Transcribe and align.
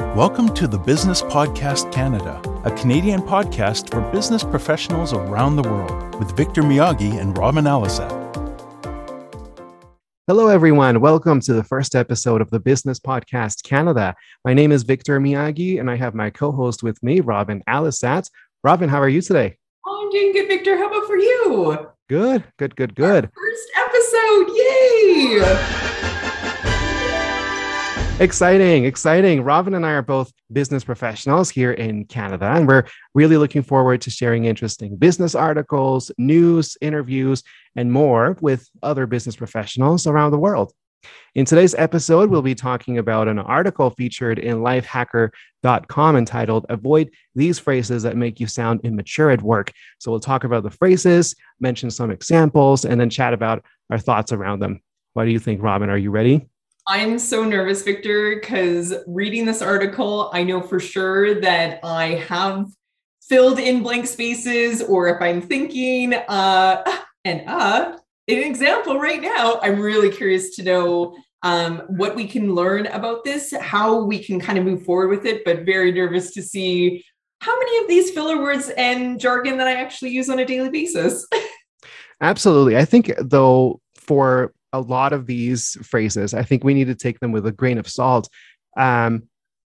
Welcome 0.00 0.52
to 0.54 0.66
the 0.66 0.78
Business 0.78 1.22
Podcast 1.22 1.92
Canada, 1.92 2.40
a 2.64 2.70
Canadian 2.72 3.20
podcast 3.20 3.90
for 3.90 4.00
business 4.10 4.42
professionals 4.42 5.12
around 5.12 5.54
the 5.56 5.62
world 5.62 6.18
with 6.18 6.34
Victor 6.36 6.62
Miyagi 6.62 7.20
and 7.20 7.36
Robin 7.38 7.66
Alisat. 7.66 8.10
Hello, 10.26 10.48
everyone. 10.48 11.00
Welcome 11.00 11.38
to 11.42 11.52
the 11.52 11.62
first 11.62 11.94
episode 11.94 12.40
of 12.40 12.50
the 12.50 12.58
Business 12.58 12.98
Podcast 12.98 13.62
Canada. 13.62 14.16
My 14.42 14.54
name 14.54 14.72
is 14.72 14.84
Victor 14.84 15.20
Miyagi, 15.20 15.78
and 15.78 15.90
I 15.90 15.96
have 15.96 16.14
my 16.14 16.30
co 16.30 16.50
host 16.50 16.82
with 16.82 17.00
me, 17.02 17.20
Robin 17.20 17.62
Alisat. 17.68 18.28
Robin, 18.64 18.88
how 18.88 19.00
are 19.00 19.08
you 19.08 19.20
today? 19.20 19.58
Oh, 19.86 20.02
I'm 20.02 20.10
doing 20.10 20.32
good, 20.32 20.48
Victor. 20.48 20.76
How 20.78 20.88
about 20.88 21.06
for 21.06 21.18
you? 21.18 21.88
Good, 22.08 22.44
good, 22.58 22.74
good, 22.74 22.94
good. 22.96 23.26
Our 23.26 23.32
first 23.36 23.70
episode. 23.76 24.48
Yay! 24.56 25.89
Exciting, 28.20 28.84
exciting. 28.84 29.42
Robin 29.42 29.72
and 29.72 29.86
I 29.86 29.92
are 29.92 30.02
both 30.02 30.30
business 30.52 30.84
professionals 30.84 31.48
here 31.48 31.72
in 31.72 32.04
Canada, 32.04 32.52
and 32.54 32.68
we're 32.68 32.84
really 33.14 33.38
looking 33.38 33.62
forward 33.62 34.02
to 34.02 34.10
sharing 34.10 34.44
interesting 34.44 34.96
business 34.96 35.34
articles, 35.34 36.10
news, 36.18 36.76
interviews, 36.82 37.42
and 37.76 37.90
more 37.90 38.36
with 38.42 38.68
other 38.82 39.06
business 39.06 39.36
professionals 39.36 40.06
around 40.06 40.32
the 40.32 40.38
world. 40.38 40.74
In 41.34 41.46
today's 41.46 41.74
episode, 41.76 42.28
we'll 42.28 42.42
be 42.42 42.54
talking 42.54 42.98
about 42.98 43.26
an 43.26 43.38
article 43.38 43.88
featured 43.88 44.38
in 44.38 44.58
lifehacker.com 44.58 46.16
entitled 46.16 46.66
Avoid 46.68 47.12
These 47.34 47.58
Phrases 47.58 48.02
That 48.02 48.18
Make 48.18 48.38
You 48.38 48.48
Sound 48.48 48.82
Immature 48.84 49.30
at 49.30 49.40
Work. 49.40 49.72
So 49.98 50.10
we'll 50.10 50.20
talk 50.20 50.44
about 50.44 50.62
the 50.62 50.70
phrases, 50.70 51.34
mention 51.58 51.90
some 51.90 52.10
examples, 52.10 52.84
and 52.84 53.00
then 53.00 53.08
chat 53.08 53.32
about 53.32 53.64
our 53.88 53.98
thoughts 53.98 54.30
around 54.30 54.60
them. 54.60 54.82
What 55.14 55.24
do 55.24 55.30
you 55.30 55.38
think, 55.38 55.62
Robin? 55.62 55.88
Are 55.88 55.96
you 55.96 56.10
ready? 56.10 56.49
I'm 56.92 57.20
so 57.20 57.44
nervous, 57.44 57.82
Victor, 57.82 58.34
because 58.34 58.92
reading 59.06 59.44
this 59.44 59.62
article, 59.62 60.28
I 60.32 60.42
know 60.42 60.60
for 60.60 60.80
sure 60.80 61.40
that 61.40 61.78
I 61.84 62.14
have 62.26 62.66
filled 63.22 63.60
in 63.60 63.84
blank 63.84 64.08
spaces, 64.08 64.82
or 64.82 65.06
if 65.06 65.22
I'm 65.22 65.40
thinking, 65.40 66.14
uh, 66.14 66.82
and 67.24 67.48
uh, 67.48 67.96
an 68.26 68.38
example 68.38 68.98
right 68.98 69.22
now, 69.22 69.60
I'm 69.62 69.78
really 69.78 70.10
curious 70.10 70.56
to 70.56 70.64
know 70.64 71.16
um, 71.44 71.82
what 71.90 72.16
we 72.16 72.26
can 72.26 72.56
learn 72.56 72.88
about 72.88 73.22
this, 73.22 73.54
how 73.56 74.02
we 74.02 74.18
can 74.18 74.40
kind 74.40 74.58
of 74.58 74.64
move 74.64 74.84
forward 74.84 75.10
with 75.10 75.26
it, 75.26 75.44
but 75.44 75.64
very 75.64 75.92
nervous 75.92 76.32
to 76.32 76.42
see 76.42 77.04
how 77.38 77.56
many 77.56 77.84
of 77.84 77.88
these 77.88 78.10
filler 78.10 78.42
words 78.42 78.68
and 78.76 79.20
jargon 79.20 79.58
that 79.58 79.68
I 79.68 79.74
actually 79.74 80.10
use 80.10 80.28
on 80.28 80.40
a 80.40 80.44
daily 80.44 80.70
basis. 80.70 81.24
Absolutely. 82.20 82.76
I 82.76 82.84
think, 82.84 83.12
though, 83.20 83.80
for 83.94 84.52
a 84.72 84.80
lot 84.80 85.12
of 85.12 85.26
these 85.26 85.76
phrases, 85.82 86.34
I 86.34 86.42
think 86.42 86.64
we 86.64 86.74
need 86.74 86.86
to 86.86 86.94
take 86.94 87.20
them 87.20 87.32
with 87.32 87.46
a 87.46 87.52
grain 87.52 87.78
of 87.78 87.88
salt. 87.88 88.28
Um, 88.76 89.24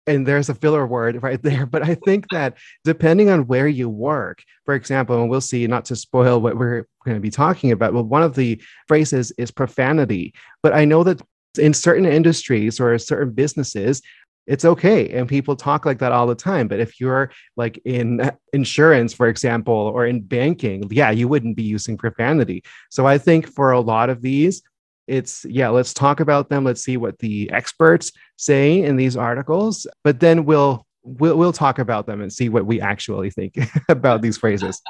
and 0.06 0.26
there's 0.26 0.48
a 0.48 0.54
filler 0.54 0.86
word 0.86 1.22
right 1.22 1.42
there. 1.42 1.66
But 1.66 1.82
I 1.82 1.94
think 1.94 2.26
that 2.30 2.56
depending 2.84 3.28
on 3.28 3.46
where 3.46 3.68
you 3.68 3.88
work, 3.88 4.42
for 4.64 4.74
example, 4.74 5.20
and 5.20 5.30
we'll 5.30 5.40
see, 5.40 5.66
not 5.66 5.84
to 5.86 5.96
spoil 5.96 6.40
what 6.40 6.56
we're 6.56 6.86
going 7.04 7.16
to 7.16 7.20
be 7.20 7.30
talking 7.30 7.72
about, 7.72 7.92
but 7.92 8.04
one 8.04 8.22
of 8.22 8.34
the 8.34 8.60
phrases 8.86 9.32
is 9.38 9.50
profanity. 9.50 10.34
But 10.62 10.74
I 10.74 10.84
know 10.84 11.04
that 11.04 11.20
in 11.58 11.74
certain 11.74 12.06
industries 12.06 12.80
or 12.80 12.96
certain 12.98 13.32
businesses, 13.32 14.02
it's 14.48 14.64
okay 14.64 15.10
and 15.10 15.28
people 15.28 15.54
talk 15.54 15.84
like 15.84 15.98
that 15.98 16.10
all 16.10 16.26
the 16.26 16.34
time 16.34 16.66
but 16.66 16.80
if 16.80 16.98
you're 16.98 17.30
like 17.56 17.78
in 17.84 18.30
insurance 18.54 19.12
for 19.12 19.28
example 19.28 19.74
or 19.74 20.06
in 20.06 20.22
banking 20.22 20.82
yeah 20.90 21.10
you 21.10 21.28
wouldn't 21.28 21.54
be 21.54 21.62
using 21.62 21.98
profanity 21.98 22.64
so 22.90 23.06
i 23.06 23.18
think 23.18 23.46
for 23.46 23.72
a 23.72 23.80
lot 23.80 24.08
of 24.08 24.22
these 24.22 24.62
it's 25.08 25.44
yeah 25.48 25.68
let's 25.68 25.94
talk 25.94 26.20
about 26.20 26.48
them. 26.48 26.64
Let's 26.64 26.82
see 26.82 26.96
what 26.96 27.18
the 27.18 27.50
experts 27.50 28.12
say 28.36 28.82
in 28.82 28.96
these 28.96 29.16
articles 29.16 29.86
but 30.04 30.20
then 30.20 30.44
we'll 30.44 30.86
we'll, 31.02 31.36
we'll 31.36 31.52
talk 31.52 31.78
about 31.78 32.06
them 32.06 32.20
and 32.20 32.32
see 32.32 32.48
what 32.48 32.66
we 32.66 32.80
actually 32.80 33.30
think 33.30 33.56
about 33.88 34.22
these 34.22 34.38
phrases. 34.38 34.80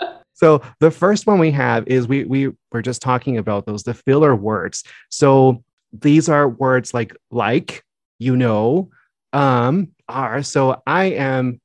So 0.36 0.62
the 0.80 0.90
first 0.90 1.28
one 1.28 1.38
we 1.38 1.52
have 1.52 1.86
is 1.86 2.08
we 2.08 2.24
we 2.24 2.50
were 2.72 2.82
just 2.82 3.00
talking 3.00 3.38
about 3.38 3.66
those 3.66 3.84
the 3.84 3.94
filler 3.94 4.34
words. 4.34 4.82
So 5.08 5.62
these 5.92 6.28
are 6.28 6.48
words 6.48 6.92
like 6.92 7.16
like 7.30 7.84
you 8.18 8.36
know 8.36 8.90
um 9.32 9.92
are. 10.08 10.42
So 10.42 10.82
i 10.88 11.04
am 11.04 11.60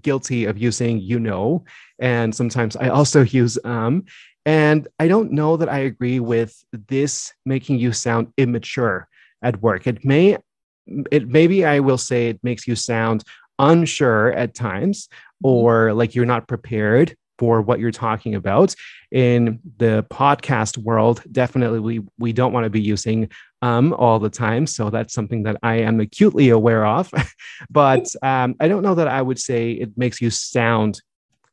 guilty 0.00 0.46
of 0.46 0.56
using 0.56 1.00
you 1.00 1.20
know 1.20 1.64
and 1.98 2.34
sometimes 2.34 2.76
i 2.76 2.88
also 2.88 3.22
use 3.22 3.58
um 3.64 4.04
and 4.46 4.86
I 4.98 5.08
don't 5.08 5.32
know 5.32 5.56
that 5.56 5.68
I 5.68 5.78
agree 5.78 6.20
with 6.20 6.64
this 6.88 7.32
making 7.46 7.78
you 7.78 7.92
sound 7.92 8.32
immature 8.36 9.08
at 9.42 9.60
work. 9.62 9.86
It 9.86 10.04
may, 10.04 10.36
it 11.10 11.28
maybe 11.28 11.64
I 11.64 11.80
will 11.80 11.98
say 11.98 12.28
it 12.28 12.40
makes 12.42 12.66
you 12.66 12.76
sound 12.76 13.24
unsure 13.58 14.32
at 14.32 14.54
times 14.54 15.08
mm-hmm. 15.08 15.48
or 15.48 15.92
like 15.92 16.14
you're 16.14 16.26
not 16.26 16.48
prepared 16.48 17.16
for 17.38 17.60
what 17.60 17.80
you're 17.80 17.90
talking 17.90 18.34
about 18.34 18.74
in 19.10 19.58
the 19.78 20.06
podcast 20.10 20.78
world 20.78 21.22
definitely 21.32 21.80
we 21.80 22.00
we 22.16 22.32
don't 22.32 22.52
want 22.52 22.62
to 22.62 22.70
be 22.70 22.80
using 22.80 23.28
um 23.62 23.92
all 23.94 24.20
the 24.20 24.30
time 24.30 24.68
so 24.68 24.88
that's 24.88 25.12
something 25.12 25.42
that 25.42 25.56
i 25.62 25.74
am 25.74 25.98
acutely 25.98 26.50
aware 26.50 26.86
of 26.86 27.10
but 27.70 28.06
um, 28.22 28.54
i 28.60 28.68
don't 28.68 28.82
know 28.82 28.94
that 28.94 29.08
i 29.08 29.20
would 29.20 29.38
say 29.38 29.72
it 29.72 29.90
makes 29.96 30.20
you 30.20 30.30
sound 30.30 31.00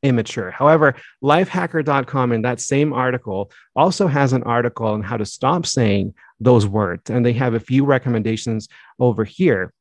immature. 0.03 0.51
However, 0.51 0.95
lifehacker.com 1.23 2.31
in 2.31 2.41
that 2.41 2.59
same 2.59 2.94
article 2.94 3.51
also 3.75 4.07
has 4.07 4.34
an 4.34 4.44
article 4.44 4.88
on 4.88 5.03
how 5.03 5.17
to 5.17 5.25
stop 5.25 5.66
saying 5.66 6.13
those 6.39 6.66
words. 6.66 7.09
And 7.09 7.25
they 7.25 7.34
have 7.34 7.53
a 7.53 7.59
few 7.59 7.85
recommendations 7.85 8.67
over 9.00 9.23
here. 9.23 9.73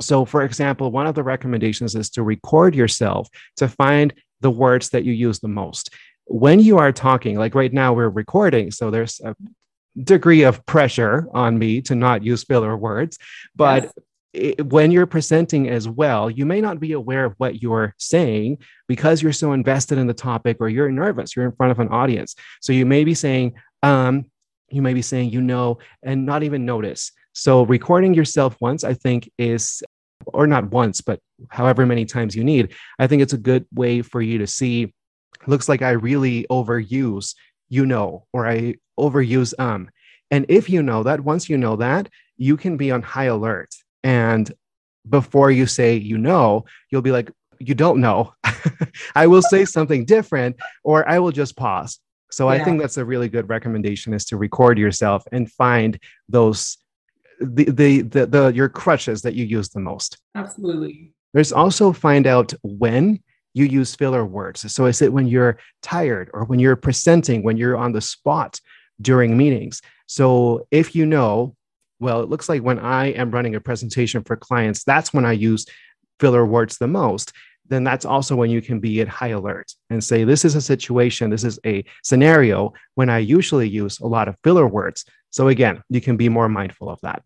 So, 0.00 0.24
for 0.24 0.42
example, 0.42 0.90
one 0.90 1.06
of 1.06 1.14
the 1.14 1.22
recommendations 1.22 1.94
is 1.94 2.10
to 2.10 2.22
record 2.22 2.74
yourself 2.74 3.28
to 3.56 3.68
find 3.68 4.12
the 4.40 4.50
words 4.50 4.90
that 4.90 5.04
you 5.04 5.12
use 5.12 5.40
the 5.40 5.48
most. 5.48 5.94
When 6.26 6.60
you 6.60 6.78
are 6.78 6.92
talking, 6.92 7.38
like 7.38 7.54
right 7.54 7.72
now, 7.72 7.94
we're 7.94 8.08
recording, 8.08 8.70
so 8.70 8.90
there's 8.90 9.20
a 9.20 9.34
degree 10.02 10.42
of 10.42 10.64
pressure 10.66 11.28
on 11.32 11.58
me 11.58 11.80
to 11.82 11.94
not 11.94 12.22
use 12.22 12.44
filler 12.44 12.76
words. 12.76 13.18
But 13.54 13.84
yes 13.84 13.92
it, 14.36 14.66
when 14.66 14.90
you're 14.90 15.06
presenting 15.06 15.68
as 15.68 15.88
well, 15.88 16.30
you 16.30 16.46
may 16.46 16.60
not 16.60 16.78
be 16.78 16.92
aware 16.92 17.24
of 17.24 17.34
what 17.38 17.62
you're 17.62 17.94
saying 17.98 18.58
because 18.86 19.22
you're 19.22 19.32
so 19.32 19.52
invested 19.52 19.98
in 19.98 20.06
the 20.06 20.14
topic 20.14 20.58
or 20.60 20.68
you're 20.68 20.90
nervous, 20.90 21.34
you're 21.34 21.46
in 21.46 21.52
front 21.52 21.72
of 21.72 21.80
an 21.80 21.88
audience. 21.88 22.36
So 22.60 22.72
you 22.72 22.86
may 22.86 23.04
be 23.04 23.14
saying, 23.14 23.54
um, 23.82 24.26
you 24.68 24.82
may 24.82 24.94
be 24.94 25.02
saying, 25.02 25.30
you 25.30 25.40
know, 25.40 25.78
and 26.02 26.26
not 26.26 26.42
even 26.42 26.66
notice. 26.66 27.12
So 27.32 27.64
recording 27.64 28.14
yourself 28.14 28.56
once, 28.60 28.84
I 28.84 28.94
think, 28.94 29.30
is, 29.38 29.82
or 30.26 30.46
not 30.46 30.70
once, 30.70 31.00
but 31.00 31.20
however 31.48 31.86
many 31.86 32.04
times 32.04 32.34
you 32.34 32.44
need, 32.44 32.74
I 32.98 33.06
think 33.06 33.22
it's 33.22 33.32
a 33.32 33.38
good 33.38 33.66
way 33.74 34.02
for 34.02 34.20
you 34.20 34.38
to 34.38 34.46
see. 34.46 34.92
Looks 35.46 35.68
like 35.68 35.82
I 35.82 35.90
really 35.90 36.46
overuse, 36.50 37.34
you 37.68 37.86
know, 37.86 38.26
or 38.32 38.46
I 38.46 38.76
overuse 38.98 39.54
um. 39.58 39.90
And 40.30 40.46
if 40.48 40.68
you 40.68 40.82
know 40.82 41.04
that, 41.04 41.20
once 41.20 41.48
you 41.48 41.56
know 41.56 41.76
that, 41.76 42.08
you 42.36 42.56
can 42.56 42.76
be 42.76 42.90
on 42.90 43.02
high 43.02 43.24
alert 43.24 43.72
and 44.06 44.52
before 45.10 45.50
you 45.50 45.66
say 45.66 45.96
you 45.96 46.16
know, 46.16 46.64
you'll 46.90 47.02
be 47.02 47.10
like, 47.10 47.28
you 47.58 47.74
don't 47.74 48.00
know. 48.00 48.34
I 49.16 49.26
will 49.26 49.42
say 49.42 49.64
something 49.64 50.04
different, 50.04 50.56
or 50.84 51.08
I 51.08 51.18
will 51.18 51.32
just 51.32 51.56
pause. 51.56 51.98
So 52.30 52.48
yeah. 52.48 52.60
I 52.60 52.64
think 52.64 52.80
that's 52.80 52.98
a 52.98 53.04
really 53.04 53.28
good 53.28 53.48
recommendation 53.48 54.14
is 54.14 54.24
to 54.26 54.36
record 54.36 54.78
yourself 54.78 55.24
and 55.32 55.50
find 55.50 55.98
those 56.28 56.78
the, 57.40 57.64
the 57.64 58.02
the 58.02 58.26
the 58.26 58.52
your 58.54 58.68
crutches 58.68 59.22
that 59.22 59.34
you 59.34 59.44
use 59.44 59.70
the 59.70 59.80
most. 59.80 60.18
Absolutely. 60.36 61.12
There's 61.34 61.52
also 61.52 61.92
find 61.92 62.28
out 62.28 62.54
when 62.62 63.20
you 63.54 63.64
use 63.64 63.96
filler 63.96 64.24
words. 64.24 64.72
So 64.72 64.86
is 64.86 65.02
it 65.02 65.12
when 65.12 65.26
you're 65.26 65.58
tired 65.82 66.30
or 66.32 66.44
when 66.44 66.60
you're 66.60 66.76
presenting, 66.76 67.42
when 67.42 67.56
you're 67.56 67.76
on 67.76 67.92
the 67.92 68.00
spot 68.00 68.60
during 69.00 69.36
meetings? 69.36 69.82
So 70.06 70.66
if 70.70 70.94
you 70.94 71.06
know 71.06 71.56
well, 71.98 72.20
it 72.20 72.28
looks 72.28 72.48
like 72.48 72.62
when 72.62 72.78
I 72.78 73.06
am 73.12 73.30
running 73.30 73.54
a 73.54 73.60
presentation 73.60 74.22
for 74.22 74.36
clients, 74.36 74.84
that's 74.84 75.14
when 75.14 75.24
I 75.24 75.32
use 75.32 75.66
filler 76.20 76.44
words 76.44 76.78
the 76.78 76.88
most. 76.88 77.32
Then 77.68 77.84
that's 77.84 78.04
also 78.04 78.36
when 78.36 78.50
you 78.50 78.62
can 78.62 78.80
be 78.80 79.00
at 79.00 79.08
high 79.08 79.28
alert 79.28 79.72
and 79.90 80.02
say, 80.02 80.24
This 80.24 80.44
is 80.44 80.54
a 80.54 80.60
situation, 80.60 81.30
this 81.30 81.44
is 81.44 81.58
a 81.66 81.84
scenario 82.02 82.72
when 82.94 83.10
I 83.10 83.18
usually 83.18 83.68
use 83.68 83.98
a 83.98 84.06
lot 84.06 84.28
of 84.28 84.36
filler 84.44 84.66
words. 84.66 85.04
So, 85.30 85.48
again, 85.48 85.82
you 85.88 86.00
can 86.00 86.16
be 86.16 86.28
more 86.28 86.48
mindful 86.48 86.88
of 86.88 87.00
that. 87.02 87.22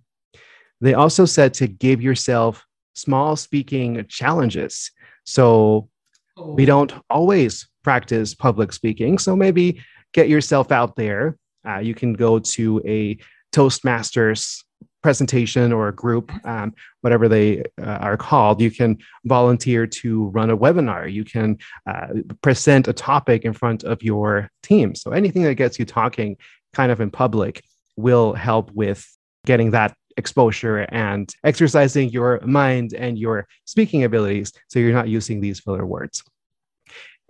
They 0.81 0.95
also 0.95 1.27
said 1.27 1.55
to 1.55 1.67
give 1.67 2.01
yourself 2.01 2.65
small 2.95 3.37
speaking 3.37 4.05
challenges. 4.09 4.91
So, 5.25 5.89
we 6.37 6.63
oh. 6.63 6.67
don't 6.67 6.93
always 7.11 7.69
practice 7.85 8.35
public 8.35 8.73
speaking. 8.73 9.19
So, 9.19 9.37
maybe 9.37 9.83
get 10.15 10.29
yourself 10.29 10.73
out 10.73 10.97
there. 10.97 11.37
Uh, 11.69 11.79
you 11.79 11.95
can 11.95 12.15
go 12.15 12.39
to 12.39 12.81
a 12.87 13.19
Toastmasters 13.53 14.63
presentation 15.03 15.73
or 15.73 15.89
a 15.89 15.95
group, 15.95 16.31
um, 16.45 16.75
whatever 17.01 17.29
they 17.29 17.63
uh, 17.81 17.99
are 18.01 18.17
called, 18.17 18.61
you 18.61 18.71
can 18.71 18.99
volunteer 19.25 19.87
to 19.87 20.27
run 20.29 20.51
a 20.51 20.57
webinar. 20.57 21.11
You 21.11 21.25
can 21.25 21.59
uh, 21.87 22.09
present 22.43 22.89
a 22.89 22.93
topic 22.93 23.45
in 23.45 23.53
front 23.53 23.85
of 23.85 24.03
your 24.03 24.51
team. 24.63 24.95
So 24.95 25.13
anything 25.13 25.43
that 25.43 25.55
gets 25.55 25.79
you 25.79 25.85
talking 25.85 26.37
kind 26.73 26.93
of 26.93 27.01
in 27.01 27.11
public 27.11 27.63
will 27.97 28.33
help 28.35 28.71
with 28.73 29.07
getting 29.47 29.71
that 29.73 29.95
exposure 30.17 30.79
and 30.91 31.33
exercising 31.45 32.11
your 32.11 32.41
mind 32.45 32.93
and 32.95 33.19
your 33.19 33.47
speaking 33.65 34.05
abilities 34.05 34.53
so 34.69 34.79
you're 34.79 34.93
not 34.93 35.09
using 35.09 35.41
these 35.41 35.61
filler 35.61 35.87
words 35.87 36.23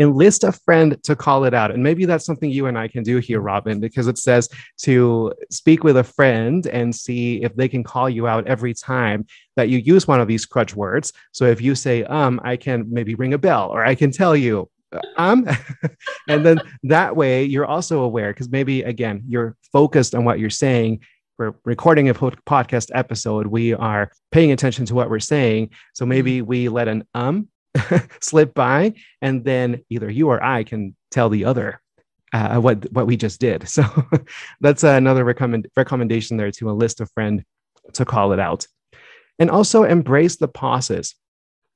enlist 0.00 0.44
a 0.44 0.50
friend 0.50 0.96
to 1.04 1.14
call 1.14 1.44
it 1.44 1.52
out. 1.52 1.70
And 1.70 1.82
maybe 1.82 2.06
that's 2.06 2.24
something 2.24 2.50
you 2.50 2.66
and 2.66 2.78
I 2.78 2.88
can 2.88 3.02
do 3.02 3.18
here, 3.18 3.40
Robin, 3.40 3.78
because 3.78 4.08
it 4.08 4.16
says 4.16 4.48
to 4.78 5.32
speak 5.50 5.84
with 5.84 5.98
a 5.98 6.04
friend 6.04 6.66
and 6.66 6.94
see 6.94 7.42
if 7.42 7.54
they 7.54 7.68
can 7.68 7.84
call 7.84 8.08
you 8.08 8.26
out 8.26 8.46
every 8.46 8.72
time 8.72 9.26
that 9.56 9.68
you 9.68 9.78
use 9.78 10.08
one 10.08 10.20
of 10.20 10.26
these 10.26 10.46
crutch 10.46 10.74
words. 10.74 11.12
So 11.32 11.44
if 11.44 11.60
you 11.60 11.74
say, 11.74 12.02
um, 12.04 12.40
I 12.42 12.56
can 12.56 12.86
maybe 12.90 13.14
ring 13.14 13.34
a 13.34 13.38
bell 13.38 13.68
or 13.68 13.84
I 13.84 13.94
can 13.94 14.10
tell 14.10 14.34
you, 14.34 14.70
uh, 14.90 15.00
um, 15.18 15.46
and 16.28 16.44
then 16.44 16.60
that 16.84 17.14
way 17.14 17.44
you're 17.44 17.66
also 17.66 18.00
aware 18.00 18.32
because 18.32 18.48
maybe 18.48 18.82
again, 18.82 19.22
you're 19.28 19.56
focused 19.70 20.14
on 20.14 20.24
what 20.24 20.40
you're 20.40 20.50
saying 20.50 21.00
we're 21.38 21.54
recording 21.64 22.10
a 22.10 22.14
podcast 22.14 22.90
episode 22.92 23.46
we 23.46 23.72
are 23.72 24.12
paying 24.30 24.52
attention 24.52 24.84
to 24.84 24.94
what 24.94 25.08
we're 25.08 25.18
saying 25.18 25.70
so 25.94 26.04
maybe 26.04 26.42
we 26.42 26.68
let 26.68 26.86
an 26.86 27.02
um 27.14 27.48
slip 28.20 28.54
by, 28.54 28.94
and 29.22 29.44
then 29.44 29.84
either 29.90 30.10
you 30.10 30.28
or 30.28 30.42
I 30.42 30.64
can 30.64 30.96
tell 31.10 31.28
the 31.28 31.44
other 31.44 31.80
uh, 32.32 32.60
what 32.60 32.90
what 32.92 33.06
we 33.06 33.16
just 33.16 33.40
did. 33.40 33.66
So 33.68 33.84
that's 34.60 34.84
another 34.84 35.24
recommend 35.24 35.68
recommendation 35.76 36.36
there 36.36 36.50
to 36.52 36.70
enlist 36.70 37.00
a 37.00 37.06
friend 37.06 37.44
to 37.94 38.04
call 38.04 38.32
it 38.32 38.40
out, 38.40 38.66
and 39.38 39.50
also 39.50 39.84
embrace 39.84 40.36
the 40.36 40.48
pauses. 40.48 41.14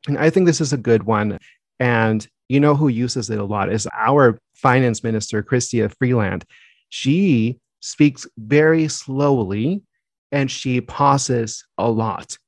And 0.07 0.19
I 0.19 0.31
think 0.31 0.47
this 0.47 0.61
is 0.61 0.73
a 0.73 0.79
good 0.79 1.05
one. 1.05 1.39
And 1.81 2.27
you 2.49 2.61
know 2.61 2.75
who 2.75 2.89
uses 2.89 3.31
it 3.31 3.39
a 3.39 3.45
lot 3.45 3.73
is 3.73 3.89
our 3.95 4.39
finance 4.55 5.03
minister, 5.03 5.43
Chrystia 5.43 5.93
Freeland. 5.99 6.45
She 6.91 7.59
speaks 7.81 8.27
very 8.39 8.89
slowly 8.89 9.83
and 10.31 10.51
she 10.51 10.81
pauses 10.81 11.65
a 11.79 11.91
lot 11.91 12.39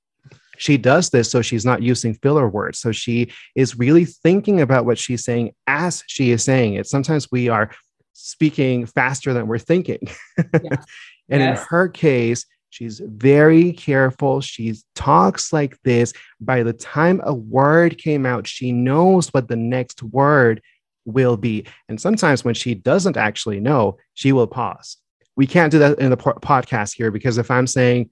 she 0.59 0.77
does 0.77 1.11
this 1.11 1.31
so 1.31 1.43
she's 1.43 1.65
not 1.65 1.83
using 1.83 2.15
filler 2.15 2.49
words. 2.49 2.79
So 2.79 2.93
she 2.93 3.33
is 3.55 3.79
really 3.79 4.05
thinking 4.05 4.61
about 4.61 4.85
what 4.85 4.99
she's 4.99 5.25
saying 5.25 5.55
as 5.67 6.03
she 6.07 6.31
is 6.31 6.45
saying 6.45 6.75
it. 6.75 6.87
Sometimes 6.87 7.31
we 7.31 7.49
are 7.49 7.71
speaking 8.13 8.87
faster 8.87 9.33
than 9.33 9.47
we're 9.47 9.59
thinking. 9.59 10.01
Yeah. 10.39 10.45
and 11.29 11.43
yes. 11.43 11.61
in 11.61 11.67
her 11.69 11.89
case, 11.89 12.47
she's 12.71 13.01
very 13.05 13.73
careful. 13.73 14.41
She 14.41 14.75
talks 14.95 15.53
like 15.53 15.81
this. 15.83 16.13
By 16.41 16.63
the 16.63 16.73
time 16.73 17.21
a 17.25 17.35
word 17.35 17.99
came 17.99 18.27
out, 18.27 18.47
she 18.47 18.73
knows 18.73 19.29
what 19.29 19.49
the 19.49 19.57
next 19.57 20.03
word 20.03 20.63
will 21.05 21.37
be. 21.37 21.67
And 21.89 22.01
sometimes 22.01 22.45
when 22.45 22.55
she 22.55 22.75
doesn't 22.75 23.17
actually 23.17 23.61
know, 23.61 23.97
she 24.15 24.33
will 24.33 24.47
pause. 24.47 24.97
We 25.37 25.47
can't 25.47 25.71
do 25.71 25.79
that 25.79 25.99
in 25.99 26.11
the 26.11 26.17
po- 26.17 26.35
podcast 26.35 26.97
here 26.97 27.11
because 27.11 27.39
if 27.39 27.51
I'm 27.51 27.67
saying, 27.67 28.11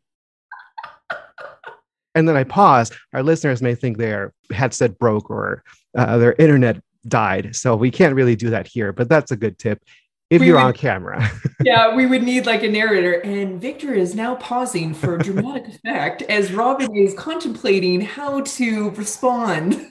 and 2.14 2.28
then 2.28 2.36
I 2.36 2.44
pause, 2.44 2.90
our 3.12 3.22
listeners 3.22 3.60
may 3.60 3.74
think 3.74 3.98
their 3.98 4.32
headset 4.52 4.98
broke 4.98 5.30
or 5.30 5.64
uh, 5.96 6.18
their 6.18 6.34
internet 6.34 6.80
died. 7.06 7.54
So 7.56 7.76
we 7.76 7.90
can't 7.90 8.14
really 8.14 8.36
do 8.36 8.50
that 8.50 8.66
here, 8.66 8.92
but 8.92 9.08
that's 9.08 9.30
a 9.32 9.36
good 9.36 9.58
tip 9.58 9.82
if 10.30 10.40
we 10.40 10.46
you're 10.46 10.56
would, 10.56 10.64
on 10.64 10.72
camera. 10.72 11.30
yeah, 11.64 11.94
we 11.94 12.06
would 12.06 12.22
need 12.22 12.46
like 12.46 12.62
a 12.62 12.68
narrator. 12.68 13.20
And 13.20 13.60
Victor 13.60 13.92
is 13.92 14.14
now 14.14 14.36
pausing 14.36 14.94
for 14.94 15.18
dramatic 15.18 15.74
effect 15.84 16.22
as 16.22 16.52
Robin 16.52 16.94
is 16.96 17.14
contemplating 17.14 18.00
how 18.00 18.40
to 18.42 18.90
respond. 18.90 19.90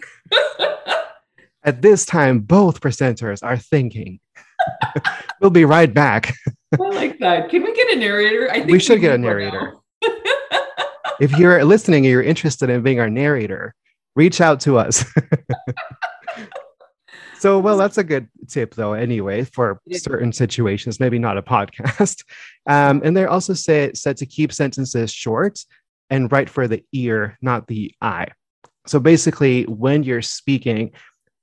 At 1.66 1.82
this 1.82 2.06
time, 2.06 2.40
both 2.40 2.82
presenters 2.82 3.42
are 3.42 3.58
thinking. 3.58 4.20
we'll 5.40 5.50
be 5.50 5.66
right 5.66 5.94
back. 5.94 6.34
I 6.74 6.90
like 6.90 7.20
that. 7.20 7.50
Can 7.50 7.64
we 7.64 7.74
get 7.74 7.96
a 7.96 8.00
narrator? 8.00 8.50
I 8.50 8.56
think 8.56 8.72
we 8.72 8.80
should 8.80 9.00
get 9.00 9.14
a 9.14 9.18
narrator 9.18 9.78
if 11.24 11.38
you're 11.40 11.64
listening 11.64 12.06
and 12.06 12.12
you're 12.12 12.22
interested 12.22 12.70
in 12.70 12.82
being 12.82 13.00
our 13.00 13.10
narrator, 13.10 13.74
reach 14.16 14.42
out 14.42 14.60
to 14.62 14.78
us. 14.78 15.06
so, 17.40 17.60
well, 17.60 17.78
that's 17.78 17.98
a 17.98 18.04
good 18.04 18.28
tip, 18.50 18.76
though, 18.76 18.94
anyway, 18.94 19.46
for 19.46 19.80
certain 19.94 20.34
situations, 20.34 21.00
maybe 21.00 21.18
not 21.18 21.38
a 21.38 21.42
podcast. 21.42 22.24
Um, 22.68 23.02
and 23.04 23.16
they're 23.16 23.30
also 23.30 23.54
say, 23.54 23.92
said 23.94 24.18
to 24.18 24.26
keep 24.26 24.52
sentences 24.52 25.12
short 25.12 25.60
and 26.10 26.32
write 26.32 26.50
for 26.50 26.68
the 26.68 26.84
ear, 26.92 27.38
not 27.42 27.68
the 27.68 27.94
eye. 28.02 28.28
So, 28.86 29.00
basically, 29.00 29.64
when 29.64 30.04
you're 30.04 30.22
speaking, 30.22 30.92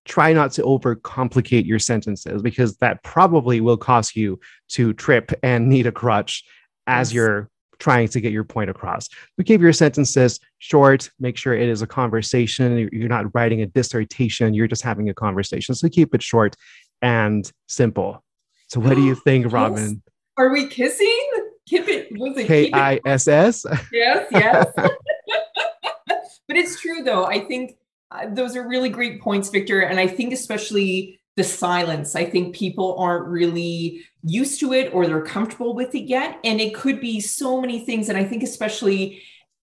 try 0.05 0.33
not 0.33 0.53
to 0.53 0.63
overcomplicate 0.63 1.67
your 1.67 1.79
sentences 1.79 2.43
because 2.43 2.77
that 2.79 3.03
probably 3.03 3.61
will 3.61 3.77
cause 3.77 4.15
you 4.15 4.41
to 4.69 4.93
trip 4.93 5.33
and 5.43 5.69
need 5.69 5.87
a 5.87 5.93
crutch 5.93 6.45
as 6.87 7.11
yes. 7.11 7.15
you're 7.15 7.51
trying 7.81 8.07
to 8.09 8.21
get 8.21 8.33
your 8.33 8.45
point 8.45 8.71
across. 8.71 9.09
Keep 9.45 9.61
your 9.61 9.73
sentences 9.73 10.39
short, 10.59 11.11
make 11.19 11.37
sure 11.37 11.55
it 11.55 11.69
is 11.69 11.83
a 11.83 11.87
conversation. 11.87 12.89
You're 12.93 13.09
not 13.09 13.35
writing 13.35 13.63
a 13.63 13.67
dissertation, 13.67 14.55
you're 14.55 14.69
just 14.69 14.83
having 14.83 15.09
a 15.09 15.15
conversation. 15.15 15.75
So 15.75 15.89
keep 15.89 16.15
it 16.15 16.23
short 16.23 16.55
and 17.03 17.51
simple. 17.67 18.23
So 18.69 18.79
what 18.79 18.95
do 18.95 19.03
you 19.03 19.15
think, 19.25 19.53
Robin? 19.53 20.03
Are 20.37 20.51
we 20.51 20.69
kissing? 20.69 21.29
Keep 21.67 21.89
it 21.89 22.19
was 22.19 22.37
it 22.37 22.47
K 22.47 22.71
I 22.73 23.01
S 23.05 23.29
S? 23.29 23.65
Yes, 23.93 24.27
yes. 24.31 24.67
but 24.77 26.57
it's 26.57 26.81
true 26.81 27.03
though. 27.03 27.25
I 27.25 27.41
think 27.41 27.77
uh, 28.11 28.27
those 28.29 28.57
are 28.57 28.67
really 28.67 28.89
great 28.89 29.21
points, 29.21 29.51
Victor. 29.51 29.81
And 29.81 30.01
I 30.01 30.09
think 30.09 30.33
especially 30.33 31.20
the 31.37 31.45
silence. 31.45 32.17
I 32.17 32.25
think 32.25 32.55
people 32.55 32.97
aren't 32.99 33.27
really 33.27 34.03
used 34.23 34.61
to 34.61 34.73
it 34.73 34.93
or 34.93 35.07
they're 35.07 35.25
comfortable 35.25 35.75
with 35.75 35.95
it 35.95 36.05
yet. 36.05 36.39
And 36.45 36.61
it 36.61 36.75
could 36.75 37.01
be 37.01 37.21
so 37.21 37.61
many 37.61 37.85
things. 37.85 38.09
And 38.09 38.19
I 38.19 38.25
think, 38.25 38.43
especially, 38.43 39.23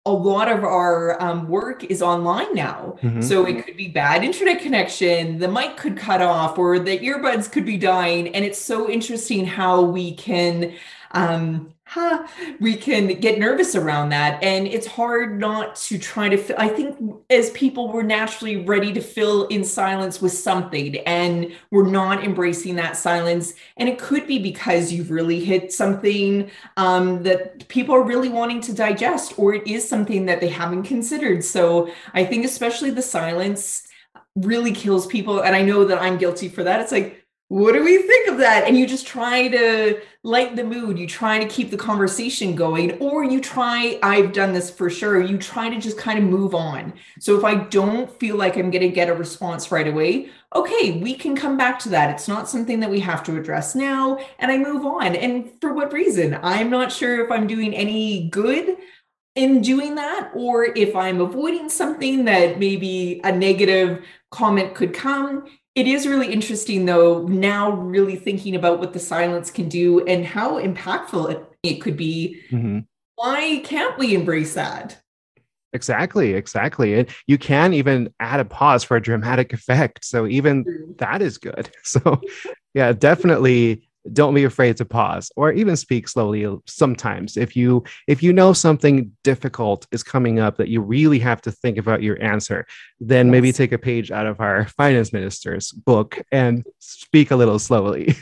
a 0.05 0.11
lot 0.11 0.51
of 0.51 0.63
our 0.63 1.21
um, 1.21 1.47
work 1.47 1.83
is 1.83 2.01
online 2.01 2.55
now. 2.55 2.97
Mm-hmm. 3.01 3.21
So 3.21 3.45
it 3.45 3.63
could 3.63 3.77
be 3.77 3.87
bad 3.87 4.23
internet 4.23 4.59
connection, 4.59 5.37
the 5.37 5.47
mic 5.47 5.77
could 5.77 5.95
cut 5.95 6.21
off, 6.21 6.57
or 6.57 6.79
the 6.79 6.97
earbuds 6.99 7.51
could 7.51 7.65
be 7.65 7.77
dying. 7.77 8.33
And 8.33 8.43
it's 8.43 8.59
so 8.59 8.89
interesting 8.89 9.45
how 9.45 9.81
we 9.81 10.15
can 10.15 10.73
um, 11.11 11.73
huh, 11.91 12.25
we 12.61 12.73
can 12.73 13.19
get 13.19 13.37
nervous 13.37 13.75
around 13.75 14.07
that. 14.07 14.41
And 14.41 14.65
it's 14.65 14.87
hard 14.87 15.37
not 15.37 15.75
to 15.75 15.97
try 15.97 16.29
to, 16.29 16.61
I 16.61 16.69
think 16.69 16.97
as 17.29 17.49
people, 17.49 17.91
we're 17.91 18.01
naturally 18.01 18.55
ready 18.63 18.93
to 18.93 19.01
fill 19.01 19.45
in 19.47 19.65
silence 19.65 20.21
with 20.21 20.31
something 20.31 20.95
and 20.99 21.51
we're 21.69 21.89
not 21.89 22.23
embracing 22.23 22.77
that 22.77 22.95
silence. 22.95 23.55
And 23.75 23.89
it 23.89 23.99
could 23.99 24.25
be 24.25 24.39
because 24.39 24.93
you've 24.93 25.11
really 25.11 25.43
hit 25.43 25.73
something 25.73 26.49
um, 26.77 27.23
that 27.23 27.67
people 27.67 27.93
are 27.93 28.03
really 28.03 28.29
wanting 28.29 28.61
to 28.61 28.73
digest, 28.73 29.37
or 29.37 29.53
it 29.53 29.67
is 29.67 29.85
something 29.87 30.27
that 30.27 30.39
they 30.39 30.47
haven't 30.47 30.83
considered. 30.83 31.43
So 31.43 31.91
I 32.13 32.23
think, 32.23 32.45
especially 32.45 32.91
the 32.91 33.01
silence 33.01 33.85
really 34.37 34.71
kills 34.71 35.07
people. 35.07 35.41
And 35.41 35.53
I 35.57 35.61
know 35.61 35.83
that 35.83 36.01
I'm 36.01 36.17
guilty 36.17 36.47
for 36.47 36.63
that. 36.63 36.79
It's 36.79 36.93
like, 36.93 37.20
what 37.51 37.73
do 37.73 37.83
we 37.83 37.97
think 37.97 38.29
of 38.29 38.37
that? 38.37 38.65
And 38.65 38.77
you 38.77 38.87
just 38.87 39.05
try 39.05 39.49
to 39.49 39.99
lighten 40.23 40.55
the 40.55 40.63
mood. 40.63 40.97
You 40.97 41.05
try 41.05 41.37
to 41.37 41.45
keep 41.49 41.69
the 41.69 41.75
conversation 41.75 42.55
going, 42.55 42.93
or 42.99 43.25
you 43.25 43.41
try, 43.41 43.99
I've 44.01 44.31
done 44.31 44.53
this 44.53 44.69
for 44.69 44.89
sure, 44.89 45.21
you 45.21 45.37
try 45.37 45.67
to 45.67 45.77
just 45.77 45.97
kind 45.97 46.17
of 46.17 46.23
move 46.23 46.55
on. 46.55 46.93
So 47.19 47.37
if 47.37 47.43
I 47.43 47.55
don't 47.55 48.09
feel 48.21 48.37
like 48.37 48.55
I'm 48.55 48.71
going 48.71 48.83
to 48.83 48.87
get 48.87 49.09
a 49.09 49.13
response 49.13 49.69
right 49.69 49.85
away, 49.85 50.29
okay, 50.55 51.01
we 51.01 51.13
can 51.13 51.35
come 51.35 51.57
back 51.57 51.77
to 51.79 51.89
that. 51.89 52.09
It's 52.09 52.29
not 52.29 52.47
something 52.47 52.79
that 52.79 52.89
we 52.89 53.01
have 53.01 53.21
to 53.23 53.37
address 53.37 53.75
now. 53.75 54.17
And 54.39 54.49
I 54.49 54.57
move 54.57 54.85
on. 54.85 55.13
And 55.17 55.51
for 55.59 55.73
what 55.73 55.91
reason? 55.91 56.39
I'm 56.41 56.69
not 56.69 56.89
sure 56.89 57.25
if 57.25 57.29
I'm 57.33 57.47
doing 57.47 57.73
any 57.73 58.29
good 58.29 58.77
in 59.35 59.61
doing 59.61 59.95
that 59.95 60.31
or 60.33 60.63
if 60.63 60.95
I'm 60.95 61.19
avoiding 61.19 61.67
something 61.67 62.23
that 62.25 62.59
maybe 62.59 63.19
a 63.25 63.31
negative 63.33 64.05
comment 64.29 64.73
could 64.73 64.93
come 64.93 65.47
it 65.75 65.87
is 65.87 66.07
really 66.07 66.31
interesting, 66.31 66.85
though, 66.85 67.25
now 67.27 67.71
really 67.71 68.15
thinking 68.15 68.55
about 68.55 68.79
what 68.79 68.93
the 68.93 68.99
silence 68.99 69.49
can 69.49 69.69
do 69.69 70.05
and 70.05 70.25
how 70.25 70.59
impactful 70.61 71.31
it, 71.31 71.45
it 71.63 71.81
could 71.81 71.95
be. 71.95 72.41
Mm-hmm. 72.49 72.79
Why 73.15 73.61
can't 73.63 73.97
we 73.97 74.15
embrace 74.15 74.53
that? 74.55 75.01
Exactly, 75.73 76.33
exactly. 76.33 76.95
And 76.95 77.07
you 77.27 77.37
can 77.37 77.73
even 77.73 78.13
add 78.19 78.41
a 78.41 78.45
pause 78.45 78.83
for 78.83 78.97
a 78.97 79.01
dramatic 79.01 79.53
effect. 79.53 80.03
So 80.03 80.27
even 80.27 80.95
that 80.97 81.21
is 81.21 81.37
good. 81.37 81.69
So 81.83 82.21
yeah, 82.73 82.93
definitely 82.93 83.89
don't 84.13 84.33
be 84.33 84.43
afraid 84.43 84.77
to 84.77 84.85
pause 84.85 85.31
or 85.35 85.51
even 85.51 85.75
speak 85.75 86.07
slowly 86.07 86.47
sometimes. 86.65 87.37
If 87.37 87.55
you 87.55 87.83
if 88.07 88.23
you 88.23 88.33
know 88.33 88.53
something 88.53 89.11
difficult 89.23 89.85
is 89.91 90.03
coming 90.03 90.39
up 90.39 90.57
that 90.57 90.69
you 90.69 90.81
really 90.81 91.19
have 91.19 91.41
to 91.41 91.51
think 91.51 91.77
about 91.77 92.01
your 92.01 92.21
answer 92.21 92.65
then 92.99 93.27
yes. 93.27 93.31
maybe 93.31 93.51
take 93.51 93.71
a 93.71 93.77
page 93.77 94.11
out 94.11 94.27
of 94.27 94.39
our 94.39 94.67
finance 94.67 95.11
minister's 95.11 95.71
book 95.71 96.21
and 96.31 96.65
speak 96.79 97.31
a 97.31 97.35
little 97.35 97.59
slowly. 97.59 98.15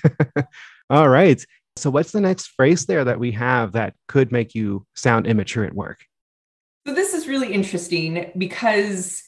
All 0.89 1.09
right. 1.09 1.45
So 1.75 1.89
what's 1.89 2.12
the 2.12 2.21
next 2.21 2.48
phrase 2.48 2.86
there 2.86 3.05
that 3.05 3.19
we 3.19 3.31
have 3.33 3.74
that 3.74 3.93
could 4.07 4.31
make 4.31 4.55
you 4.55 4.86
sound 4.95 5.27
immature 5.27 5.65
at 5.65 5.74
work? 5.74 6.05
So 6.88 6.93
this 6.93 7.13
is 7.13 7.27
really 7.27 7.53
interesting 7.53 8.31
because 8.38 9.24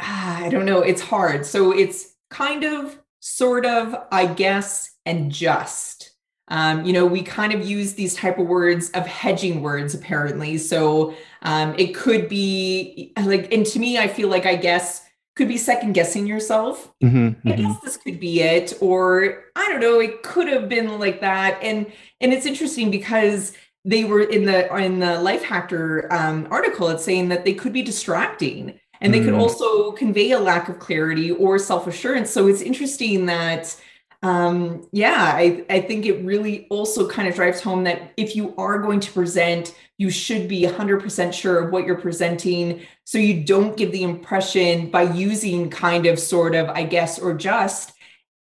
ah, 0.00 0.42
i 0.42 0.48
don't 0.48 0.66
know 0.66 0.80
it's 0.80 1.02
hard. 1.02 1.46
So 1.46 1.72
it's 1.72 2.14
kind 2.30 2.64
of 2.64 2.98
sort 3.24 3.64
of 3.64 3.94
i 4.10 4.26
guess 4.26 4.90
and 5.06 5.30
just. 5.32 6.10
um, 6.48 6.84
you 6.84 6.92
know 6.92 7.06
we 7.06 7.22
kind 7.22 7.52
of 7.52 7.64
use 7.64 7.94
these 7.94 8.14
type 8.16 8.36
of 8.38 8.46
words 8.48 8.90
of 8.90 9.06
hedging 9.06 9.62
words 9.62 9.94
apparently 9.94 10.58
so 10.58 11.14
um, 11.42 11.74
it 11.78 11.94
could 11.94 12.28
be 12.28 13.12
like 13.24 13.52
and 13.54 13.64
to 13.66 13.78
me 13.78 13.96
i 13.96 14.08
feel 14.08 14.28
like 14.28 14.44
i 14.44 14.56
guess 14.56 15.04
could 15.36 15.48
be 15.48 15.56
second 15.56 15.92
guessing 15.94 16.26
yourself 16.26 16.92
Mm-hmm, 17.02 17.48
i 17.48 17.52
mhm. 17.52 17.56
guess 17.56 17.80
this 17.80 17.96
could 17.96 18.18
be 18.20 18.40
it 18.42 18.74
or 18.80 19.44
i 19.56 19.68
don't 19.68 19.80
know 19.80 20.00
it 20.00 20.22
could 20.24 20.48
have 20.48 20.68
been 20.68 20.98
like 20.98 21.20
that 21.20 21.58
and 21.62 21.92
and 22.20 22.32
it's 22.32 22.46
interesting 22.46 22.90
because 22.90 23.52
they 23.84 24.04
were 24.04 24.22
in 24.22 24.44
the 24.44 24.74
in 24.76 25.00
the 25.00 25.06
Lifehacker 25.28 26.10
um, 26.12 26.46
article 26.50 26.88
it's 26.88 27.04
saying 27.04 27.28
that 27.30 27.44
they 27.44 27.54
could 27.54 27.72
be 27.72 27.82
distracting 27.82 28.78
and 29.02 29.12
they 29.12 29.20
could 29.20 29.34
Mm. 29.34 29.40
also 29.40 29.92
convey 29.92 30.30
a 30.30 30.38
lack 30.38 30.68
of 30.70 30.78
clarity 30.78 31.30
or 31.32 31.58
self-assurance. 31.58 32.30
So 32.30 32.46
it's 32.46 32.62
interesting 32.62 33.26
that 33.26 33.76
um 34.24 34.86
yeah 34.92 35.32
i 35.34 35.64
i 35.68 35.80
think 35.80 36.06
it 36.06 36.24
really 36.24 36.68
also 36.70 37.08
kind 37.08 37.26
of 37.26 37.34
drives 37.34 37.60
home 37.60 37.82
that 37.82 38.12
if 38.16 38.36
you 38.36 38.54
are 38.56 38.78
going 38.78 39.00
to 39.00 39.10
present 39.10 39.74
you 39.98 40.10
should 40.10 40.46
be 40.48 40.62
100% 40.62 41.32
sure 41.34 41.58
of 41.60 41.72
what 41.72 41.86
you're 41.86 42.00
presenting. 42.08 42.82
So 43.04 43.18
you 43.18 43.44
don't 43.44 43.76
give 43.76 43.90
the 43.92 44.02
impression 44.02 44.90
by 44.90 45.02
using 45.02 45.70
kind 45.70 46.06
of 46.06 46.18
sort 46.20 46.54
of 46.54 46.68
i 46.70 46.82
guess 46.84 47.18
or 47.18 47.34
just 47.34 47.92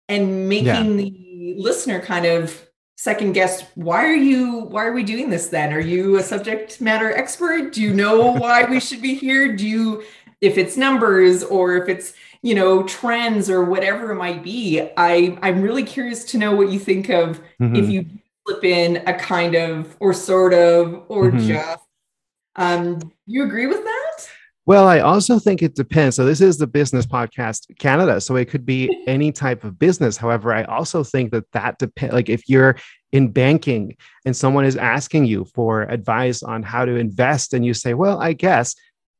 and 0.08 0.48
making 0.50 0.96
the 0.98 1.56
listener 1.58 2.00
kind 2.00 2.26
of 2.26 2.66
second 2.98 3.34
guess 3.34 3.64
why 3.76 4.06
are 4.06 4.22
you 4.32 4.60
why 4.74 4.86
are 4.86 4.94
we 4.94 5.04
doing 5.04 5.30
this 5.30 5.48
then? 5.50 5.74
Are 5.74 5.80
you 5.94 6.16
a 6.18 6.24
subject 6.24 6.80
matter 6.80 7.12
expert? 7.12 7.74
Do 7.74 7.82
you 7.82 7.94
know 7.94 8.32
why 8.32 8.64
we 8.64 8.80
should 8.80 9.02
be 9.02 9.14
here? 9.16 9.56
Do 9.56 9.68
you 9.68 10.04
if 10.42 10.58
it's 10.58 10.77
numbers 10.77 11.44
or 11.44 11.77
if 11.77 11.89
it's 11.89 12.13
you 12.42 12.54
know 12.54 12.84
trends 12.84 13.50
or 13.50 13.63
whatever 13.63 14.12
it 14.12 14.15
might 14.15 14.44
be 14.44 14.82
i 14.98 15.38
i'm 15.42 15.62
really 15.62 15.84
curious 15.84 16.24
to 16.25 16.38
know 16.38 16.56
what 16.56 16.70
you 16.70 16.80
think 16.80 17.10
of 17.10 17.42
Mhm. 17.62 17.77
if 17.77 17.89
you 17.89 18.06
slip 18.48 18.63
in 18.63 18.98
a 19.08 19.13
kind 19.13 19.56
of 19.56 19.96
or 20.00 20.13
sort 20.13 20.54
of 20.54 21.04
or 21.08 21.32
Mhm. 21.32 21.48
just 21.48 21.80
um 22.56 23.12
you 23.25 23.44
agree 23.44 23.68
with 23.68 23.84
that 23.84 24.30
Well, 24.68 24.88
I 24.88 24.98
also 25.00 25.38
think 25.38 25.62
it 25.62 25.75
depends. 25.75 26.15
So 26.15 26.25
this 26.25 26.42
is 26.42 26.58
the 26.58 26.65
business 26.65 27.06
podcast 27.06 27.68
Canada, 27.77 28.20
so 28.20 28.36
it 28.36 28.50
could 28.50 28.65
be 28.65 28.89
any 29.08 29.32
type 29.32 29.63
of 29.63 29.77
business. 29.77 30.18
However, 30.18 30.51
I 30.51 30.63
also 30.63 31.04
think 31.04 31.30
that 31.34 31.44
that 31.51 31.77
depends. 31.77 32.15
Like 32.15 32.30
if 32.30 32.50
you're 32.50 32.75
in 33.12 33.27
banking 33.27 33.96
and 34.25 34.36
someone 34.36 34.65
is 34.65 34.75
asking 34.75 35.25
you 35.25 35.46
for 35.54 35.84
advice 35.84 36.42
on 36.42 36.63
how 36.63 36.84
to 36.84 36.96
invest, 36.96 37.54
and 37.54 37.63
you 37.63 37.75
say, 37.75 37.94
"Well, 37.94 38.20
I 38.20 38.34
guess." 38.34 38.74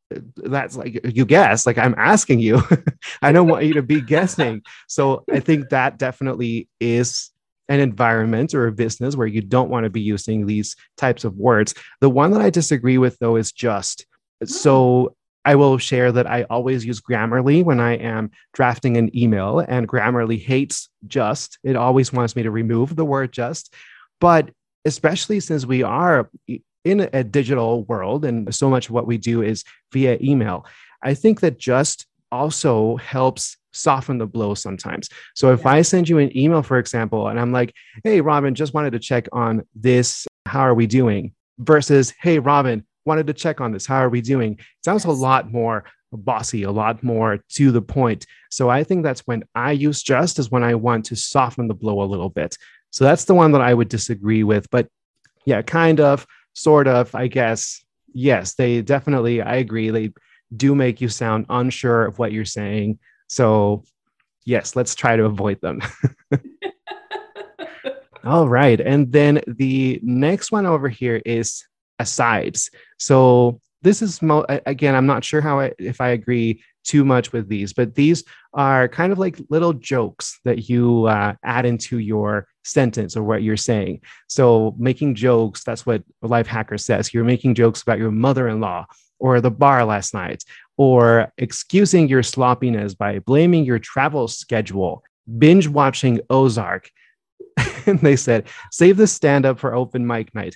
That's 0.10 0.78
like 0.78 1.00
you 1.16 1.26
guess, 1.26 1.66
like 1.66 1.78
I'm 1.78 1.96
asking 1.98 2.40
you. 2.40 2.62
I 3.22 3.32
don't 3.32 3.48
want 3.48 3.66
you 3.66 3.74
to 3.74 3.82
be 3.82 4.02
guessing. 4.16 4.62
So 4.88 5.24
I 5.32 5.40
think 5.40 5.70
that 5.70 5.98
definitely 5.98 6.68
is 6.80 7.32
an 7.68 7.80
environment 7.80 8.54
or 8.54 8.68
a 8.68 8.72
business 8.72 9.16
where 9.16 9.28
you 9.28 9.42
don't 9.42 9.70
want 9.70 9.86
to 9.86 9.90
be 9.90 10.02
using 10.02 10.46
these 10.46 10.76
types 10.98 11.24
of 11.24 11.36
words. 11.38 11.74
The 12.02 12.10
one 12.10 12.32
that 12.32 12.42
I 12.42 12.50
disagree 12.50 12.98
with, 12.98 13.18
though, 13.20 13.36
is 13.36 13.52
just. 13.52 14.06
So 14.44 14.86
mm. 14.86 15.14
I 15.46 15.56
will 15.56 15.78
share 15.78 16.12
that 16.12 16.28
I 16.28 16.44
always 16.44 16.86
use 16.86 17.02
Grammarly 17.02 17.64
when 17.64 17.80
I 17.80 17.94
am 17.94 18.32
drafting 18.54 18.98
an 18.98 19.16
email, 19.18 19.60
and 19.60 19.88
Grammarly 19.88 20.40
hates 20.40 20.90
just. 21.08 21.58
It 21.64 21.76
always 21.76 22.14
wants 22.14 22.36
me 22.36 22.44
to 22.44 22.52
remove 22.52 22.96
the 22.96 23.06
word 23.06 23.32
just. 23.32 23.74
But 24.20 24.52
especially 24.86 25.40
since 25.40 25.66
we 25.66 25.82
are 25.84 26.30
in 26.86 27.10
a 27.12 27.24
digital 27.24 27.84
world 27.86 28.24
and 28.24 28.54
so 28.54 28.70
much 28.70 28.88
of 28.88 28.92
what 28.92 29.08
we 29.08 29.18
do 29.18 29.42
is 29.42 29.64
via 29.92 30.18
email, 30.22 30.66
I 31.04 31.14
think 31.16 31.42
that 31.42 31.58
just 31.58 32.06
also 32.32 32.96
helps 32.98 33.58
soften 33.74 34.20
the 34.20 34.28
blow 34.28 34.54
sometimes. 34.54 35.10
So 35.34 35.52
if 35.52 35.62
Yeah. 35.64 35.72
I 35.72 35.82
send 35.82 36.08
you 36.08 36.20
an 36.20 36.36
email, 36.38 36.62
for 36.62 36.78
example, 36.78 37.28
and 37.28 37.40
I'm 37.40 37.52
like, 37.52 37.74
hey, 38.04 38.22
Robin, 38.22 38.56
just 38.56 38.74
wanted 38.74 38.92
to 38.92 39.00
check 39.00 39.28
on 39.34 39.64
this. 39.76 40.26
How 40.46 40.62
are 40.62 40.74
we 40.74 40.88
doing? 40.88 41.34
Versus, 41.60 42.14
hey, 42.22 42.40
Robin, 42.40 42.86
wanted 43.06 43.28
to 43.28 43.34
check 43.34 43.60
on 43.60 43.72
this. 43.72 43.86
How 43.86 43.98
are 43.98 44.10
we 44.10 44.22
doing? 44.22 44.60
sounds 44.84 45.06
a 45.06 45.12
lot 45.12 45.52
more 45.52 45.84
bossy, 46.14 46.64
a 46.64 46.72
lot 46.72 47.04
more 47.04 47.40
to 47.50 47.72
the 47.72 47.82
point. 47.82 48.26
So 48.50 48.70
I 48.70 48.84
think 48.84 49.04
that's 49.04 49.22
when 49.22 49.44
I 49.56 49.72
use 49.72 50.02
just 50.02 50.40
is 50.40 50.50
when 50.52 50.64
I 50.64 50.76
want 50.76 51.06
to 51.06 51.16
soften 51.16 51.68
the 51.68 51.74
blow 51.74 52.02
a 52.02 52.06
little 52.06 52.30
bit. 52.30 52.58
So 52.92 53.04
that's 53.04 53.26
the 53.26 53.34
one 53.34 53.52
that 53.52 53.62
I 53.62 53.74
would 53.74 53.90
disagree 53.90 54.44
with. 54.44 54.70
But 54.70 54.88
yeah, 55.46 55.62
kind 55.62 56.00
of, 56.00 56.26
sort 56.56 56.88
of, 56.88 57.14
I 57.14 57.28
guess. 57.28 57.84
Yes, 58.14 58.56
they 58.56 58.82
definitely, 58.82 59.42
I 59.42 59.58
agree. 59.58 59.90
They 59.92 60.12
do 60.56 60.74
make 60.74 61.02
you 61.02 61.10
sound 61.10 61.46
unsure 61.50 62.06
of 62.06 62.18
what 62.18 62.32
you're 62.32 62.46
saying. 62.46 62.98
So 63.28 63.84
yes, 64.46 64.76
let's 64.76 64.96
try 64.96 65.16
to 65.16 65.26
avoid 65.26 65.62
them. 65.62 65.82
All 68.24 68.48
right. 68.48 68.80
And 68.80 69.12
then 69.12 69.42
the 69.46 70.00
next 70.02 70.52
one 70.52 70.66
over 70.66 70.90
here 70.90 71.22
is 71.26 71.64
asides. 72.00 72.72
So 72.98 73.60
this 73.82 74.02
is 74.02 74.22
mo- 74.22 74.46
again, 74.66 74.96
I'm 74.96 75.06
not 75.06 75.24
sure 75.24 75.42
how 75.42 75.60
I, 75.60 75.74
if 75.78 76.02
I 76.02 76.10
agree 76.10 76.64
too 76.84 77.06
much 77.06 77.32
with 77.34 77.48
these, 77.48 77.74
but 77.74 77.94
these 77.94 78.24
are 78.54 78.88
kind 78.88 79.12
of 79.12 79.20
like 79.20 79.40
little 79.50 79.74
jokes 79.74 80.40
that 80.44 80.70
you 80.70 81.06
uh, 81.06 81.36
add 81.44 81.66
into 81.66 82.00
your 82.00 82.48
sentence 82.66 83.16
or 83.16 83.24
what 83.24 83.44
you're 83.44 83.58
saying. 83.58 84.02
So 84.28 84.76
making 84.78 85.16
jokes, 85.16 85.64
that's 85.64 85.86
what 85.86 86.04
Lifehacker 86.24 86.80
says. 86.80 87.14
You're 87.14 87.24
making 87.24 87.56
jokes 87.56 87.82
about 87.82 88.00
your 88.00 88.12
mother-in-law 88.12 88.86
or 89.20 89.40
the 89.40 89.52
bar 89.52 89.86
last 89.86 90.14
night, 90.14 90.44
or 90.78 91.32
excusing 91.38 92.10
your 92.10 92.22
sloppiness 92.22 92.94
by 92.94 93.20
blaming 93.20 93.64
your 93.64 93.80
travel 93.80 94.28
schedule, 94.28 95.04
binge 95.38 95.70
watching 95.70 96.20
Ozark. 96.30 96.90
and 97.86 98.00
they 98.00 98.18
said, 98.18 98.48
save 98.72 98.98
the 98.98 99.08
stand 99.08 99.46
up 99.46 99.58
for 99.58 99.74
open 99.74 100.06
mic 100.06 100.36
night. 100.36 100.56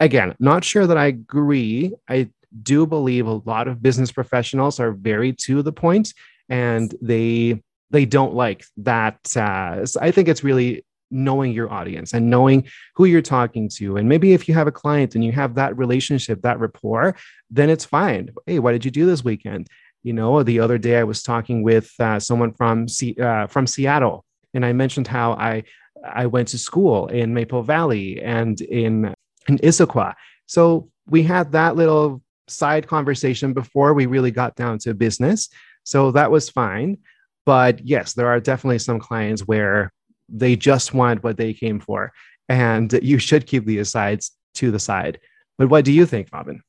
Again, 0.00 0.34
not 0.40 0.64
sure 0.64 0.86
that 0.86 0.96
I 0.96 1.06
agree. 1.06 1.94
I 2.08 2.30
do 2.62 2.86
believe 2.86 3.26
a 3.26 3.40
lot 3.44 3.68
of 3.68 3.82
business 3.82 4.12
professionals 4.12 4.80
are 4.80 4.92
very 4.92 5.32
to 5.32 5.62
the 5.62 5.72
point 5.72 6.12
and 6.48 6.94
they 7.00 7.62
they 7.90 8.04
don't 8.04 8.34
like 8.34 8.64
that 8.78 9.18
uh, 9.36 9.84
so 9.86 9.98
i 10.02 10.10
think 10.10 10.28
it's 10.28 10.44
really 10.44 10.84
knowing 11.12 11.52
your 11.52 11.72
audience 11.72 12.14
and 12.14 12.28
knowing 12.28 12.64
who 12.94 13.04
you're 13.04 13.22
talking 13.22 13.68
to 13.68 13.96
and 13.96 14.08
maybe 14.08 14.32
if 14.32 14.48
you 14.48 14.54
have 14.54 14.66
a 14.66 14.72
client 14.72 15.14
and 15.14 15.24
you 15.24 15.32
have 15.32 15.54
that 15.54 15.76
relationship 15.76 16.40
that 16.42 16.58
rapport 16.58 17.14
then 17.50 17.70
it's 17.70 17.84
fine 17.84 18.30
hey 18.46 18.58
what 18.58 18.72
did 18.72 18.84
you 18.84 18.90
do 18.90 19.06
this 19.06 19.22
weekend 19.22 19.68
you 20.02 20.12
know 20.12 20.42
the 20.42 20.58
other 20.58 20.78
day 20.78 20.98
i 20.98 21.04
was 21.04 21.22
talking 21.22 21.62
with 21.62 21.92
uh, 22.00 22.18
someone 22.18 22.52
from 22.52 22.88
C- 22.88 23.16
uh, 23.20 23.46
from 23.46 23.66
seattle 23.66 24.24
and 24.54 24.64
i 24.64 24.72
mentioned 24.72 25.06
how 25.06 25.32
i 25.32 25.62
i 26.04 26.26
went 26.26 26.48
to 26.48 26.58
school 26.58 27.06
in 27.08 27.34
maple 27.34 27.62
valley 27.62 28.22
and 28.22 28.60
in 28.60 29.14
in 29.48 29.58
issaquah 29.58 30.14
so 30.46 30.88
we 31.06 31.22
had 31.22 31.52
that 31.52 31.76
little 31.76 32.22
side 32.48 32.86
conversation 32.86 33.52
before 33.52 33.94
we 33.94 34.06
really 34.06 34.30
got 34.30 34.56
down 34.56 34.78
to 34.78 34.94
business. 34.94 35.48
So 35.84 36.10
that 36.12 36.30
was 36.30 36.50
fine. 36.50 36.98
But 37.44 37.84
yes, 37.84 38.12
there 38.12 38.28
are 38.28 38.40
definitely 38.40 38.78
some 38.78 39.00
clients 39.00 39.42
where 39.42 39.90
they 40.28 40.56
just 40.56 40.94
want 40.94 41.22
what 41.22 41.36
they 41.36 41.52
came 41.52 41.80
for. 41.80 42.12
And 42.48 42.92
you 43.02 43.18
should 43.18 43.46
keep 43.46 43.64
the 43.64 43.78
asides 43.78 44.32
to 44.54 44.70
the 44.70 44.78
side. 44.78 45.20
But 45.58 45.68
what 45.68 45.84
do 45.84 45.92
you 45.92 46.06
think, 46.06 46.28
Robin? 46.32 46.62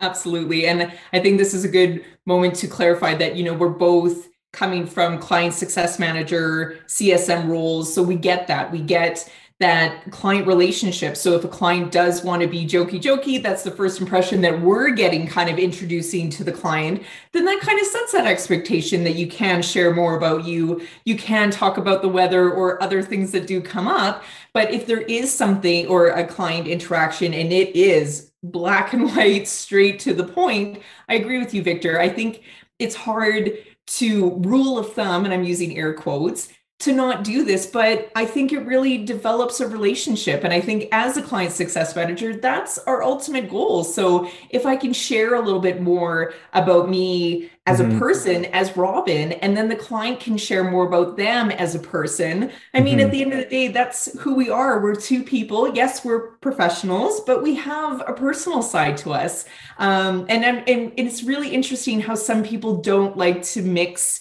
Absolutely. 0.00 0.66
And 0.66 0.92
I 1.12 1.20
think 1.20 1.38
this 1.38 1.52
is 1.52 1.64
a 1.64 1.68
good 1.68 2.04
moment 2.24 2.54
to 2.56 2.66
clarify 2.66 3.14
that, 3.16 3.36
you 3.36 3.44
know, 3.44 3.52
we're 3.52 3.68
both 3.68 4.28
coming 4.52 4.86
from 4.86 5.18
client 5.18 5.54
success 5.54 5.98
manager, 5.98 6.78
CSM 6.86 7.48
roles. 7.48 7.92
So 7.92 8.02
we 8.02 8.16
get 8.16 8.46
that. 8.46 8.72
We 8.72 8.80
get 8.80 9.30
that 9.60 10.10
client 10.10 10.46
relationship. 10.46 11.18
So 11.18 11.34
if 11.36 11.44
a 11.44 11.48
client 11.48 11.92
does 11.92 12.24
want 12.24 12.40
to 12.40 12.48
be 12.48 12.64
jokey 12.64 13.00
jokey, 13.00 13.42
that's 13.42 13.62
the 13.62 13.70
first 13.70 14.00
impression 14.00 14.40
that 14.40 14.58
we're 14.58 14.88
getting 14.90 15.26
kind 15.26 15.50
of 15.50 15.58
introducing 15.58 16.30
to 16.30 16.44
the 16.44 16.50
client, 16.50 17.02
then 17.32 17.44
that 17.44 17.60
kind 17.60 17.78
of 17.78 17.86
sets 17.86 18.12
that 18.12 18.26
expectation 18.26 19.04
that 19.04 19.16
you 19.16 19.26
can 19.26 19.60
share 19.60 19.94
more 19.94 20.16
about 20.16 20.46
you. 20.46 20.80
You 21.04 21.16
can 21.16 21.50
talk 21.50 21.76
about 21.76 22.00
the 22.00 22.08
weather 22.08 22.50
or 22.50 22.82
other 22.82 23.02
things 23.02 23.32
that 23.32 23.46
do 23.46 23.60
come 23.60 23.86
up. 23.86 24.24
But 24.54 24.72
if 24.72 24.86
there 24.86 25.02
is 25.02 25.32
something 25.32 25.86
or 25.88 26.06
a 26.08 26.26
client 26.26 26.66
interaction 26.66 27.34
and 27.34 27.52
it 27.52 27.76
is 27.76 28.32
black 28.42 28.94
and 28.94 29.10
white, 29.14 29.46
straight 29.46 30.00
to 30.00 30.14
the 30.14 30.24
point, 30.24 30.80
I 31.06 31.14
agree 31.14 31.38
with 31.38 31.52
you, 31.52 31.62
Victor. 31.62 32.00
I 32.00 32.08
think 32.08 32.42
it's 32.78 32.94
hard 32.94 33.52
to 33.86 34.36
rule 34.36 34.78
of 34.78 34.94
thumb, 34.94 35.24
and 35.24 35.34
I'm 35.34 35.42
using 35.42 35.76
air 35.76 35.92
quotes, 35.92 36.48
to 36.80 36.92
not 36.92 37.24
do 37.24 37.44
this, 37.44 37.66
but 37.66 38.10
I 38.16 38.24
think 38.24 38.52
it 38.52 38.60
really 38.60 39.04
develops 39.04 39.60
a 39.60 39.68
relationship. 39.68 40.44
And 40.44 40.52
I 40.52 40.62
think 40.62 40.88
as 40.92 41.18
a 41.18 41.22
client 41.22 41.52
success 41.52 41.94
manager, 41.94 42.34
that's 42.34 42.78
our 42.78 43.02
ultimate 43.02 43.50
goal. 43.50 43.84
So 43.84 44.30
if 44.48 44.64
I 44.64 44.76
can 44.76 44.94
share 44.94 45.34
a 45.34 45.40
little 45.40 45.60
bit 45.60 45.82
more 45.82 46.32
about 46.54 46.88
me 46.88 47.50
as 47.66 47.80
Mhm. 47.80 47.96
a 47.96 47.98
person, 47.98 48.44
as 48.46 48.76
Robin, 48.78 49.32
and 49.32 49.54
then 49.54 49.68
the 49.68 49.76
client 49.76 50.20
can 50.20 50.38
share 50.38 50.64
more 50.64 50.86
about 50.86 51.18
them 51.18 51.50
as 51.50 51.74
a 51.74 51.78
person. 51.78 52.50
I 52.72 52.80
mean, 52.80 52.98
Mhm. 52.98 53.04
at 53.04 53.10
the 53.10 53.22
end 53.22 53.32
of 53.34 53.38
the 53.40 53.44
day, 53.44 53.68
that's 53.68 54.18
who 54.20 54.34
we 54.34 54.48
are. 54.48 54.80
We're 54.80 54.94
two 54.94 55.22
people. 55.22 55.70
Yes, 55.74 56.02
we're 56.02 56.30
professionals, 56.38 57.20
but 57.20 57.42
we 57.42 57.56
have 57.56 58.02
a 58.06 58.14
personal 58.14 58.62
side 58.62 58.96
to 58.98 59.12
us. 59.12 59.44
Um, 59.78 60.24
and, 60.30 60.44
and, 60.44 60.62
and 60.66 60.92
it's 60.96 61.22
really 61.22 61.50
interesting 61.50 62.00
how 62.00 62.14
some 62.14 62.42
people 62.42 62.76
don't 62.76 63.18
like 63.18 63.42
to 63.42 63.60
mix 63.60 64.20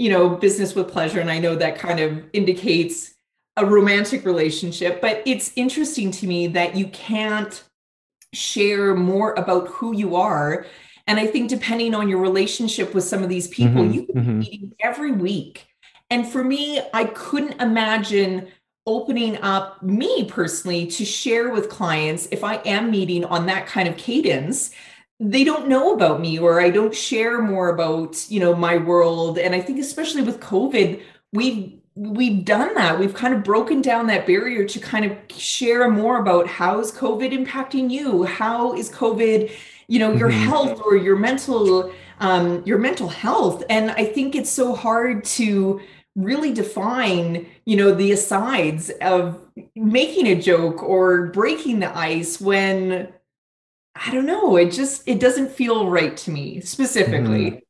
you 0.00 0.08
know 0.08 0.30
business 0.30 0.74
with 0.74 0.88
pleasure 0.88 1.20
and 1.20 1.30
i 1.30 1.38
know 1.38 1.54
that 1.54 1.78
kind 1.78 2.00
of 2.00 2.24
indicates 2.32 3.14
a 3.56 3.66
romantic 3.66 4.24
relationship, 4.24 5.00
but 5.00 5.22
it's 5.26 5.52
interesting 5.56 6.10
to 6.12 6.26
me 6.26 6.46
that 6.46 6.74
you 6.74 6.86
can't 6.88 7.64
share 8.32 8.94
more 8.94 9.34
about 9.34 9.68
who 9.68 9.94
you 9.94 10.16
are. 10.16 10.66
And 11.06 11.18
I 11.18 11.26
think 11.26 11.50
depending 11.50 11.94
on 11.94 12.08
your 12.08 12.20
relationship 12.20 12.94
with 12.94 13.04
some 13.04 13.22
of 13.22 13.28
these 13.28 13.48
people, 13.48 13.82
Mhm, 13.82 13.94
you 13.94 14.02
could 14.04 14.14
mhm. 14.16 14.24
be 14.24 14.32
meeting 14.50 14.72
every 14.80 15.12
week. 15.12 15.66
And 16.10 16.26
for 16.26 16.42
me, 16.42 16.80
I 16.94 17.04
couldn't 17.04 17.60
imagine 17.60 18.48
opening 18.86 19.36
up 19.42 19.82
me 19.82 20.24
personally 20.24 20.86
to 20.86 21.04
share 21.04 21.50
with 21.50 21.68
clients 21.68 22.28
if 22.30 22.42
I 22.42 22.56
am 22.64 22.90
meeting 22.90 23.24
on 23.24 23.46
that 23.46 23.66
kind 23.66 23.88
of 23.88 23.96
cadence. 23.96 24.70
They 25.20 25.44
don't 25.44 25.68
know 25.68 25.92
about 25.92 26.20
me 26.20 26.38
or 26.38 26.60
I 26.60 26.70
don't 26.70 26.94
share 26.94 27.42
more 27.42 27.68
about, 27.68 28.24
you 28.30 28.40
know, 28.40 28.54
my 28.54 28.78
world. 28.78 29.38
And 29.38 29.54
I 29.54 29.60
think 29.60 29.78
especially 29.78 30.22
with 30.22 30.40
COVID, 30.40 31.02
we've 31.32 31.74
we've 31.96 32.44
done 32.44 32.74
that. 32.74 32.98
We've 32.98 33.12
kind 33.12 33.34
of 33.34 33.44
broken 33.44 33.82
down 33.82 34.06
that 34.06 34.26
barrier 34.26 34.64
to 34.64 34.78
kind 34.80 35.04
of 35.04 35.12
share 35.36 35.90
more 35.90 36.18
about 36.20 36.46
how's 36.46 36.90
COVID 36.92 37.32
impacting 37.32 37.90
you? 37.90 38.22
How 38.24 38.72
is 38.74 38.88
COVID, 38.90 39.50
you 39.88 39.98
know, 39.98 40.12
your 40.12 40.30
Mhm. 40.30 40.44
health 40.46 40.80
or 40.84 40.96
your 40.96 41.16
mental 41.16 41.92
um, 42.20 42.62
your 42.66 42.78
mental 42.78 43.08
health. 43.08 43.64
And 43.70 43.90
I 43.92 44.04
think 44.04 44.34
it's 44.34 44.50
so 44.50 44.74
hard 44.74 45.24
to 45.24 45.80
really 46.16 46.52
define, 46.52 47.46
you 47.64 47.76
know, 47.76 47.92
the 47.94 48.12
asides 48.12 48.90
of 49.00 49.38
making 49.74 50.26
a 50.26 50.34
joke 50.40 50.82
or 50.82 51.26
breaking 51.28 51.80
the 51.80 51.96
ice 51.96 52.40
when 52.40 53.08
I 54.04 54.10
don't 54.10 54.26
know, 54.26 54.56
it 54.56 54.70
just 54.72 55.06
it 55.06 55.20
doesn't 55.20 55.50
feel 55.50 55.88
right 55.90 56.16
to 56.18 56.30
me 56.30 56.60
specifically. 56.60 57.62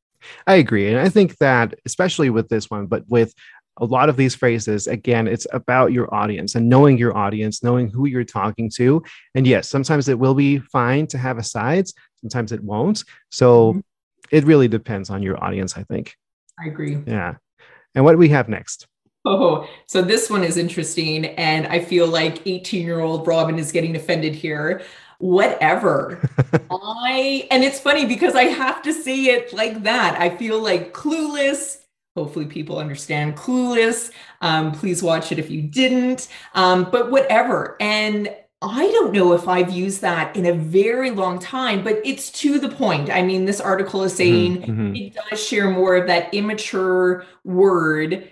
I 0.46 0.56
agree. 0.56 0.88
And 0.88 0.98
I 0.98 1.08
think 1.08 1.38
that, 1.38 1.74
especially 1.86 2.30
with 2.30 2.48
this 2.48 2.70
one, 2.70 2.86
but 2.86 3.04
with 3.08 3.34
a 3.78 3.84
lot 3.84 4.08
of 4.08 4.16
these 4.16 4.34
phrases, 4.34 4.86
again, 4.86 5.26
it's 5.26 5.46
about 5.52 5.92
your 5.92 6.12
audience 6.14 6.54
and 6.54 6.68
knowing 6.68 6.98
your 6.98 7.16
audience, 7.16 7.62
knowing 7.62 7.88
who 7.88 8.06
you're 8.06 8.24
talking 8.24 8.70
to. 8.76 9.02
And 9.34 9.46
yes, 9.46 9.68
sometimes 9.68 10.08
it 10.08 10.18
will 10.18 10.34
be 10.34 10.58
fine 10.58 11.06
to 11.08 11.18
have 11.18 11.38
asides, 11.38 11.94
sometimes 12.20 12.52
it 12.52 12.62
won't. 12.62 13.02
So 13.30 13.74
Mhm. 13.74 13.82
it 14.30 14.44
really 14.44 14.68
depends 14.68 15.08
on 15.10 15.22
your 15.22 15.42
audience, 15.42 15.76
I 15.78 15.84
think. 15.84 16.14
I 16.62 16.68
agree. 16.68 16.98
Yeah. 17.06 17.36
And 17.94 18.04
what 18.04 18.12
do 18.12 18.18
we 18.18 18.28
have 18.28 18.48
next? 18.48 18.86
Oh, 19.24 19.66
so 19.86 20.02
this 20.02 20.30
one 20.30 20.44
is 20.44 20.56
interesting. 20.56 21.26
And 21.26 21.66
I 21.66 21.80
feel 21.80 22.06
like 22.06 22.46
18 22.46 22.84
year 22.86 23.00
old 23.00 23.26
Robin 23.26 23.58
is 23.58 23.72
getting 23.72 23.96
offended 23.96 24.34
here. 24.34 24.82
Whatever. 25.20 26.20
I, 26.70 27.48
and 27.50 27.64
it's 27.64 27.80
funny 27.80 28.06
because 28.06 28.34
I 28.34 28.44
have 28.44 28.82
to 28.82 28.92
say 28.92 29.26
it 29.26 29.52
like 29.52 29.84
that. 29.84 30.20
I 30.20 30.30
feel 30.36 30.60
like 30.62 30.94
clueless. 30.94 31.78
Hopefully, 32.16 32.46
people 32.46 32.78
understand 32.78 33.36
clueless. 33.36 34.10
Um, 34.40 34.72
please 34.72 35.02
watch 35.02 35.32
it 35.32 35.38
if 35.38 35.50
you 35.50 35.62
didn't. 35.62 36.28
Um, 36.54 36.88
but 36.90 37.10
whatever. 37.10 37.76
And 37.80 38.34
I 38.62 38.90
don't 38.90 39.12
know 39.12 39.32
if 39.32 39.48
I've 39.48 39.70
used 39.70 40.02
that 40.02 40.36
in 40.36 40.46
a 40.46 40.52
very 40.54 41.10
long 41.10 41.38
time, 41.38 41.84
but 41.84 42.00
it's 42.04 42.30
to 42.32 42.58
the 42.58 42.68
point. 42.68 43.10
I 43.10 43.22
mean, 43.22 43.46
this 43.46 43.60
article 43.60 44.02
is 44.04 44.14
saying 44.14 44.62
Mhm, 44.64 44.98
it 44.98 45.14
does 45.14 45.42
share 45.42 45.70
more 45.70 45.96
of 45.96 46.06
that 46.08 46.34
immature 46.34 47.26
word 47.44 48.30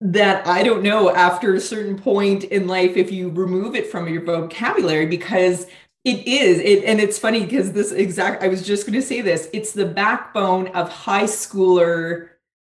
that 0.00 0.46
I 0.46 0.62
don't 0.62 0.82
know 0.82 1.10
after 1.14 1.54
a 1.54 1.60
certain 1.60 1.98
point 1.98 2.44
in 2.44 2.68
life 2.68 2.96
if 2.96 3.10
you 3.10 3.30
remove 3.30 3.74
it 3.76 3.90
from 3.90 4.08
your 4.08 4.22
vocabulary 4.24 5.06
because 5.06 5.66
it 6.10 6.26
is 6.26 6.58
it 6.58 6.84
and 6.84 7.00
it's 7.00 7.18
funny 7.18 7.44
because 7.44 7.72
this 7.72 7.92
exact 7.92 8.42
I 8.42 8.48
was 8.48 8.66
just 8.66 8.86
going 8.86 8.98
to 9.00 9.06
say 9.06 9.20
this 9.20 9.48
it's 9.52 9.72
the 9.72 9.86
backbone 9.86 10.68
of 10.68 10.88
high 10.90 11.24
schooler 11.24 12.28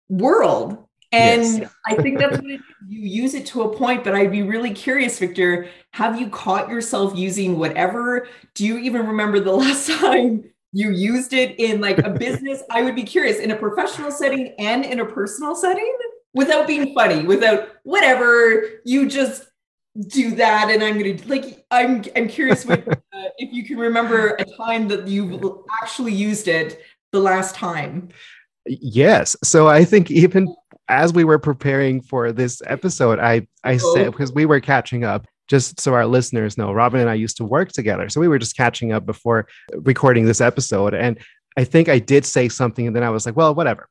world 0.09 0.77
and 1.11 1.43
Yes. 1.43 1.71
I 1.87 1.95
think 1.95 2.17
that's 2.19 2.37
what 2.37 2.49
it 2.49 2.55
is. 2.55 2.61
you 2.87 3.01
use 3.23 3.33
it 3.33 3.45
to 3.47 3.61
a 3.63 3.75
point 3.75 4.03
but 4.03 4.13
I'd 4.15 4.31
be 4.31 4.43
really 4.43 4.71
curious 4.73 5.19
Victor 5.19 5.67
have 5.91 6.19
you 6.19 6.27
caught 6.29 6.69
yourself 6.69 7.15
using 7.15 7.57
whatever 7.59 8.27
do 8.55 8.65
you 8.65 8.77
even 8.79 9.07
remember 9.07 9.39
the 9.39 9.51
last 9.65 9.89
time 9.89 10.43
you 10.75 10.89
used 10.91 11.33
it 11.33 11.59
in 11.59 11.79
like 11.81 11.99
a 11.99 12.09
business 12.09 12.63
i 12.71 12.81
would 12.81 12.95
be 12.95 13.03
curious 13.03 13.37
in 13.37 13.51
a 13.51 13.55
professional 13.55 14.09
setting 14.11 14.55
and 14.57 14.83
in 14.83 14.99
a 15.01 15.05
personal 15.05 15.53
setting 15.55 15.95
without 16.33 16.65
being 16.65 16.95
funny 16.95 17.23
without 17.27 17.69
whatever 17.83 18.63
you 18.83 19.07
just 19.07 19.45
do 20.07 20.33
that 20.33 20.71
and 20.71 20.81
i'm 20.83 20.97
gonna 20.97 21.15
like 21.27 21.63
i'm 21.69 22.03
i'm 22.15 22.27
curious 22.27 22.65
what, 22.65 22.83
uh, 23.23 23.29
if 23.37 23.53
you 23.53 23.63
can 23.63 23.77
remember 23.77 24.35
a 24.39 24.45
time 24.57 24.87
that 24.87 25.07
you 25.07 25.65
actually 25.81 26.13
used 26.13 26.47
it 26.47 26.81
the 27.11 27.19
last 27.19 27.55
time 27.55 28.09
Yes. 28.65 29.35
So 29.43 29.67
I 29.67 29.83
think 29.85 30.09
even 30.11 30.53
as 30.89 31.13
we 31.13 31.23
were 31.23 31.39
preparing 31.39 32.01
for 32.01 32.31
this 32.31 32.61
episode, 32.65 33.19
I 33.19 33.47
I 33.63 33.75
Uh-oh. 33.75 33.95
said 33.95 34.11
because 34.11 34.33
we 34.33 34.45
were 34.45 34.59
catching 34.59 35.03
up. 35.03 35.25
Just 35.49 35.79
so 35.81 35.93
our 35.93 36.05
listeners 36.05 36.57
know, 36.57 36.71
Robin 36.71 37.01
and 37.01 37.09
I 37.09 37.15
used 37.15 37.35
to 37.37 37.43
work 37.43 37.73
together, 37.73 38.07
so 38.07 38.21
we 38.21 38.29
were 38.29 38.39
just 38.39 38.55
catching 38.55 38.93
up 38.93 39.05
before 39.05 39.45
recording 39.73 40.25
this 40.25 40.39
episode. 40.39 40.93
And 40.93 41.19
I 41.57 41.65
think 41.65 41.89
I 41.89 41.99
did 41.99 42.25
say 42.25 42.47
something, 42.47 42.87
and 42.87 42.95
then 42.95 43.03
I 43.03 43.09
was 43.09 43.25
like, 43.25 43.35
"Well, 43.35 43.53
whatever." 43.53 43.89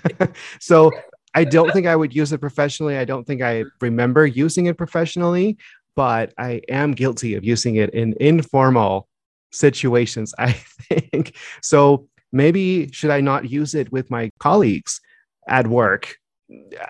so 0.60 0.90
I 1.34 1.44
don't 1.44 1.70
think 1.72 1.86
I 1.86 1.94
would 1.94 2.14
use 2.14 2.32
it 2.32 2.40
professionally. 2.40 2.96
I 2.96 3.04
don't 3.04 3.26
think 3.26 3.42
I 3.42 3.64
remember 3.82 4.26
using 4.26 4.64
it 4.64 4.78
professionally, 4.78 5.58
but 5.96 6.32
I 6.38 6.62
am 6.68 6.92
guilty 6.92 7.34
of 7.34 7.44
using 7.44 7.76
it 7.76 7.90
in 7.90 8.14
informal 8.20 9.08
situations. 9.52 10.34
I 10.38 10.52
think 10.52 11.36
so 11.62 12.08
maybe 12.32 12.90
should 12.92 13.10
I 13.10 13.20
not 13.20 13.48
use 13.50 13.74
it 13.74 13.90
with 13.92 14.10
my 14.10 14.30
colleagues 14.38 15.00
at 15.48 15.66
work? 15.66 16.16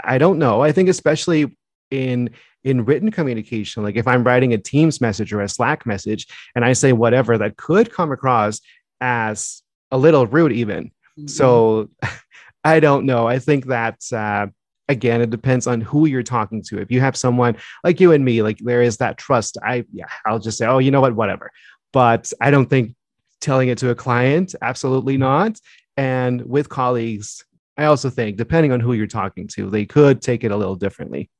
I 0.02 0.18
don't 0.18 0.38
know. 0.38 0.62
I 0.62 0.72
think 0.72 0.88
especially 0.88 1.56
in 1.90 2.30
in 2.64 2.86
written 2.86 3.10
communication, 3.10 3.82
like 3.82 3.96
if 3.96 4.08
I'm 4.08 4.24
writing 4.24 4.54
a 4.54 4.58
Teams 4.58 5.00
message 5.00 5.32
or 5.34 5.42
a 5.42 5.48
Slack 5.48 5.84
message 5.84 6.26
and 6.56 6.64
I 6.64 6.72
say 6.72 6.92
whatever 6.92 7.36
that 7.38 7.58
could 7.58 7.92
come 7.92 8.10
across 8.10 8.60
as 9.02 9.62
a 9.90 9.98
little 9.98 10.26
rude 10.26 10.52
even. 10.52 10.90
So 11.26 11.90
I 12.64 12.80
don't 12.80 13.04
know. 13.04 13.28
I 13.28 13.38
think 13.38 13.66
that 13.66 14.00
uh, 14.12 14.46
again, 14.88 15.20
it 15.20 15.30
depends 15.30 15.66
on 15.66 15.80
who 15.80 16.06
you're 16.06 16.22
talking 16.22 16.62
to. 16.68 16.80
If 16.80 16.90
you 16.90 17.00
have 17.00 17.16
someone 17.16 17.56
like 17.82 18.00
you 18.00 18.12
and 18.12 18.24
me, 18.24 18.42
like 18.42 18.58
there 18.58 18.82
is 18.82 18.98
that 18.98 19.18
trust. 19.18 19.58
I 19.62 19.84
yeah, 19.92 20.06
I'll 20.26 20.38
just 20.38 20.58
say, 20.58 20.66
oh, 20.66 20.78
you 20.78 20.90
know 20.90 21.00
what, 21.00 21.14
whatever. 21.14 21.50
But 21.92 22.32
I 22.40 22.50
don't 22.50 22.68
think 22.68 22.94
telling 23.40 23.68
it 23.68 23.78
to 23.78 23.90
a 23.90 23.94
client, 23.94 24.54
absolutely 24.62 25.16
not. 25.16 25.60
And 25.96 26.42
with 26.42 26.68
colleagues, 26.68 27.44
I 27.76 27.84
also 27.84 28.10
think 28.10 28.36
depending 28.36 28.72
on 28.72 28.80
who 28.80 28.92
you're 28.92 29.06
talking 29.06 29.48
to, 29.54 29.70
they 29.70 29.84
could 29.84 30.22
take 30.22 30.44
it 30.44 30.50
a 30.50 30.56
little 30.56 30.76
differently. 30.76 31.30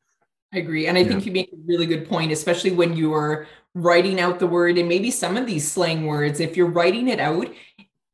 I 0.53 0.59
agree. 0.59 0.87
And 0.87 0.97
I 0.97 1.05
think 1.05 1.27
you 1.27 1.33
make 1.33 1.53
a 1.53 1.57
really 1.67 1.87
good 1.87 2.09
point, 2.09 2.31
especially 2.31 2.71
when 2.71 2.97
you're 2.97 3.49
writing 3.75 4.21
out 4.21 4.39
the 4.39 4.47
word 4.47 4.79
and 4.79 4.89
maybe 4.89 5.11
some 5.11 5.37
of 5.37 5.47
these 5.47 5.69
slang 5.69 6.07
words, 6.07 6.39
if 6.39 6.57
you're 6.57 6.69
writing 6.69 7.09
it 7.09 7.19
out, 7.19 7.49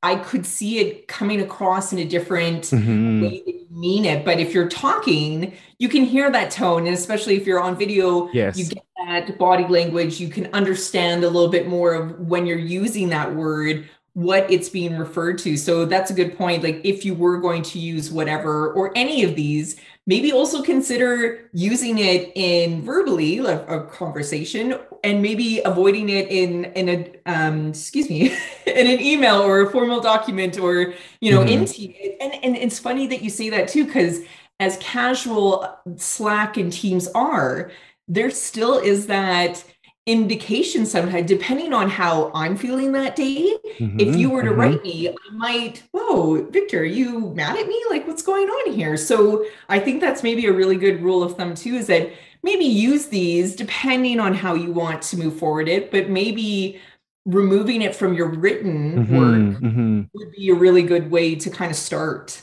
I 0.03 0.17
could 0.17 0.47
see 0.47 0.79
it 0.79 1.09
coming 1.09 1.41
across 1.41 1.93
in 1.93 1.99
a 1.99 2.05
different 2.05 2.65
Mhm. 2.65 3.21
way 3.23 3.43
that 3.45 3.55
you 3.55 3.67
mean 3.71 4.05
it. 4.07 4.25
But 4.25 4.41
if 4.41 4.55
you're 4.55 4.69
talking, 4.69 5.53
you 5.79 5.89
can 5.89 6.05
hear 6.05 6.31
that 6.31 6.51
tone. 6.51 6.87
And 6.87 6.95
especially 6.95 7.37
if 7.37 7.47
you're 7.47 7.61
on 7.61 7.77
video, 7.77 8.31
Yes. 8.33 8.57
you 8.59 8.65
get 8.65 8.83
that 9.07 9.39
body 9.39 9.67
language. 9.69 10.19
You 10.19 10.29
can 10.29 10.49
understand 10.55 11.23
a 11.23 11.29
little 11.29 11.51
bit 11.51 11.69
more 11.69 11.93
of 11.93 12.19
when 12.19 12.47
you're 12.47 12.59
using 12.59 13.11
that 13.11 13.35
word, 13.35 13.89
what 14.15 14.51
it's 14.51 14.69
being 14.69 14.97
referred 14.99 15.39
to. 15.39 15.57
So 15.57 15.85
that's 15.85 16.11
a 16.11 16.15
good 16.15 16.37
point. 16.37 16.63
Like 16.63 16.81
if 16.85 17.05
you 17.05 17.15
were 17.15 17.39
going 17.39 17.63
to 17.65 17.79
use 17.79 18.11
whatever 18.11 18.73
or 18.73 18.93
any 18.97 19.23
of 19.25 19.37
these, 19.37 19.77
maybe 20.07 20.33
also 20.33 20.63
consider 20.63 21.49
using 21.53 21.99
it 21.99 22.33
in 22.35 22.83
verbally, 22.83 23.41
like 23.41 23.65
a 23.69 23.85
conversation, 23.85 24.75
and 25.05 25.23
maybe 25.23 25.61
avoiding 25.65 26.09
it 26.09 26.29
in 26.29 26.67
in 26.67 26.89
a 26.89 27.13
um, 27.27 27.69
excuse 27.69 28.11
me, 28.11 28.31
in 28.67 28.87
an 28.87 29.01
email 29.01 29.37
or 29.41 29.61
a 29.63 29.71
formal 29.71 30.01
document 30.01 30.59
or 30.59 30.95
you 31.21 31.31
know, 31.33 31.41
Mhm. 31.43 31.51
in 31.51 31.65
te- 31.67 32.17
and 32.21 32.33
and 32.45 32.57
it's 32.57 32.79
funny 32.79 33.07
that 33.07 33.23
you 33.23 33.31
say 33.31 33.49
that 33.51 33.69
too, 33.69 33.85
because 33.87 34.21
as 34.59 34.77
casual 34.79 35.67
Slack 35.97 36.57
and 36.57 36.73
Teams 36.73 37.09
are, 37.15 37.71
there 38.09 38.31
still 38.31 38.79
is 38.79 39.07
that 39.07 39.65
indication 40.07 40.87
sometimes, 40.87 41.29
depending 41.29 41.73
on 41.73 41.89
how 41.89 42.31
I'm 42.35 42.57
feeling 42.57 42.93
that 42.93 43.17
day. 43.17 43.55
If 43.99 44.17
Mhm, 44.17 44.19
you 44.19 44.31
were 44.31 44.43
to 44.43 44.51
mhm. 44.51 44.57
write 44.57 44.83
me, 44.83 45.09
I 45.09 45.33
might, 45.33 45.83
whoa, 45.93 46.45
Victor, 46.51 46.81
are 46.81 46.85
you 46.85 47.31
mad 47.35 47.59
at 47.59 47.67
me? 47.69 47.83
Like, 47.91 48.07
what's 48.07 48.23
going 48.23 48.49
on 48.49 48.73
here? 48.73 48.97
So 48.97 49.45
I 49.69 49.79
think 49.79 50.01
that's 50.01 50.23
maybe 50.23 50.47
a 50.47 50.53
really 50.53 50.77
good 50.77 51.03
rule 51.03 51.23
of 51.23 51.37
thumb 51.37 51.55
too, 51.55 51.75
is 51.75 51.87
that 51.89 52.11
maybe 52.43 52.65
use 52.65 53.07
these 53.07 53.55
depending 53.55 54.19
on 54.21 54.35
how 54.35 54.55
you 54.55 54.73
want 54.73 55.03
to 55.03 55.17
move 55.19 55.39
forward 55.39 55.69
it, 55.69 55.91
but 55.91 56.09
maybe 56.09 56.81
removing 57.27 57.83
it 57.83 57.95
from 57.95 58.15
your 58.15 58.29
written 58.31 59.07
work 59.11 59.43
Mhm, 59.43 59.61
mhm. 59.61 60.09
would 60.15 60.33
be 60.33 60.49
a 60.49 60.55
really 60.55 60.83
good 60.83 61.11
way 61.11 61.35
to 61.35 61.51
kind 61.51 61.71
of 61.71 61.77
start. 61.77 62.41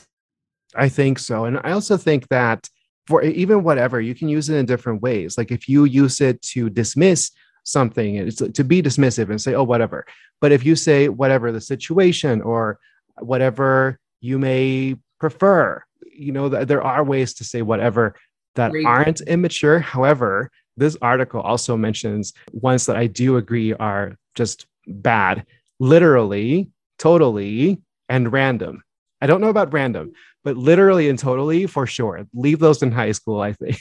I 0.74 0.88
think 0.88 1.18
so. 1.18 1.44
And 1.44 1.58
I 1.64 1.72
also 1.72 1.96
think 1.96 2.28
that 2.28 2.68
for 3.06 3.22
even 3.22 3.62
whatever, 3.62 4.00
you 4.00 4.14
can 4.14 4.28
use 4.28 4.48
it 4.48 4.56
in 4.56 4.66
different 4.66 5.02
ways. 5.02 5.38
Like 5.38 5.50
if 5.50 5.68
you 5.68 5.84
use 5.84 6.20
it 6.20 6.40
to 6.42 6.68
dismiss 6.70 7.30
something, 7.68 8.16
it's 8.16 8.36
to 8.36 8.64
be 8.64 8.82
dismissive 8.82 9.30
and 9.30 9.40
say, 9.40 9.54
oh, 9.54 9.62
whatever. 9.62 10.06
But 10.40 10.52
if 10.52 10.64
you 10.64 10.76
say 10.76 11.08
whatever 11.08 11.52
the 11.52 11.60
situation 11.60 12.40
or 12.42 12.78
whatever 13.18 13.98
you 14.20 14.38
may 14.38 14.96
prefer, 15.20 15.82
you 16.12 16.32
know, 16.32 16.48
th- 16.48 16.66
there 16.66 16.82
are 16.82 17.04
ways 17.04 17.34
to 17.34 17.44
say 17.44 17.62
whatever 17.62 18.14
that 18.54 18.72
Great. 18.72 18.86
aren't 18.86 19.20
immature. 19.22 19.78
However, 19.78 20.50
this 20.76 20.96
article 21.02 21.40
also 21.40 21.76
mentions 21.76 22.32
ones 22.52 22.86
that 22.86 22.96
I 22.96 23.06
do 23.06 23.36
agree 23.36 23.74
are 23.74 24.16
just 24.34 24.66
bad, 24.86 25.44
literally, 25.78 26.70
totally, 26.98 27.80
and 28.08 28.32
random. 28.32 28.82
I 29.20 29.26
don't 29.26 29.40
know 29.40 29.48
about 29.48 29.72
random, 29.72 30.12
but 30.44 30.56
literally 30.56 31.08
and 31.08 31.18
totally 31.18 31.66
for 31.66 31.86
sure. 31.86 32.26
Leave 32.32 32.60
those 32.60 32.82
in 32.82 32.92
high 32.92 33.12
school, 33.12 33.40
I 33.40 33.52
think. 33.52 33.80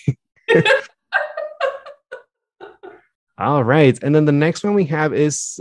All 3.37 3.63
right. 3.63 3.97
And 4.01 4.15
then 4.15 4.25
the 4.25 4.31
next 4.31 4.63
one 4.63 4.73
we 4.73 4.85
have 4.85 5.13
is 5.13 5.59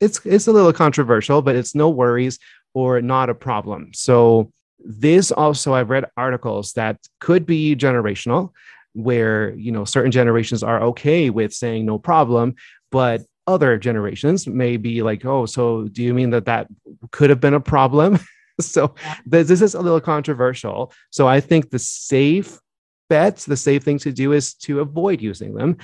it's 0.00 0.20
it's 0.24 0.46
a 0.46 0.52
little 0.52 0.72
controversial, 0.72 1.42
but 1.42 1.56
it's 1.56 1.74
no 1.74 1.88
worries 1.88 2.38
or 2.74 3.00
not 3.00 3.30
a 3.30 3.34
problem. 3.34 3.92
So 3.94 4.52
this 4.78 5.32
also 5.32 5.74
I've 5.74 5.90
read 5.90 6.06
articles 6.16 6.72
that 6.74 6.98
could 7.20 7.46
be 7.46 7.74
generational 7.74 8.52
where 8.92 9.54
you 9.54 9.72
know 9.72 9.84
certain 9.84 10.10
generations 10.10 10.62
are 10.62 10.82
okay 10.82 11.30
with 11.30 11.52
saying 11.54 11.86
no 11.86 11.98
problem, 11.98 12.54
but 12.90 13.22
other 13.46 13.78
generations 13.78 14.46
may 14.46 14.76
be 14.76 15.02
like, 15.02 15.24
oh, 15.24 15.46
so 15.46 15.88
do 15.88 16.02
you 16.02 16.12
mean 16.12 16.30
that 16.30 16.44
that 16.44 16.68
could 17.12 17.30
have 17.30 17.40
been 17.40 17.54
a 17.54 17.60
problem? 17.60 18.18
so 18.60 18.94
this 19.24 19.62
is 19.62 19.74
a 19.74 19.80
little 19.80 20.00
controversial. 20.00 20.92
So 21.10 21.26
I 21.26 21.40
think 21.40 21.70
the 21.70 21.78
safe 21.78 22.58
bets, 23.08 23.44
the 23.44 23.56
safe 23.56 23.82
thing 23.82 23.98
to 23.98 24.12
do 24.12 24.32
is 24.32 24.54
to 24.54 24.80
avoid 24.80 25.20
using 25.20 25.54
them. 25.54 25.76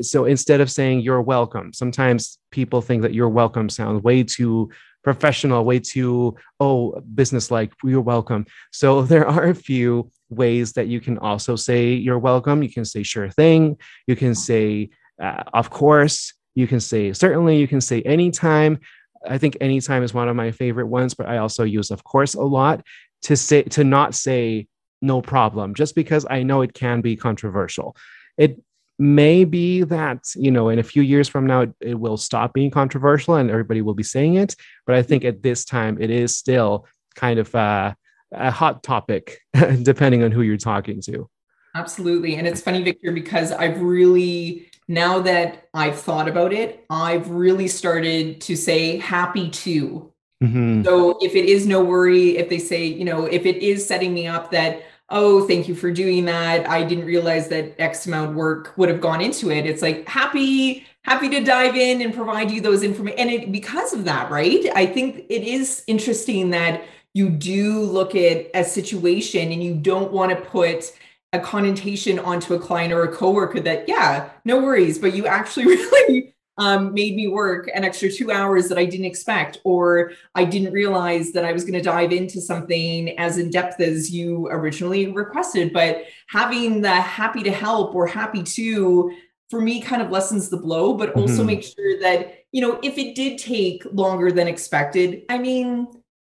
So 0.00 0.24
instead 0.24 0.60
of 0.60 0.70
saying 0.70 1.00
you're 1.00 1.22
welcome, 1.22 1.72
sometimes 1.72 2.38
people 2.50 2.80
think 2.80 3.02
that 3.02 3.14
you're 3.14 3.28
welcome 3.28 3.68
sounds 3.68 4.02
way 4.02 4.22
too 4.22 4.70
professional, 5.02 5.64
way 5.64 5.78
too, 5.78 6.36
oh, 6.60 7.00
business 7.14 7.50
like, 7.50 7.72
you're 7.82 8.00
welcome. 8.00 8.46
So 8.70 9.02
there 9.12 9.26
are 9.26 9.48
a 9.48 9.54
few 9.54 10.10
ways 10.30 10.72
that 10.72 10.86
you 10.86 11.00
can 11.00 11.18
also 11.18 11.56
say 11.56 11.92
you're 11.92 12.18
welcome. 12.18 12.62
You 12.62 12.70
can 12.70 12.84
say 12.84 13.02
sure 13.02 13.28
thing. 13.28 13.76
You 14.06 14.16
can 14.16 14.34
say, 14.34 14.90
uh, 15.20 15.44
of 15.52 15.70
course. 15.70 16.32
You 16.54 16.66
can 16.66 16.80
say 16.80 17.14
certainly. 17.14 17.56
You 17.56 17.66
can 17.66 17.80
say 17.80 18.02
anytime. 18.02 18.78
I 19.26 19.38
think 19.38 19.56
anytime 19.60 20.02
is 20.02 20.12
one 20.12 20.28
of 20.28 20.36
my 20.36 20.50
favorite 20.50 20.86
ones, 20.86 21.14
but 21.14 21.26
I 21.26 21.38
also 21.38 21.64
use 21.64 21.90
of 21.90 22.04
course 22.04 22.34
a 22.34 22.42
lot 22.42 22.84
to 23.22 23.36
say 23.36 23.62
to 23.62 23.84
not 23.84 24.14
say 24.14 24.66
no 25.02 25.20
problem, 25.20 25.74
just 25.74 25.94
because 25.94 26.26
I 26.30 26.42
know 26.42 26.62
it 26.62 26.74
can 26.74 27.00
be 27.00 27.16
controversial. 27.16 27.96
It 28.38 28.62
may 28.98 29.44
be 29.44 29.82
that, 29.82 30.24
you 30.36 30.50
know, 30.50 30.68
in 30.68 30.78
a 30.78 30.82
few 30.82 31.02
years 31.02 31.28
from 31.28 31.46
now, 31.46 31.62
it, 31.62 31.72
it 31.80 31.94
will 31.98 32.16
stop 32.16 32.54
being 32.54 32.70
controversial 32.70 33.34
and 33.34 33.50
everybody 33.50 33.82
will 33.82 33.94
be 33.94 34.02
saying 34.02 34.34
it. 34.34 34.54
But 34.86 34.96
I 34.96 35.02
think 35.02 35.24
at 35.24 35.42
this 35.42 35.64
time, 35.64 36.00
it 36.00 36.10
is 36.10 36.36
still 36.36 36.86
kind 37.14 37.38
of 37.38 37.54
uh, 37.54 37.94
a 38.32 38.50
hot 38.50 38.82
topic, 38.82 39.40
depending 39.82 40.22
on 40.22 40.30
who 40.30 40.42
you're 40.42 40.56
talking 40.56 41.00
to. 41.02 41.28
Absolutely. 41.74 42.36
And 42.36 42.46
it's 42.46 42.60
funny, 42.60 42.82
Victor, 42.82 43.12
because 43.12 43.50
I've 43.50 43.80
really, 43.80 44.70
now 44.88 45.20
that 45.20 45.68
I've 45.72 45.98
thought 45.98 46.28
about 46.28 46.52
it, 46.52 46.84
I've 46.90 47.30
really 47.30 47.68
started 47.68 48.40
to 48.42 48.56
say 48.56 48.98
happy 48.98 49.48
to. 49.50 50.12
Mhm. 50.42 50.84
So 50.84 51.18
if 51.22 51.34
it 51.34 51.46
is 51.46 51.66
no 51.66 51.82
worry, 51.82 52.36
if 52.36 52.48
they 52.48 52.58
say, 52.58 52.84
you 52.84 53.04
know, 53.04 53.24
if 53.24 53.46
it 53.46 53.62
is 53.62 53.86
setting 53.86 54.12
me 54.12 54.26
up 54.26 54.50
that, 54.50 54.82
oh, 55.12 55.46
thank 55.46 55.68
you 55.68 55.74
for 55.74 55.92
doing 55.92 56.24
that. 56.24 56.68
I 56.68 56.82
didn't 56.82 57.04
realize 57.04 57.48
that 57.48 57.80
X 57.80 58.06
amount 58.06 58.30
of 58.30 58.36
work 58.36 58.72
would 58.76 58.88
have 58.88 59.00
gone 59.00 59.20
into 59.20 59.50
it. 59.50 59.66
It's 59.66 59.82
like 59.82 60.08
happy, 60.08 60.86
happy 61.02 61.28
to 61.28 61.44
dive 61.44 61.76
in 61.76 62.00
and 62.00 62.12
provide 62.12 62.50
you 62.50 62.60
those 62.60 62.82
information. 62.82 63.18
And 63.18 63.30
it 63.30 63.52
because 63.52 63.92
of 63.92 64.04
that, 64.06 64.30
right? 64.30 64.68
I 64.74 64.86
think 64.86 65.26
it 65.28 65.44
is 65.44 65.84
interesting 65.86 66.50
that 66.50 66.82
you 67.14 67.28
do 67.28 67.80
look 67.80 68.14
at 68.14 68.50
a 68.54 68.64
situation 68.64 69.52
and 69.52 69.62
you 69.62 69.74
don't 69.74 70.10
want 70.12 70.30
to 70.30 70.36
put 70.36 70.92
a 71.34 71.40
connotation 71.40 72.18
onto 72.18 72.54
a 72.54 72.58
client 72.58 72.92
or 72.92 73.04
a 73.04 73.14
coworker 73.14 73.60
that, 73.60 73.88
yeah, 73.88 74.30
no 74.44 74.62
worries, 74.62 74.98
but 74.98 75.14
you 75.14 75.26
actually 75.26 75.66
really 75.66 76.31
um, 76.58 76.92
made 76.92 77.16
me 77.16 77.28
work 77.28 77.70
an 77.74 77.84
extra 77.84 78.10
two 78.10 78.30
hours 78.30 78.68
that 78.68 78.78
I 78.78 78.84
didn't 78.84 79.06
expect, 79.06 79.58
or 79.64 80.12
I 80.34 80.44
didn't 80.44 80.72
realize 80.72 81.32
that 81.32 81.44
I 81.44 81.52
was 81.52 81.64
going 81.64 81.74
to 81.74 81.82
dive 81.82 82.12
into 82.12 82.40
something 82.40 83.18
as 83.18 83.38
in 83.38 83.50
depth 83.50 83.80
as 83.80 84.10
you 84.10 84.48
originally 84.48 85.10
requested. 85.10 85.72
But 85.72 86.04
having 86.28 86.82
the 86.82 86.90
happy 86.90 87.42
to 87.44 87.50
help 87.50 87.94
or 87.94 88.06
happy 88.06 88.42
to, 88.42 89.12
for 89.50 89.60
me, 89.60 89.80
kind 89.80 90.02
of 90.02 90.10
lessens 90.10 90.50
the 90.50 90.58
blow, 90.58 90.94
but 90.94 91.14
also 91.14 91.42
Mhm. 91.42 91.46
make 91.46 91.62
sure 91.62 91.98
that, 92.00 92.44
you 92.52 92.60
know, 92.60 92.78
if 92.82 92.98
it 92.98 93.14
did 93.14 93.38
take 93.38 93.84
longer 93.92 94.30
than 94.30 94.46
expected, 94.46 95.22
I 95.30 95.38
mean, 95.38 95.88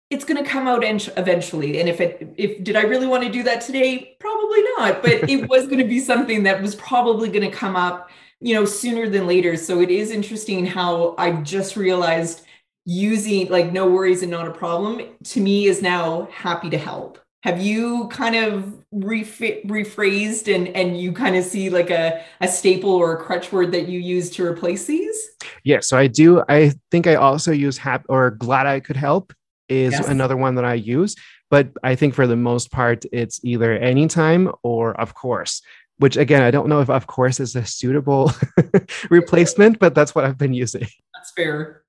it's 0.10 0.26
going 0.26 0.44
to 0.44 0.50
come 0.50 0.68
out 0.68 0.84
en- 0.84 1.00
eventually 1.18 1.80
and 1.80 1.88
if 1.88 2.02
it 2.02 2.34
if 2.36 2.64
did 2.64 2.76
i 2.76 2.82
really 2.82 3.06
want 3.06 3.22
to 3.24 3.30
do 3.30 3.44
that 3.44 3.62
today 3.62 4.18
probably 4.20 4.64
not 4.76 5.04
but 5.04 5.30
it 5.30 5.48
was 5.48 5.66
going 5.66 5.78
to 5.78 5.84
be 5.84 6.00
something 6.00 6.42
that 6.42 6.60
was 6.64 6.74
probably 6.74 7.30
going 7.30 7.48
to 7.48 7.56
come 7.56 7.76
up 7.76 8.10
you 8.42 8.54
know 8.54 8.66
sooner 8.66 9.10
than 9.10 9.28
later 9.28 9.56
so 9.56 9.82
it 9.82 9.90
is 9.90 10.12
interesting 10.12 10.66
how 10.66 11.16
i 11.18 11.32
just 11.32 11.76
realized 11.76 12.46
using 12.86 13.48
like 13.50 13.72
no 13.72 13.88
worries 13.88 14.22
and 14.22 14.32
not 14.32 14.48
a 14.48 14.52
problem 14.52 15.02
to 15.24 15.42
me 15.42 15.66
is 15.66 15.82
now 15.82 16.28
happy 16.32 16.70
to 16.70 16.78
help 16.78 17.20
have 17.44 17.62
you 17.62 18.08
kind 18.10 18.36
of 18.36 18.84
reph- 18.94 19.66
rephrased 19.66 20.54
and 20.54 20.68
and 20.70 21.00
you 21.00 21.12
kind 21.12 21.36
of 21.36 21.44
see 21.44 21.70
like 21.70 21.90
a, 21.90 22.24
a 22.42 22.48
staple 22.48 22.92
or 22.92 23.14
a 23.14 23.24
crutch 23.24 23.52
word 23.52 23.72
that 23.72 23.88
you 23.88 24.00
use 24.00 24.30
to 24.30 24.46
replace 24.46 24.86
these 24.86 25.18
Yeah, 25.64 25.80
so 25.82 25.98
I 25.98 26.08
do. 26.08 26.44
I 26.50 26.74
think 26.92 27.08
I 27.08 27.16
also 27.16 27.52
use 27.52 27.78
hap 27.78 28.06
or 28.10 28.32
glad 28.32 28.66
I 28.68 28.80
could 28.80 28.98
help 28.98 29.34
is 29.70 29.94
Yes. 29.94 30.08
another 30.08 30.36
one 30.36 30.56
that 30.56 30.66
I 30.66 30.74
use. 30.74 31.16
But 31.50 31.70
I 31.84 31.96
think 31.96 32.14
for 32.14 32.28
the 32.28 32.36
most 32.36 32.72
part, 32.72 33.06
it's 33.12 33.40
either 33.44 33.72
anytime 33.74 34.52
or 34.64 35.00
of 35.00 35.14
course, 35.14 35.62
which 36.00 36.18
again, 36.18 36.42
I 36.42 36.52
don't 36.52 36.68
know 36.68 36.82
if 36.82 36.90
of 36.90 37.08
course 37.08 37.40
is 37.40 37.56
a 37.56 37.66
suitable 37.66 38.32
replacement, 39.10 39.80
but 39.80 39.94
that's 39.94 40.16
what 40.16 40.26
I've 40.26 40.38
been 40.38 40.54
using. 40.54 40.88
that's 41.14 41.32
fair. 41.36 41.84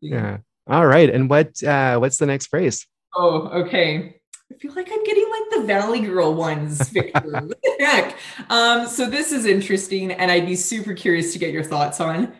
Yeah. 0.00 0.38
All 0.66 0.86
right. 0.86 1.10
And 1.10 1.28
what 1.28 1.62
uh 1.62 1.98
what's 1.98 2.16
the 2.16 2.26
next 2.26 2.46
phrase? 2.46 2.86
Oh, 3.14 3.48
okay. 3.62 4.16
I 4.50 4.56
feel 4.56 4.74
like 4.74 4.88
I'm 4.90 5.04
getting 5.04 5.28
like 5.28 5.60
the 5.60 5.66
Valley 5.66 6.00
Girl 6.00 6.34
ones, 6.34 6.88
Victor. 6.88 7.20
what 7.30 7.60
the 7.62 7.76
heck? 7.80 8.16
Um, 8.48 8.86
so 8.86 9.08
this 9.08 9.30
is 9.30 9.44
interesting, 9.44 10.10
and 10.10 10.30
I'd 10.30 10.46
be 10.46 10.56
super 10.56 10.94
curious 10.94 11.34
to 11.34 11.38
get 11.38 11.52
your 11.52 11.64
thoughts 11.64 12.00
on. 12.00 12.32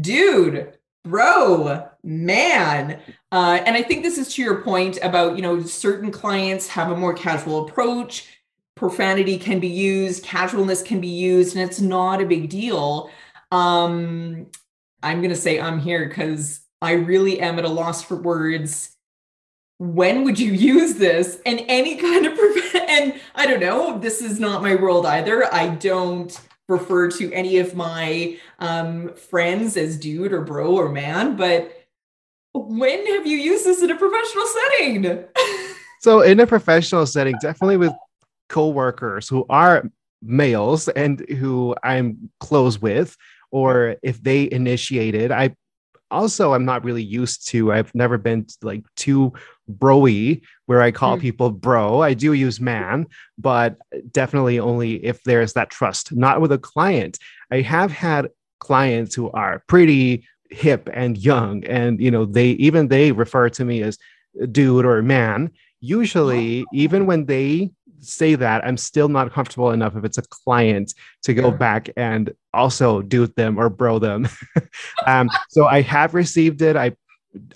Dude, 0.00 0.74
bro, 1.04 1.88
man. 2.04 3.00
Uh, 3.32 3.60
and 3.64 3.76
I 3.76 3.82
think 3.82 4.04
this 4.04 4.16
is 4.16 4.34
to 4.34 4.42
your 4.42 4.62
point 4.62 4.98
about, 5.02 5.36
you 5.36 5.42
know, 5.42 5.62
certain 5.62 6.12
clients 6.12 6.68
have 6.68 6.90
a 6.90 6.96
more 6.96 7.14
casual 7.14 7.66
approach. 7.66 8.28
Profanity 8.76 9.38
can 9.38 9.58
be 9.58 9.68
used, 9.68 10.22
casualness 10.22 10.82
can 10.82 11.00
be 11.00 11.08
used, 11.08 11.56
and 11.56 11.68
it's 11.68 11.80
not 11.80 12.20
a 12.20 12.26
big 12.26 12.50
deal. 12.50 13.10
Um, 13.50 14.46
I'm 15.02 15.22
gonna 15.22 15.34
say 15.34 15.58
I'm 15.60 15.78
here 15.78 16.06
because 16.08 16.60
I 16.82 16.92
really 16.92 17.40
am 17.40 17.58
at 17.58 17.64
a 17.64 17.68
loss 17.68 18.02
for 18.02 18.16
words. 18.16 18.94
When 19.78 20.24
would 20.24 20.38
you 20.38 20.52
use 20.74 20.94
this? 20.94 21.40
And 21.46 21.64
any 21.68 21.96
kind 21.96 22.26
of 22.26 22.38
and 22.88 23.14
i 23.34 23.46
don't 23.46 23.60
know 23.60 23.98
this 23.98 24.20
is 24.20 24.38
not 24.38 24.62
my 24.62 24.74
world 24.74 25.06
either. 25.06 25.52
I 25.52 25.68
don't 25.68 26.38
refer 26.68 27.10
to 27.12 27.32
any 27.32 27.58
of 27.58 27.74
my 27.74 28.36
um, 28.58 29.14
friends 29.14 29.76
as 29.76 29.96
dude 29.96 30.32
or 30.32 30.42
bro 30.42 30.74
or 30.74 30.88
man 30.88 31.36
but 31.36 31.86
when 32.64 33.06
have 33.06 33.26
you 33.26 33.36
used 33.36 33.64
this 33.64 33.82
in 33.82 33.90
a 33.90 33.96
professional 33.96 34.46
setting? 34.46 35.24
So 35.98 36.20
in 36.20 36.38
a 36.38 36.46
professional 36.46 37.04
setting, 37.04 37.34
definitely 37.40 37.78
with 37.78 37.92
coworkers 38.48 39.28
who 39.28 39.44
are 39.48 39.90
males 40.22 40.88
and 40.88 41.20
who 41.28 41.74
I'm 41.82 42.30
close 42.40 42.80
with, 42.80 43.16
or 43.50 43.96
if 44.02 44.22
they 44.22 44.50
initiated, 44.50 45.30
I 45.32 45.54
also 46.10 46.54
I'm 46.54 46.64
not 46.64 46.84
really 46.84 47.02
used 47.02 47.48
to. 47.48 47.72
I've 47.72 47.92
never 47.94 48.16
been 48.18 48.46
like 48.62 48.84
too 48.96 49.32
broy 49.70 50.40
where 50.66 50.80
I 50.80 50.90
call 50.92 51.16
Mm. 51.16 51.20
people 51.20 51.50
bro. 51.50 52.00
I 52.00 52.14
do 52.14 52.32
use 52.32 52.60
man, 52.60 53.06
but 53.38 53.76
definitely 54.12 54.58
only 54.60 55.04
if 55.04 55.22
there's 55.24 55.54
that 55.54 55.70
trust, 55.70 56.14
not 56.14 56.40
with 56.40 56.52
a 56.52 56.58
client. 56.58 57.18
I 57.50 57.60
have 57.62 57.90
had 57.90 58.28
clients 58.60 59.14
who 59.14 59.30
are 59.32 59.62
pretty 59.66 60.24
hip 60.50 60.88
and 60.94 61.18
young 61.18 61.64
and 61.64 62.00
you 62.00 62.10
know 62.10 62.24
they 62.24 62.50
even 62.50 62.86
they 62.88 63.10
refer 63.10 63.48
to 63.48 63.64
me 63.64 63.82
as 63.82 63.98
dude 64.52 64.86
or 64.86 65.02
man 65.02 65.50
usually 65.80 66.64
even 66.72 67.04
when 67.06 67.26
they 67.26 67.70
say 68.06 68.34
that 68.34 68.64
i'm 68.64 68.76
still 68.76 69.08
not 69.08 69.32
comfortable 69.32 69.70
enough 69.70 69.96
if 69.96 70.04
it's 70.04 70.18
a 70.18 70.22
client 70.22 70.94
to 71.22 71.34
go 71.34 71.50
Yeah. 71.50 71.56
back 71.56 71.90
and 71.96 72.32
also 72.54 73.02
do 73.02 73.26
them 73.26 73.58
or 73.58 73.68
bro 73.68 73.98
them 73.98 74.28
um, 75.06 75.28
so 75.48 75.66
i 75.66 75.80
have 75.82 76.14
received 76.14 76.62
it 76.62 76.76
i 76.76 76.94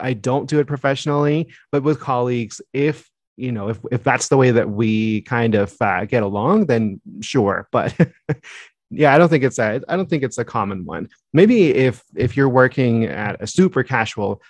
i 0.00 0.12
don't 0.12 0.48
do 0.48 0.58
it 0.58 0.66
professionally 0.66 1.52
but 1.72 1.82
with 1.82 2.00
colleagues 2.00 2.60
if 2.72 3.08
you 3.36 3.50
know 3.50 3.68
if, 3.68 3.78
if 3.90 4.04
that's 4.04 4.28
the 4.28 4.36
way 4.36 4.50
that 4.50 4.68
we 4.70 5.22
kind 5.22 5.54
of 5.54 5.74
uh, 5.80 6.04
get 6.04 6.22
along 6.22 6.66
then 6.66 7.00
sure 7.20 7.66
but 7.72 7.94
yeah, 8.90 9.14
I 9.14 9.18
don't 9.18 9.28
think 9.28 9.44
it's 9.44 9.58
a 9.58 9.80
I 9.88 9.96
don't 9.96 10.10
think 10.10 10.24
it's 10.24 10.38
a 10.38 10.44
common 10.44 10.84
one. 10.84 11.08
Maybe 11.32 11.70
if 11.74 12.02
if 12.16 12.36
you're 12.36 12.48
working 12.48 13.04
at 13.04 13.40
a 13.40 13.46
super 13.46 13.84
casual 13.84 14.42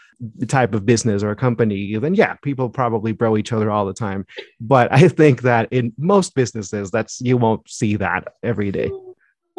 type 0.48 0.74
of 0.74 0.87
business 0.87 1.22
or 1.22 1.31
a 1.31 1.37
company, 1.37 1.96
then 1.96 2.14
yeah, 2.14 2.35
people 2.42 2.70
probably 2.70 3.12
bro 3.12 3.37
each 3.37 3.53
other 3.53 3.70
all 3.70 3.85
the 3.85 3.92
time. 3.92 4.26
But 4.59 4.90
I 4.92 5.09
think 5.09 5.42
that 5.42 5.68
in 5.70 5.92
most 5.98 6.35
businesses, 6.35 6.90
that's 6.90 7.20
you 7.20 7.37
won't 7.37 7.68
see 7.68 7.96
that 7.96 8.29
every 8.42 8.70
day. 8.70 8.90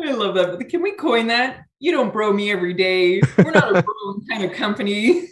I 0.03 0.11
love 0.13 0.33
that. 0.35 0.67
Can 0.69 0.81
we 0.81 0.93
coin 0.93 1.27
that? 1.27 1.65
You 1.79 1.91
don't 1.91 2.11
bro 2.11 2.33
me 2.33 2.51
every 2.51 2.73
day. 2.73 3.21
We're 3.37 3.51
not 3.51 3.75
a 3.75 3.83
bro 3.83 4.19
kind 4.29 4.43
of 4.43 4.53
company. 4.53 5.27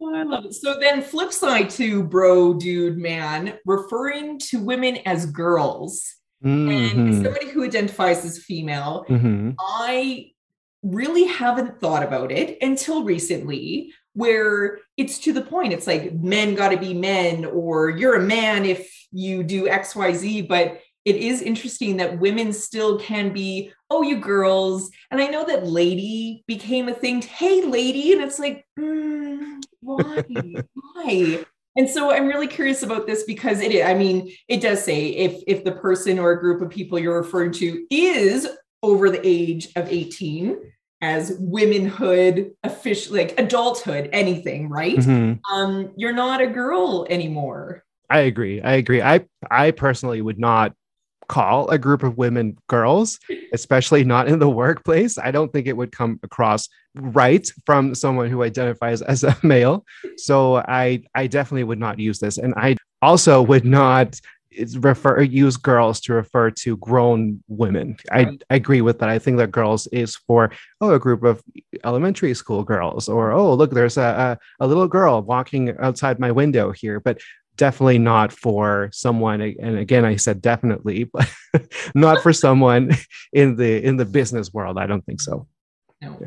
Oh, 0.00 0.14
I 0.14 0.22
love 0.22 0.44
it. 0.44 0.54
So 0.54 0.78
then, 0.78 1.02
flip 1.02 1.32
side 1.32 1.68
to 1.70 2.04
bro, 2.04 2.54
dude, 2.54 2.96
man, 2.96 3.58
referring 3.66 4.38
to 4.50 4.60
women 4.60 4.98
as 4.98 5.26
girls. 5.26 6.21
Mm-hmm. 6.44 6.98
And 6.98 7.14
somebody 7.22 7.48
who 7.48 7.64
identifies 7.64 8.24
as 8.24 8.38
female, 8.38 9.04
mm-hmm. 9.08 9.52
I 9.60 10.30
really 10.82 11.24
haven't 11.24 11.80
thought 11.80 12.02
about 12.02 12.32
it 12.32 12.58
until 12.60 13.04
recently, 13.04 13.92
where 14.14 14.80
it's 14.96 15.18
to 15.20 15.32
the 15.32 15.42
point. 15.42 15.72
It's 15.72 15.86
like 15.86 16.12
men 16.14 16.54
got 16.54 16.70
to 16.70 16.76
be 16.76 16.94
men, 16.94 17.44
or 17.44 17.90
you're 17.90 18.16
a 18.16 18.22
man 18.22 18.64
if 18.64 18.92
you 19.12 19.42
do 19.42 19.68
XYZ. 19.68 20.48
But 20.48 20.80
it 21.04 21.16
is 21.16 21.42
interesting 21.42 21.96
that 21.96 22.20
women 22.20 22.52
still 22.52 22.98
can 22.98 23.32
be, 23.32 23.72
oh, 23.90 24.02
you 24.02 24.16
girls. 24.18 24.90
And 25.10 25.20
I 25.20 25.26
know 25.26 25.44
that 25.44 25.66
lady 25.66 26.44
became 26.46 26.88
a 26.88 26.94
thing. 26.94 27.22
Hey, 27.22 27.62
lady. 27.62 28.12
And 28.12 28.22
it's 28.22 28.38
like, 28.38 28.66
mm, 28.78 29.62
why? 29.80 30.24
why? 30.74 31.44
And 31.76 31.88
so 31.88 32.12
I'm 32.12 32.26
really 32.26 32.48
curious 32.48 32.82
about 32.82 33.06
this 33.06 33.24
because 33.24 33.60
it, 33.60 33.84
I 33.84 33.94
mean, 33.94 34.32
it 34.48 34.60
does 34.60 34.84
say 34.84 35.06
if 35.06 35.42
if 35.46 35.64
the 35.64 35.72
person 35.72 36.18
or 36.18 36.32
a 36.32 36.40
group 36.40 36.60
of 36.60 36.70
people 36.70 36.98
you're 36.98 37.20
referring 37.20 37.52
to 37.52 37.86
is 37.90 38.46
over 38.82 39.10
the 39.10 39.20
age 39.24 39.68
of 39.76 39.88
18 39.90 40.58
as 41.00 41.36
womenhood, 41.38 42.52
official 42.62 43.16
like 43.16 43.38
adulthood, 43.38 44.10
anything, 44.12 44.68
right? 44.68 44.96
Mm-hmm. 44.96 45.54
Um, 45.54 45.92
you're 45.96 46.12
not 46.12 46.40
a 46.40 46.46
girl 46.46 47.06
anymore. 47.10 47.84
I 48.08 48.20
agree. 48.20 48.60
I 48.60 48.74
agree. 48.74 49.00
I 49.00 49.24
I 49.50 49.70
personally 49.70 50.20
would 50.20 50.38
not 50.38 50.74
call 51.32 51.70
a 51.70 51.78
group 51.78 52.02
of 52.02 52.18
women 52.18 52.58
girls, 52.68 53.18
especially 53.54 54.04
not 54.04 54.28
in 54.28 54.38
the 54.38 54.50
workplace. 54.50 55.16
I 55.16 55.30
don't 55.30 55.50
think 55.50 55.66
it 55.66 55.76
would 55.76 55.90
come 55.90 56.20
across 56.22 56.68
right 56.94 57.50
from 57.64 57.94
someone 57.94 58.28
who 58.28 58.42
identifies 58.42 59.00
as 59.00 59.24
a 59.24 59.34
male. 59.42 59.84
So 60.18 60.56
I 60.56 61.02
I 61.14 61.26
definitely 61.26 61.64
would 61.64 61.80
not 61.80 61.98
use 61.98 62.18
this. 62.18 62.36
And 62.36 62.52
I 62.56 62.76
also 63.00 63.40
would 63.40 63.64
not 63.64 64.20
refer 64.76 65.22
use 65.22 65.56
girls 65.56 65.98
to 65.98 66.12
refer 66.12 66.50
to 66.50 66.76
grown 66.76 67.42
women. 67.48 67.96
I, 68.10 68.36
I 68.50 68.56
agree 68.56 68.82
with 68.82 68.98
that. 68.98 69.08
I 69.08 69.18
think 69.18 69.38
that 69.38 69.50
girls 69.50 69.86
is 69.86 70.16
for 70.26 70.52
oh 70.82 70.92
a 70.92 70.98
group 70.98 71.22
of 71.22 71.42
elementary 71.84 72.34
school 72.34 72.62
girls 72.62 73.08
or 73.08 73.32
oh 73.32 73.54
look 73.54 73.70
there's 73.70 73.96
a, 73.96 74.38
a, 74.60 74.64
a 74.64 74.66
little 74.66 74.88
girl 74.88 75.22
walking 75.22 75.74
outside 75.80 76.18
my 76.18 76.30
window 76.30 76.72
here. 76.72 77.00
But 77.00 77.20
definitely 77.56 77.98
not 77.98 78.32
for 78.32 78.88
someone 78.92 79.40
and 79.40 79.78
again 79.78 80.04
i 80.04 80.16
said 80.16 80.40
definitely 80.40 81.04
but 81.12 81.28
not 81.94 82.22
for 82.22 82.32
someone 82.32 82.90
in 83.32 83.56
the 83.56 83.84
in 83.84 83.96
the 83.96 84.04
business 84.04 84.52
world 84.52 84.78
i 84.78 84.86
don't 84.86 85.04
think 85.04 85.20
so 85.20 85.46
no. 86.00 86.18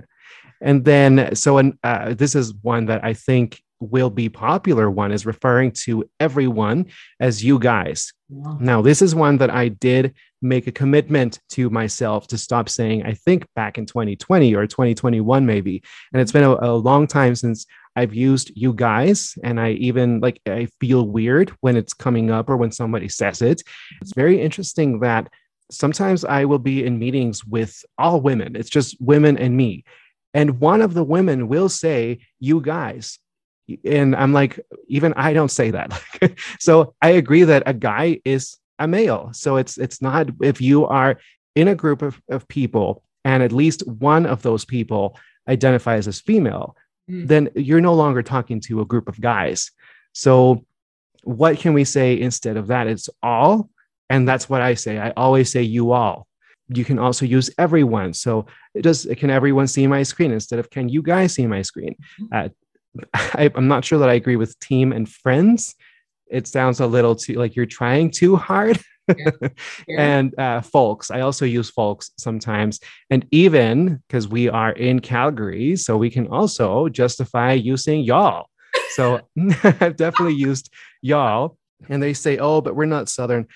and 0.62 0.86
then 0.86 1.36
so 1.36 1.58
and 1.58 1.78
uh, 1.84 2.14
this 2.14 2.36
is 2.36 2.54
one 2.62 2.86
that 2.86 3.04
i 3.04 3.14
think 3.14 3.62
will 3.82 4.10
be 4.10 4.30
popular 4.30 4.90
one 4.90 5.12
is 5.12 5.26
referring 5.26 5.70
to 5.70 6.10
everyone 6.20 6.86
as 7.20 7.44
you 7.44 7.60
guys 7.60 8.14
yeah. 8.30 8.56
now 8.60 8.82
this 8.82 9.02
is 9.02 9.14
one 9.14 9.38
that 9.38 9.50
i 9.50 9.68
did 9.68 10.14
make 10.42 10.68
a 10.68 10.72
commitment 10.72 11.40
to 11.50 11.70
myself 11.70 12.28
to 12.28 12.38
stop 12.38 12.70
saying 12.70 13.04
i 13.04 13.14
think 13.14 13.46
back 13.56 13.78
in 13.78 13.86
2020 13.86 14.56
or 14.56 14.66
2021 14.66 15.46
maybe 15.46 15.84
and 16.14 16.22
it's 16.22 16.32
been 16.32 16.44
a, 16.44 16.56
a 16.62 16.72
long 16.72 17.06
time 17.06 17.36
since 17.36 17.66
I've 17.96 18.14
used 18.14 18.52
you 18.56 18.74
guys, 18.74 19.38
and 19.44 19.60
I 19.60 19.72
even 19.72 20.20
like 20.20 20.42
I 20.46 20.68
feel 20.80 21.08
weird 21.08 21.50
when 21.62 21.78
it's 21.78 21.94
coming 21.94 22.32
up 22.32 22.50
or 22.50 22.58
when 22.58 22.72
somebody 22.72 23.10
says 23.10 23.42
it. 23.42 23.64
It's 24.02 24.14
very 24.14 24.42
interesting 24.42 25.00
that 25.00 25.30
sometimes 25.72 26.26
I 26.26 26.46
will 26.46 26.60
be 26.60 26.86
in 26.86 27.00
meetings 27.00 27.46
with 27.46 27.84
all 27.98 28.22
women. 28.22 28.56
It's 28.56 28.70
just 28.70 29.00
women 29.00 29.38
and 29.38 29.56
me. 29.56 29.84
And 30.34 30.60
one 30.60 30.82
of 30.82 30.94
the 30.94 31.04
women 31.04 31.48
will 31.48 31.70
say, 31.70 32.20
You 32.40 32.62
guys. 32.62 33.20
And 33.84 34.16
I'm 34.16 34.32
like, 34.32 34.60
even 34.90 35.14
I 35.14 35.34
don't 35.34 35.50
say 35.50 35.72
that. 35.72 36.00
so 36.60 36.94
I 37.02 37.12
agree 37.12 37.44
that 37.46 37.64
a 37.66 37.74
guy 37.74 38.20
is 38.24 38.58
a 38.78 38.88
male. 38.88 39.30
So 39.34 39.56
it's 39.56 39.78
it's 39.78 40.02
not 40.02 40.30
if 40.42 40.62
you 40.62 40.86
are 40.86 41.18
in 41.56 41.68
a 41.70 41.76
group 41.76 42.02
of, 42.02 42.22
of 42.30 42.48
people 42.48 43.02
and 43.24 43.42
at 43.42 43.52
least 43.52 43.86
one 43.88 44.26
of 44.26 44.44
those 44.44 44.66
people 44.66 45.18
identifies 45.48 46.08
as 46.08 46.22
female, 46.22 46.76
mm. 47.10 47.28
then 47.28 47.50
you're 47.56 47.82
no 47.82 47.94
longer 47.94 48.24
talking 48.24 48.60
to 48.62 48.82
a 48.82 48.86
group 48.86 49.08
of 49.08 49.20
guys. 49.20 49.72
So, 50.14 50.66
what 51.24 51.58
can 51.58 51.74
we 51.74 51.84
say 51.84 52.20
instead 52.20 52.58
of 52.58 52.68
that? 52.68 52.88
It's 52.88 53.10
all. 53.24 53.70
And 54.10 54.28
that's 54.28 54.48
what 54.48 54.62
I 54.62 54.76
say. 54.76 55.00
I 55.00 55.12
always 55.12 55.52
say 55.52 55.64
you 55.64 55.92
all. 55.92 56.28
You 56.68 56.86
can 56.86 57.00
also 57.00 57.26
use 57.26 57.50
everyone. 57.58 58.14
So, 58.14 58.46
it 58.74 58.82
does, 58.82 59.08
can 59.18 59.30
everyone 59.30 59.68
see 59.68 59.88
my 59.88 60.04
screen 60.04 60.32
instead 60.32 60.60
of 60.60 60.70
can 60.70 60.90
you 60.90 61.02
guys 61.02 61.34
see 61.34 61.48
my 61.48 61.62
screen? 61.62 61.96
Mm-hmm. 62.22 62.36
Uh, 62.36 62.50
I, 63.14 63.52
I'm 63.56 63.68
not 63.68 63.86
sure 63.86 64.00
that 64.00 64.10
I 64.10 64.14
agree 64.14 64.36
with 64.36 64.60
team 64.60 64.92
and 64.92 65.10
friends. 65.10 65.76
It 66.28 66.48
sounds 66.48 66.80
a 66.80 66.88
little 66.88 67.16
too 67.16 67.34
like 67.34 67.56
you're 67.56 67.66
trying 67.66 68.12
too 68.12 68.36
hard. 68.36 68.80
Yeah. 69.88 70.02
and 70.02 70.40
uh, 70.40 70.62
folks. 70.62 71.12
I 71.12 71.22
also 71.22 71.46
use 71.46 71.70
folks 71.70 72.12
sometimes. 72.18 72.80
And 73.10 73.26
even 73.32 74.02
because 74.08 74.28
we 74.28 74.50
are 74.50 74.72
in 74.72 75.00
Calgary, 75.00 75.76
so 75.76 75.98
we 75.98 76.10
can 76.10 76.28
also 76.28 76.90
justify 76.90 77.54
using 77.54 78.02
y'all. 78.02 78.50
So 78.92 79.22
I've 79.64 79.96
definitely 79.96 80.36
used 80.36 80.72
y'all. 81.02 81.58
And 81.90 82.02
they 82.02 82.14
say, 82.14 82.38
oh, 82.38 82.62
but 82.62 82.76
we're 82.76 82.86
not 82.86 83.10
Southern. 83.10 83.48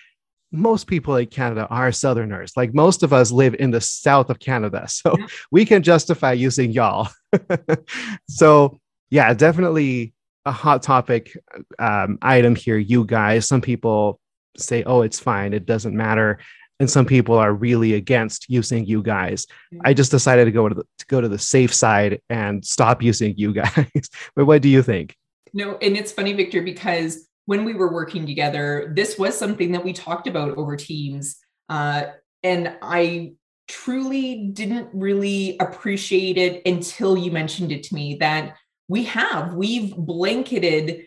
Most 0.52 0.88
people 0.88 1.16
in 1.16 1.28
Canada 1.28 1.68
are 1.70 1.92
Southerners. 1.92 2.54
Like 2.58 2.74
most 2.74 3.04
of 3.04 3.14
us 3.14 3.32
live 3.32 3.56
in 3.58 3.72
the 3.72 3.82
south 3.82 4.30
of 4.30 4.40
Canada. 4.40 4.88
So 4.90 5.16
yeah. 5.18 5.28
we 5.52 5.66
can 5.66 5.84
justify 5.84 6.34
using 6.34 6.72
y'all. 6.72 7.10
so, 8.30 8.80
yeah, 9.10 9.34
definitely 9.34 10.14
a 10.46 10.52
hot 10.52 10.84
topic 10.84 11.32
um, 11.80 12.18
item 12.22 12.56
here. 12.56 12.78
You 12.78 13.06
guys, 13.06 13.48
some 13.48 13.62
people 13.62 14.20
say, 14.60 14.84
oh, 14.84 15.02
it's 15.02 15.20
fine, 15.20 15.54
it 15.54 15.66
doesn't 15.66 15.96
matter. 15.96 16.40
And 16.80 16.90
some 16.90 17.06
people 17.06 17.36
are 17.36 17.54
really 17.54 17.94
against 17.96 18.50
using 18.50 18.86
you 18.86 19.04
guys. 19.04 19.46
I 19.84 19.94
just 19.94 20.12
decided 20.12 20.46
to 20.46 20.52
go 20.52 20.70
to, 20.70 20.76
the, 20.76 20.84
to 20.84 21.06
go 21.08 21.20
to 21.20 21.28
the 21.28 21.38
safe 21.38 21.74
side 21.74 22.22
and 22.30 22.64
stop 22.64 23.02
using 23.10 23.36
you 23.38 23.54
guys. 23.54 24.10
but 24.36 24.46
what 24.46 24.62
do 24.62 24.70
you 24.70 24.82
think? 24.82 25.16
No, 25.54 25.78
and 25.78 25.98
it's 25.98 26.12
funny, 26.12 26.34
Victor, 26.34 26.62
because 26.62 27.28
when 27.46 27.66
we 27.66 27.74
were 27.74 27.92
working 27.92 28.26
together, 28.26 28.94
this 28.96 29.18
was 29.18 29.38
something 29.38 29.72
that 29.72 29.84
we 29.84 29.92
talked 29.92 30.28
about 30.28 30.58
over 30.58 30.78
Teams. 30.78 31.38
Uh, 31.68 32.04
and 32.44 32.76
I 32.82 33.34
truly 33.68 34.50
didn't 34.54 34.90
really 34.94 35.58
appreciate 35.60 36.38
it 36.38 36.62
until 36.66 37.18
you 37.18 37.32
mentioned 37.32 37.72
it 37.72 37.84
to 37.84 37.96
me 37.96 38.16
that 38.20 38.56
we 38.88 39.04
have, 39.04 39.54
we've 39.54 39.96
blanketed 39.96 41.06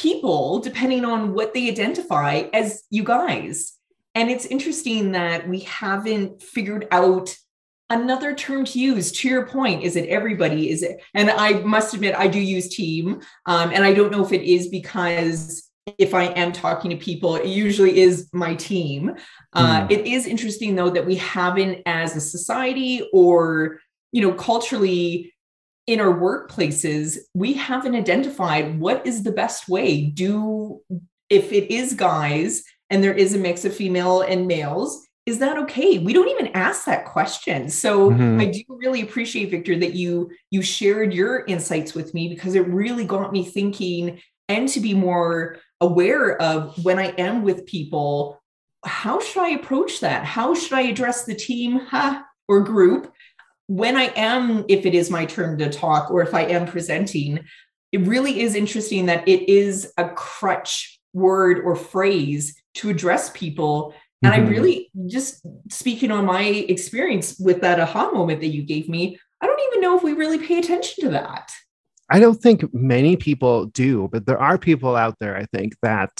people, 0.00 0.60
depending 0.60 1.04
on 1.04 1.34
what 1.34 1.52
they 1.52 1.68
identify 1.68 2.44
as 2.54 2.84
you 2.90 3.04
guys. 3.04 3.74
And 4.14 4.30
it's 4.30 4.46
interesting 4.46 5.12
that 5.12 5.48
we 5.48 5.60
haven't 5.60 6.42
figured 6.42 6.88
out 6.90 7.36
another 7.90 8.34
term 8.34 8.64
to 8.64 8.78
use 8.78 9.10
to 9.10 9.28
your 9.28 9.46
point 9.46 9.82
is 9.82 9.96
it 9.96 10.08
everybody 10.08 10.70
is 10.70 10.84
it 10.84 11.02
and 11.12 11.28
i 11.28 11.54
must 11.64 11.92
admit 11.92 12.14
i 12.14 12.28
do 12.28 12.38
use 12.38 12.68
team 12.68 13.20
um, 13.46 13.72
and 13.72 13.82
i 13.82 13.92
don't 13.92 14.12
know 14.12 14.24
if 14.24 14.30
it 14.30 14.42
is 14.42 14.68
because 14.68 15.68
if 15.98 16.14
i 16.14 16.26
am 16.26 16.52
talking 16.52 16.88
to 16.88 16.96
people 16.96 17.34
it 17.34 17.46
usually 17.46 17.98
is 17.98 18.28
my 18.32 18.54
team 18.54 19.12
uh, 19.54 19.80
mm. 19.80 19.90
it 19.90 20.06
is 20.06 20.28
interesting 20.28 20.76
though 20.76 20.90
that 20.90 21.04
we 21.04 21.16
haven't 21.16 21.82
as 21.84 22.14
a 22.14 22.20
society 22.20 23.08
or 23.12 23.80
you 24.12 24.22
know 24.22 24.32
culturally 24.34 25.32
in 25.90 26.00
our 26.00 26.14
workplaces, 26.14 27.18
we 27.34 27.52
haven't 27.52 27.96
identified 27.96 28.78
what 28.78 29.04
is 29.04 29.24
the 29.24 29.32
best 29.32 29.68
way. 29.68 30.02
Do, 30.02 30.82
if 31.28 31.52
it 31.52 31.68
is 31.68 31.94
guys 31.94 32.62
and 32.90 33.02
there 33.02 33.12
is 33.12 33.34
a 33.34 33.38
mix 33.38 33.64
of 33.64 33.74
female 33.74 34.20
and 34.20 34.46
males, 34.46 35.04
is 35.26 35.40
that 35.40 35.58
okay? 35.58 35.98
We 35.98 36.12
don't 36.12 36.28
even 36.28 36.46
ask 36.54 36.84
that 36.84 37.06
question. 37.06 37.68
So 37.68 38.10
mm-hmm. 38.10 38.40
I 38.40 38.44
do 38.46 38.62
really 38.68 39.00
appreciate 39.00 39.50
Victor 39.50 39.76
that 39.80 39.94
you 39.94 40.30
you 40.52 40.62
shared 40.62 41.12
your 41.12 41.44
insights 41.46 41.92
with 41.92 42.14
me 42.14 42.28
because 42.28 42.54
it 42.54 42.68
really 42.68 43.04
got 43.04 43.32
me 43.32 43.44
thinking 43.44 44.20
and 44.48 44.68
to 44.68 44.78
be 44.78 44.94
more 44.94 45.56
aware 45.80 46.40
of 46.40 46.84
when 46.84 47.00
I 47.00 47.08
am 47.18 47.42
with 47.42 47.66
people, 47.66 48.40
how 48.84 49.18
should 49.18 49.42
I 49.42 49.50
approach 49.50 49.98
that? 50.00 50.24
How 50.24 50.54
should 50.54 50.72
I 50.72 50.82
address 50.82 51.24
the 51.24 51.34
team 51.34 51.80
huh, 51.80 52.22
or 52.48 52.60
group? 52.60 53.12
When 53.70 53.96
I 53.96 54.12
am, 54.16 54.64
if 54.68 54.84
it 54.84 54.96
is 54.96 55.10
my 55.10 55.24
turn 55.24 55.56
to 55.58 55.70
talk 55.70 56.10
or 56.10 56.22
if 56.22 56.34
I 56.34 56.42
am 56.42 56.66
presenting, 56.66 57.38
it 57.92 58.00
really 58.00 58.40
is 58.40 58.56
interesting 58.56 59.06
that 59.06 59.26
it 59.28 59.48
is 59.48 59.92
a 59.96 60.08
crutch 60.08 60.98
word 61.12 61.60
or 61.60 61.76
phrase 61.76 62.60
to 62.74 62.90
address 62.90 63.30
people 63.30 63.94
And 64.22 64.34
Mhm. 64.34 64.36
I 64.36 64.48
really 64.50 64.90
just 65.06 65.40
speaking 65.70 66.10
on 66.10 66.26
my 66.26 66.42
experience 66.42 67.38
with 67.38 67.62
that 67.62 67.80
aha 67.80 68.10
moment 68.10 68.40
that 68.40 68.48
you 68.48 68.62
gave 68.62 68.86
me, 68.86 69.18
I 69.40 69.46
don't 69.46 69.60
even 69.68 69.80
know 69.80 69.96
if 69.96 70.02
we 70.02 70.12
really 70.12 70.38
pay 70.38 70.58
attention 70.58 71.04
to 71.04 71.10
that. 71.12 71.50
I 72.10 72.20
don't 72.20 72.42
think 72.42 72.74
many 72.74 73.16
people 73.16 73.66
do, 73.66 74.08
but 74.12 74.26
there 74.26 74.38
are 74.38 74.58
people 74.58 74.94
out 74.94 75.14
there, 75.20 75.36
I 75.36 75.46
think, 75.54 75.74
that 75.82 76.10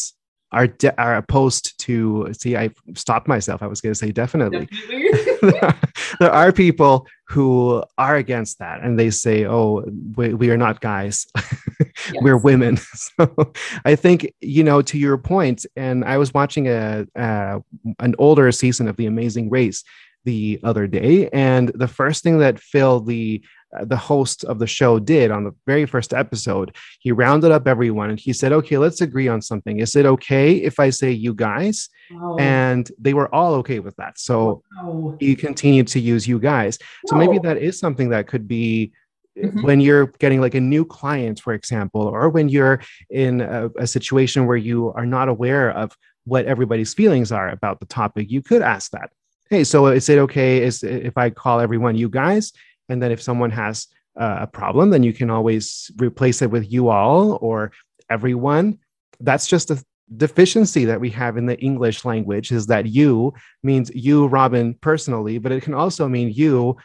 are 0.53 0.67
de- 0.67 1.01
are 1.01 1.17
opposed 1.17 1.79
to. 1.81 2.29
See, 2.33 2.57
I 2.57 2.71
stopped 2.95 3.29
myself. 3.29 3.63
I 3.63 3.67
was 3.67 3.81
going 3.81 3.93
to 3.93 3.99
say 3.99 4.11
definitely. 4.11 4.67
Definitely. 4.67 5.79
there 6.21 6.33
are 6.33 6.53
people 6.53 7.07
who 7.29 7.83
are 7.99 8.17
against 8.17 8.59
that, 8.59 8.83
and 8.83 8.99
they 8.99 9.11
say, 9.11 9.47
"Oh, 9.47 9.85
we, 10.17 10.35
we 10.35 10.51
are 10.51 10.57
not 10.57 10.81
guys, 10.81 11.27
we're 12.21 12.37
women." 12.37 12.79
So, 12.95 13.53
I 13.85 13.97
think 13.97 14.33
you 14.41 14.65
know, 14.65 14.83
to 14.83 14.99
your 14.99 15.19
point, 15.19 15.67
and 15.77 16.05
I 16.05 16.19
was 16.19 16.35
watching 16.35 16.69
a 16.69 17.07
uh, 17.17 17.61
an 17.99 18.15
older 18.19 18.51
season 18.53 18.89
of 18.89 18.97
The 18.97 19.07
Amazing 19.07 19.51
Race 19.51 19.85
the 20.25 20.61
other 20.63 20.87
day, 20.87 21.29
and 21.33 21.69
the 21.75 21.89
first 21.89 22.23
thing 22.23 22.39
that 22.39 22.59
Phil, 22.59 23.01
the 23.01 23.43
the 23.83 23.97
host 23.97 24.45
of 24.45 24.59
the 24.59 24.67
show 24.67 24.99
did 24.99 25.31
on 25.31 25.45
the 25.45 25.55
very 25.67 25.87
first 25.87 26.13
episode. 26.13 26.75
He 27.01 27.13
rounded 27.13 27.51
up 27.53 27.69
everyone 27.69 28.11
and 28.11 28.19
he 28.19 28.33
said 28.33 28.53
okay 28.53 28.79
let's 28.79 29.01
agree 29.01 29.29
on 29.29 29.41
something. 29.43 29.79
Is 29.79 29.95
it 29.97 30.07
okay 30.07 30.55
if 30.57 30.81
i 30.81 30.91
say 30.91 31.11
you 31.13 31.35
guys? 31.35 31.89
Wow. 32.13 32.37
and 32.39 32.91
they 32.99 33.15
were 33.15 33.33
all 33.35 33.55
okay 33.55 33.79
with 33.79 33.95
that. 33.97 34.19
So 34.19 34.63
Wow. 34.77 35.17
he 35.21 35.37
continued 35.37 35.87
to 35.89 36.01
use 36.01 36.27
you 36.27 36.39
guys. 36.41 36.77
So 37.07 37.15
maybe 37.17 37.39
that 37.39 37.57
is 37.59 37.79
something 37.79 38.09
that 38.11 38.27
could 38.27 38.49
be 38.49 38.93
Mhm. 39.39 39.63
when 39.63 39.81
you're 39.81 40.07
getting 40.19 40.41
like 40.41 40.57
a 40.57 40.61
new 40.61 40.85
client 40.85 41.39
for 41.41 41.53
example 41.55 42.03
or 42.03 42.29
when 42.29 42.49
you're 42.49 42.81
in 43.11 43.41
a, 43.41 43.71
a 43.79 43.87
situation 43.87 44.47
where 44.47 44.57
you 44.57 44.93
are 44.95 45.07
not 45.07 45.29
aware 45.29 45.71
of 45.71 45.97
what 46.25 46.47
everybody's 46.47 46.93
feelings 46.95 47.31
are 47.31 47.49
about 47.49 47.79
the 47.79 47.87
topic 47.87 48.29
you 48.29 48.43
could 48.43 48.61
ask 48.61 48.91
that. 48.91 49.11
Hey 49.49 49.63
so 49.65 49.87
is 49.87 50.09
it 50.09 50.19
okay 50.19 50.63
is 50.63 50.83
if 50.83 51.17
i 51.17 51.31
call 51.31 51.61
everyone 51.61 51.97
you 51.97 52.09
guys 52.09 52.53
and 52.91 53.03
then 53.03 53.13
if 53.13 53.23
someone 53.23 53.51
has 53.51 53.87
uh, 54.21 54.39
a 54.41 54.47
problem 54.47 54.91
then 54.91 55.03
you 55.03 55.13
can 55.13 55.31
always 55.31 55.91
replace 55.99 56.43
it 56.43 56.51
with 56.51 56.71
you 56.71 56.89
all 56.89 57.39
or 57.41 57.73
everyone. 58.11 58.79
That's 59.21 59.47
just 59.47 59.71
a 59.71 59.83
deficiency 60.17 60.85
that 60.85 61.01
we 61.01 61.09
have 61.09 61.37
in 61.37 61.47
the 61.47 61.57
english 61.61 62.05
language 62.05 62.51
is 62.51 62.67
that 62.67 62.85
you 62.85 63.33
means 63.63 63.93
you 63.95 64.27
robin 64.27 64.75
personally 64.81 65.39
but 65.39 65.53
it 65.53 65.63
can 65.63 65.73
also 65.73 66.09
mean 66.09 66.33
you 66.33 66.77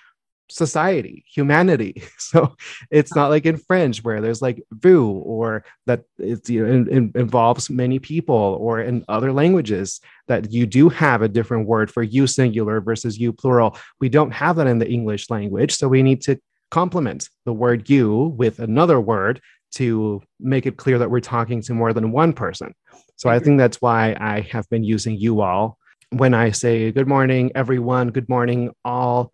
society 0.50 1.26
humanity. 1.28 2.04
So 2.18 2.56
it's 2.90 3.16
not 3.16 3.30
like 3.30 3.46
in 3.46 3.56
french 3.56 4.04
where 4.04 4.20
there's 4.20 4.42
like 4.42 4.62
vous 4.72 5.12
or 5.12 5.64
that 5.86 6.04
it's 6.18 6.50
you 6.50 6.66
know 6.66 6.74
in, 6.74 6.90
in- 6.90 7.12
involves 7.14 7.70
many 7.70 8.00
people 8.00 8.58
or 8.60 8.82
in 8.82 9.06
other 9.08 9.32
languages 9.32 10.02
that 10.28 10.52
you 10.52 10.66
do 10.66 10.90
have 10.90 11.22
a 11.22 11.28
different 11.28 11.68
word 11.68 11.92
for 11.92 12.02
you 12.02 12.26
singular 12.26 12.82
versus 12.82 13.20
you 13.20 13.32
plural. 13.32 13.78
We 14.00 14.10
don't 14.10 14.32
have 14.32 14.56
that 14.56 14.68
in 14.68 14.80
the 14.80 14.90
english 14.90 15.30
language 15.30 15.76
so 15.76 15.88
we 15.88 16.02
need 16.02 16.22
to 16.24 16.40
complement 16.72 17.30
the 17.46 17.54
word 17.54 17.90
you 17.90 18.34
with 18.36 18.60
another 18.60 19.00
word 19.00 19.40
to 19.74 20.22
make 20.40 20.66
it 20.66 20.78
clear 20.78 20.98
that 20.98 21.12
we're 21.12 21.20
talking 21.20 21.62
to 21.62 21.74
more 21.74 21.94
than 21.94 22.12
one 22.12 22.34
person. 22.34 22.74
So 23.18 23.30
i 23.30 23.40
think 23.40 23.60
that's 23.60 23.82
why 23.82 24.18
i 24.20 24.42
have 24.52 24.68
been 24.70 24.84
using 24.84 25.16
you 25.16 25.42
all. 25.42 25.78
When 26.10 26.34
i 26.34 26.52
say 26.52 26.92
good 26.92 27.08
morning 27.08 27.52
everyone 27.56 28.10
good 28.10 28.30
morning 28.30 28.72
all 28.84 29.32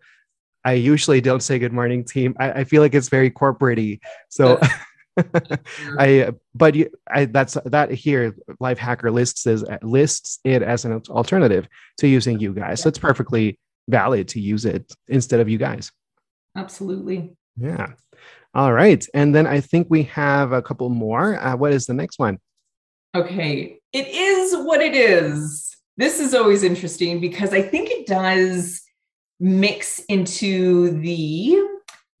I 0.64 0.74
usually 0.74 1.20
don't 1.20 1.42
say 1.42 1.58
good 1.58 1.72
morning 1.72 2.04
team. 2.04 2.36
I, 2.38 2.52
I 2.52 2.64
feel 2.64 2.82
like 2.82 2.94
it's 2.94 3.08
very 3.08 3.30
corporatey. 3.30 4.00
So 4.28 4.60
I 5.98 6.32
but 6.54 6.74
you, 6.74 6.90
I 7.08 7.26
that's 7.26 7.54
that 7.64 7.90
here 7.90 8.36
Lifehacker 8.60 9.12
lists 9.12 9.46
as 9.46 9.64
lists 9.82 10.38
it 10.44 10.62
as 10.62 10.84
an 10.84 11.02
alternative 11.08 11.66
to 11.98 12.08
using 12.08 12.38
you 12.38 12.52
guys. 12.52 12.80
So 12.80 12.88
it's 12.88 12.98
perfectly 12.98 13.58
valid 13.88 14.28
to 14.28 14.40
use 14.40 14.64
it 14.64 14.92
instead 15.08 15.40
of 15.40 15.48
you 15.48 15.58
guys. 15.58 15.90
Absolutely. 16.56 17.32
Yeah. 17.56 17.92
All 18.54 18.72
right. 18.72 19.04
And 19.14 19.34
then 19.34 19.46
I 19.46 19.60
think 19.60 19.86
we 19.90 20.04
have 20.04 20.52
a 20.52 20.62
couple 20.62 20.88
more. 20.90 21.38
Uh, 21.40 21.56
what 21.56 21.72
is 21.72 21.86
the 21.86 21.94
next 21.94 22.18
one? 22.18 22.38
Okay. 23.14 23.78
It 23.92 24.08
is 24.08 24.54
what 24.64 24.80
it 24.80 24.94
is. 24.94 25.76
This 25.96 26.20
is 26.20 26.34
always 26.34 26.62
interesting 26.62 27.20
because 27.20 27.52
I 27.52 27.62
think 27.62 27.90
it 27.90 28.06
does 28.06 28.82
mix 29.42 29.98
into 30.08 31.00
the 31.00 31.58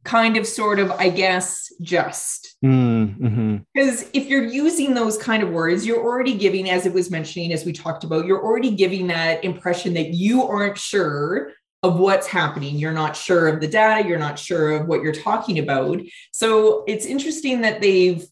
kind 0.04 0.36
of 0.36 0.44
sort 0.44 0.80
of, 0.80 0.90
I 0.90 1.08
guess, 1.08 1.72
just. 1.80 2.56
Because 2.60 4.10
if 4.12 4.26
you're 4.26 4.44
using 4.44 4.94
those 4.94 5.16
kind 5.16 5.42
of 5.42 5.50
words, 5.50 5.86
you're 5.86 6.02
already 6.02 6.36
giving, 6.36 6.68
as 6.68 6.84
it 6.84 6.92
was 6.92 7.10
mentioning, 7.10 7.52
as 7.52 7.64
we 7.64 7.72
talked 7.72 8.02
about, 8.02 8.26
you're 8.26 8.42
already 8.42 8.74
giving 8.74 9.06
that 9.06 9.44
impression 9.44 9.94
that 9.94 10.14
you 10.14 10.42
aren't 10.42 10.76
sure 10.76 11.52
of 11.84 11.98
what's 11.98 12.26
happening. 12.26 12.76
You're 12.76 12.92
not 12.92 13.16
sure 13.16 13.46
of 13.46 13.60
the 13.60 13.68
data. 13.68 14.06
You're 14.06 14.18
not 14.18 14.38
sure 14.38 14.72
of 14.72 14.88
what 14.88 15.02
you're 15.02 15.12
talking 15.12 15.60
about. 15.60 16.00
So 16.32 16.84
it's 16.88 17.06
interesting 17.06 17.60
that 17.60 17.80
they've 17.80 18.26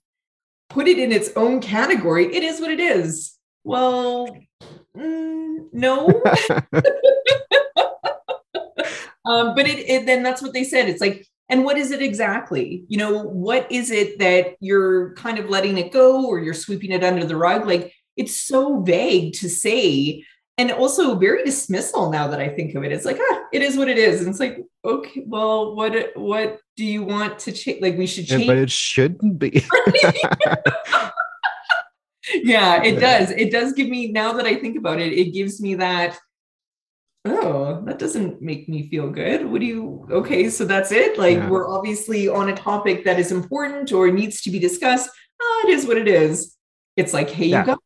put 0.69 0.89
it 0.89 0.99
in 0.99 1.13
its 1.13 1.31
own 1.37 1.61
category. 1.61 2.35
It 2.35 2.43
is 2.43 2.61
what 2.61 2.71
it 2.71 2.81
is. 2.81 3.37
Well, 3.63 4.37
mm, 4.97 5.67
no. 5.73 6.23
um, 9.31 9.55
but 9.55 9.69
it, 9.69 9.79
it 9.89 10.07
then 10.07 10.23
that's 10.23 10.43
what 10.43 10.53
they 10.53 10.65
said. 10.65 10.89
It's 10.89 11.01
like, 11.01 11.27
and 11.49 11.65
what 11.65 11.79
is 11.79 11.91
it 11.93 12.03
exactly? 12.03 12.85
You 12.89 12.99
know, 12.99 13.23
what 13.23 13.71
is 13.71 13.91
it 13.91 14.19
that 14.19 14.57
you're 14.61 15.15
kind 15.15 15.39
of 15.39 15.49
letting 15.49 15.79
it 15.79 15.93
go 15.93 16.27
or 16.27 16.41
you're 16.41 16.55
sweeping 16.55 16.91
it 16.91 17.05
under 17.05 17.25
the 17.25 17.37
rug? 17.37 17.67
Like 17.67 17.93
it's 18.17 18.37
so 18.41 18.81
vague 18.81 19.35
to 19.35 19.49
say 19.49 20.25
and 20.59 20.71
also 20.73 21.15
very 21.15 21.45
dismissal 21.45 22.11
now 22.11 22.27
that 22.29 22.41
I 22.41 22.49
think 22.49 22.75
of 22.75 22.85
it. 22.85 22.93
It's 22.93 23.05
like, 23.05 23.19
ah, 23.19 23.43
it 23.53 23.63
is 23.63 23.77
what 23.77 23.89
it 23.89 23.99
is. 23.99 24.21
And 24.21 24.29
it's 24.29 24.41
like, 24.41 24.59
okay, 24.85 25.23
well, 25.27 25.75
what 25.77 25.95
what 26.17 26.59
do 26.77 26.85
you 26.85 27.03
want 27.03 27.39
to 27.41 27.53
change? 27.53 27.81
Like 27.81 27.97
we 27.97 28.07
should 28.07 28.29
Yeah, 28.29 28.37
change. 28.37 28.47
but 28.49 28.59
it 28.59 28.71
shouldn't 28.71 29.39
be. 29.39 29.51
yeah, 32.35 32.83
it 32.83 33.01
does. 33.01 33.31
It 33.31 33.51
does 33.51 33.73
give 33.75 33.89
me 33.89 34.13
now 34.13 34.33
that 34.35 34.47
I 34.47 34.57
think 34.57 34.77
about 34.77 35.01
it, 35.01 35.13
it 35.13 35.33
gives 35.33 35.61
me 35.61 35.77
that. 35.77 36.19
Oh, 37.27 37.83
that 37.85 37.99
doesn't 37.99 38.41
make 38.41 38.69
me 38.69 38.89
feel 38.89 39.11
good. 39.11 39.45
What 39.45 39.61
do 39.61 39.67
you? 39.67 40.07
Okay, 40.11 40.49
so 40.49 40.65
that's 40.65 40.91
it. 40.91 41.19
Like 41.19 41.37
Yeah. 41.37 41.51
we're 41.51 41.69
obviously 41.69 42.29
on 42.29 42.49
a 42.49 42.57
topic 42.57 43.05
that 43.05 43.19
is 43.19 43.31
important 43.31 43.93
or 43.93 44.11
needs 44.11 44.41
to 44.43 44.51
be 44.51 44.59
discussed. 44.59 45.11
Ah, 45.43 45.67
it 45.67 45.71
is 45.71 45.87
what 45.87 45.99
it 45.99 46.09
is. 46.09 46.57
It's 46.97 47.13
like, 47.13 47.29
hey, 47.29 47.47
Yeah. 47.47 47.61
you 47.61 47.67
guys, 47.67 47.77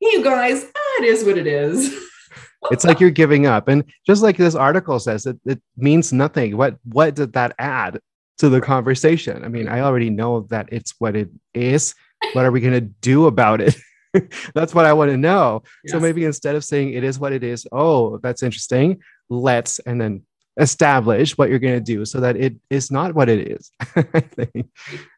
hey, 0.00 0.08
you 0.12 0.24
guys. 0.24 0.66
Ah, 0.76 1.02
it 1.02 1.04
is 1.06 1.24
what 1.24 1.36
it 1.36 1.48
is. 1.48 1.94
it's 2.70 2.84
like 2.84 3.00
you're 3.00 3.10
giving 3.10 3.46
up. 3.46 3.66
And 3.66 3.82
just 4.06 4.22
like 4.22 4.36
this 4.36 4.54
article 4.54 5.00
says, 5.00 5.26
it, 5.26 5.38
it 5.44 5.60
means 5.76 6.12
nothing. 6.12 6.56
What 6.56 6.76
what 6.84 7.16
did 7.16 7.32
that 7.32 7.54
add 7.58 7.98
to 8.38 8.48
the 8.48 8.60
conversation? 8.60 9.44
I 9.44 9.48
mean, 9.48 9.66
I 9.66 9.80
already 9.80 10.10
know 10.10 10.42
that 10.50 10.68
it's 10.70 10.94
what 10.98 11.16
it 11.16 11.28
is. 11.54 11.94
What 12.34 12.44
are 12.44 12.52
we 12.52 12.60
going 12.60 12.72
to 12.74 12.80
do 12.80 13.26
about 13.26 13.60
it? 13.60 13.76
that's 14.54 14.74
what 14.74 14.84
I 14.86 14.92
want 14.92 15.10
to 15.10 15.16
know. 15.16 15.62
So 15.86 16.00
maybe 16.00 16.24
instead 16.24 16.54
of 16.56 16.64
saying 16.64 16.92
it 16.92 17.04
is 17.04 17.18
what 17.18 17.32
it 17.32 17.42
is, 17.42 17.66
oh, 17.72 18.18
that's 18.18 18.42
interesting. 18.42 19.00
Let's 19.28 19.78
and 19.80 20.00
then 20.00 20.22
establish 20.58 21.36
what 21.36 21.50
you're 21.50 21.58
going 21.58 21.74
to 21.78 21.84
do 21.94 22.04
so 22.04 22.20
that 22.20 22.36
it 22.36 22.56
is 22.70 22.90
not 22.90 23.14
what 23.14 23.28
it 23.28 23.48
is. 23.48 23.70
I 23.96 24.20
think. 24.20 24.70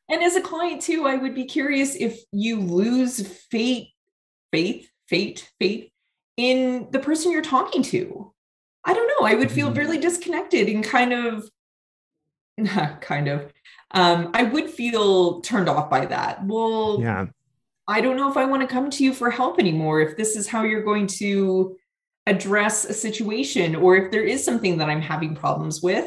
And 0.09 0.23
as 0.23 0.35
a 0.37 0.41
client 0.41 0.83
too, 0.83 1.07
I 1.07 1.17
would 1.17 1.35
be 1.35 1.45
curious 1.45 1.95
if 1.95 2.21
you 2.33 2.59
lose 2.61 3.27
faith, 3.51 3.89
faith, 4.51 4.89
faith, 5.09 5.49
faith 5.61 5.91
in 6.37 6.89
the 6.91 6.99
person 6.99 7.31
you're 7.31 7.43
talking 7.43 7.83
to. 7.85 8.33
I 8.85 8.95
don't 8.95 9.07
know. 9.09 9.27
I 9.27 9.35
would 9.35 9.51
feel 9.53 9.71
Mhm. 9.71 9.77
really 9.77 9.99
disconnected 9.99 10.69
and 10.69 10.83
kind 10.83 11.13
of, 11.13 11.49
kind 13.01 13.29
of. 13.29 13.53
Um, 13.93 14.31
I 14.35 14.43
would 14.45 14.71
feel 14.71 15.41
turned 15.41 15.69
off 15.69 15.89
by 15.91 16.07
that. 16.07 16.45
Well, 16.45 17.01
Yeah. 17.01 17.27
I 17.89 18.01
don't 18.03 18.17
know 18.17 18.31
if 18.31 18.37
I 18.37 18.45
want 18.45 18.61
to 18.63 18.69
come 18.69 18.91
to 18.91 19.03
you 19.03 19.15
for 19.15 19.31
help 19.31 19.59
anymore. 19.59 20.01
If 20.03 20.17
this 20.17 20.37
is 20.37 20.47
how 20.47 20.63
you're 20.63 20.83
going 20.85 21.07
to 21.19 21.77
address 22.27 22.85
a 22.85 22.93
situation, 22.93 23.75
or 23.75 23.97
if 23.97 24.11
there 24.13 24.23
is 24.23 24.45
something 24.45 24.77
that 24.79 24.91
I'm 24.91 25.01
having 25.01 25.35
problems 25.35 25.83
with, 25.83 26.07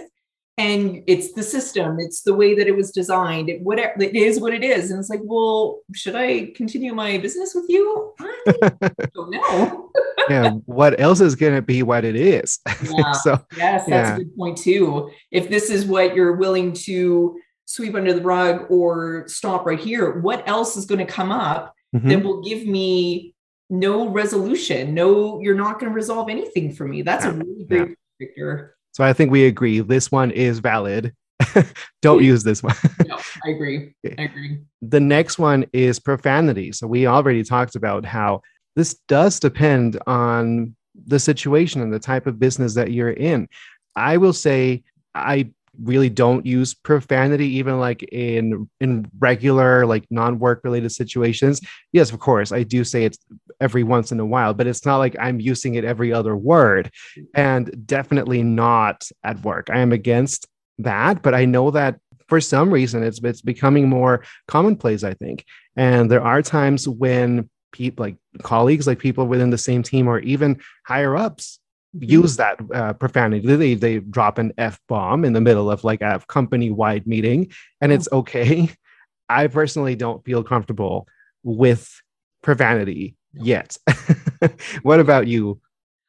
and 0.59 1.01
it's 1.07 1.33
the 1.33 1.41
system, 1.41 1.97
it's 1.99 2.21
the 2.21 2.35
way 2.35 2.53
that 2.53 2.67
it 2.67 2.75
was 2.75 2.91
designed, 2.91 3.49
it 3.49 3.61
whatever 3.61 3.93
it 4.03 4.15
is 4.15 4.39
what 4.39 4.53
it 4.53 4.63
is. 4.63 4.91
And 4.91 4.99
it's 4.99 5.09
like, 5.09 5.21
well, 5.23 5.79
should 5.95 6.15
I 6.15 6.51
continue 6.55 6.93
my 6.93 7.17
business 7.17 7.55
with 7.55 7.65
you? 7.67 8.13
I 8.19 8.41
don't 9.15 9.31
know. 9.31 9.89
yeah. 10.29 10.51
What 10.65 10.99
else 10.99 11.19
is 11.19 11.35
going 11.35 11.55
to 11.55 11.63
be 11.63 11.81
what 11.81 12.05
it 12.05 12.15
is? 12.15 12.59
Yeah. 12.83 13.11
so 13.13 13.39
Yes, 13.57 13.85
that's 13.87 14.09
Yeah. 14.09 14.15
a 14.15 14.17
good 14.19 14.37
point 14.37 14.57
too. 14.57 15.09
If 15.31 15.49
this 15.49 15.71
is 15.71 15.85
what 15.85 16.13
you're 16.13 16.35
willing 16.35 16.73
to 16.73 17.39
sweep 17.71 17.95
under 17.95 18.13
the 18.13 18.21
rug 18.21 18.65
or 18.69 19.27
stop 19.27 19.65
right 19.65 19.79
here, 19.79 20.19
what 20.19 20.47
else 20.47 20.75
is 20.75 20.85
going 20.85 20.99
to 20.99 21.11
come 21.11 21.31
up 21.31 21.73
mhm. 21.95 22.09
that 22.09 22.23
will 22.23 22.41
give 22.41 22.65
me 22.67 23.33
no 23.69 24.09
resolution. 24.09 24.93
No, 24.93 25.39
you're 25.39 25.55
not 25.55 25.79
going 25.79 25.91
to 25.91 25.95
resolve 25.95 26.29
anything 26.29 26.73
for 26.73 26.85
me. 26.85 27.01
That's 27.01 27.23
a 27.23 27.31
really 27.31 27.63
great 27.63 27.79
point, 27.79 27.97
Victor. 28.19 28.75
So 28.91 29.05
I 29.05 29.13
think 29.13 29.31
we 29.31 29.45
agree 29.45 29.79
this 29.79 30.11
one 30.11 30.31
is 30.31 30.59
valid. 30.59 31.13
Don't 32.01 32.23
use 32.23 32.43
this 32.43 32.61
one. 32.61 32.75
No, 33.07 33.17
I 33.45 33.49
agree. 33.49 33.93
I 34.17 34.23
agree. 34.23 34.59
the 34.81 34.99
next 34.99 35.39
one 35.39 35.65
is 35.73 35.99
profanity. 35.99 36.71
So 36.71 36.87
we 36.87 37.07
already 37.07 37.43
talked 37.43 37.75
about 37.75 38.05
how 38.05 38.41
this 38.75 38.99
does 39.07 39.39
depend 39.39 39.99
on 40.05 40.75
the 41.07 41.19
situation 41.19 41.81
and 41.81 41.93
the 41.93 41.99
type 41.99 42.27
of 42.27 42.39
business 42.39 42.73
that 42.75 42.91
you're 42.91 43.11
in. 43.11 43.47
I 43.95 44.17
will 44.17 44.33
say 44.33 44.83
I 45.15 45.51
really 45.83 46.09
don't 46.09 46.45
use 46.45 46.73
profanity 46.73 47.47
even 47.47 47.79
like 47.79 48.03
in 48.03 48.69
in 48.79 49.09
regular 49.19 49.85
like 49.85 50.05
non-work 50.09 50.61
related 50.63 50.91
situations 50.91 51.61
yes 51.91 52.11
of 52.11 52.19
course 52.19 52.51
i 52.51 52.63
do 52.63 52.83
say 52.83 53.05
it 53.05 53.17
every 53.59 53.83
once 53.83 54.11
in 54.11 54.19
a 54.19 54.25
while 54.25 54.53
but 54.53 54.67
it's 54.67 54.85
not 54.85 54.97
like 54.97 55.15
i'm 55.19 55.39
using 55.39 55.75
it 55.75 55.83
every 55.83 56.11
other 56.11 56.35
word 56.35 56.91
and 57.35 57.85
definitely 57.85 58.43
not 58.43 59.07
at 59.23 59.41
work 59.43 59.69
i 59.69 59.79
am 59.79 59.91
against 59.91 60.47
that 60.77 61.21
but 61.21 61.33
i 61.33 61.45
know 61.45 61.71
that 61.71 61.99
for 62.27 62.39
some 62.39 62.71
reason 62.71 63.03
it's 63.03 63.19
it's 63.23 63.41
becoming 63.41 63.89
more 63.89 64.23
commonplace 64.47 65.03
i 65.03 65.13
think 65.13 65.45
and 65.75 66.09
there 66.09 66.23
are 66.23 66.41
times 66.41 66.87
when 66.87 67.49
people 67.71 68.05
like 68.05 68.15
colleagues 68.43 68.87
like 68.87 68.99
people 68.99 69.27
within 69.27 69.49
the 69.49 69.57
same 69.57 69.83
team 69.83 70.07
or 70.07 70.19
even 70.19 70.59
higher 70.85 71.15
ups. 71.15 71.59
Use 71.99 72.37
that 72.37 72.59
uh, 72.73 72.93
profanity. 72.93 73.55
They, 73.55 73.73
they 73.73 73.99
drop 73.99 74.37
an 74.37 74.53
f-bomb 74.57 75.25
in 75.25 75.33
the 75.33 75.41
middle 75.41 75.69
of 75.69 75.83
like 75.83 76.01
a 76.01 76.21
company-wide 76.27 77.05
meeting 77.05 77.51
and 77.81 77.91
it's 77.91 78.07
okay. 78.11 78.69
I 79.29 79.47
personally 79.47 79.95
don't 79.95 80.23
feel 80.25 80.43
comfortable 80.43 81.07
with 81.43 81.89
profanity 82.41 83.15
yet. 83.33 83.77
What 84.81 84.99
about 84.99 85.27
you? 85.27 85.61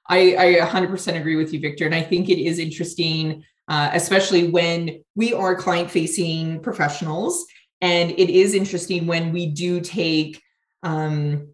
I, 0.08 0.36
I 0.36 0.66
100% 0.66 1.20
agree 1.20 1.36
with 1.36 1.52
you 1.52 1.60
victor 1.60 1.86
and 1.86 1.94
i 1.94 2.02
think 2.02 2.28
it 2.28 2.38
is 2.38 2.58
interesting 2.58 3.44
uh, 3.68 3.90
especially 3.92 4.48
when 4.48 5.02
we 5.14 5.32
are 5.32 5.54
client 5.54 5.90
facing 5.90 6.60
professionals 6.60 7.46
and 7.80 8.10
it 8.10 8.28
is 8.28 8.54
interesting 8.54 9.06
when 9.06 9.32
we 9.32 9.46
do 9.46 9.80
take 9.80 10.42
um, 10.82 11.51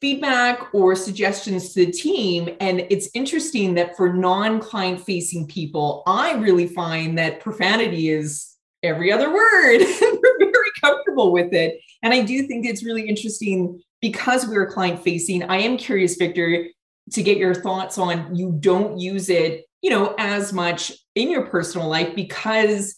feedback 0.00 0.74
or 0.74 0.94
suggestions 0.94 1.72
to 1.72 1.86
the 1.86 1.92
team. 1.92 2.50
And 2.60 2.86
it's 2.90 3.08
interesting 3.14 3.74
that 3.74 3.96
for 3.96 4.12
non 4.12 4.60
client 4.60 5.00
facing 5.00 5.46
people, 5.46 6.02
I 6.06 6.34
really 6.34 6.66
find 6.66 7.16
that 7.18 7.40
profanity 7.40 8.10
is 8.10 8.54
every 8.82 9.10
other 9.10 9.32
word. 9.32 9.78
we're 10.00 10.52
very 10.52 10.70
comfortable 10.80 11.32
with 11.32 11.52
it. 11.52 11.80
And 12.02 12.12
I 12.12 12.22
do 12.22 12.46
think 12.46 12.66
it's 12.66 12.84
really 12.84 13.08
interesting 13.08 13.80
because 14.00 14.46
we're 14.46 14.70
client 14.70 15.02
facing. 15.02 15.42
I 15.44 15.58
am 15.58 15.76
curious, 15.76 16.16
Victor, 16.16 16.66
to 17.12 17.22
get 17.22 17.38
your 17.38 17.54
thoughts 17.54 17.98
on 17.98 18.34
you 18.34 18.56
don't 18.60 18.98
use 18.98 19.28
it, 19.28 19.64
you 19.80 19.90
know, 19.90 20.14
as 20.18 20.52
much 20.52 20.92
in 21.14 21.30
your 21.30 21.46
personal 21.46 21.88
life 21.88 22.14
because 22.14 22.96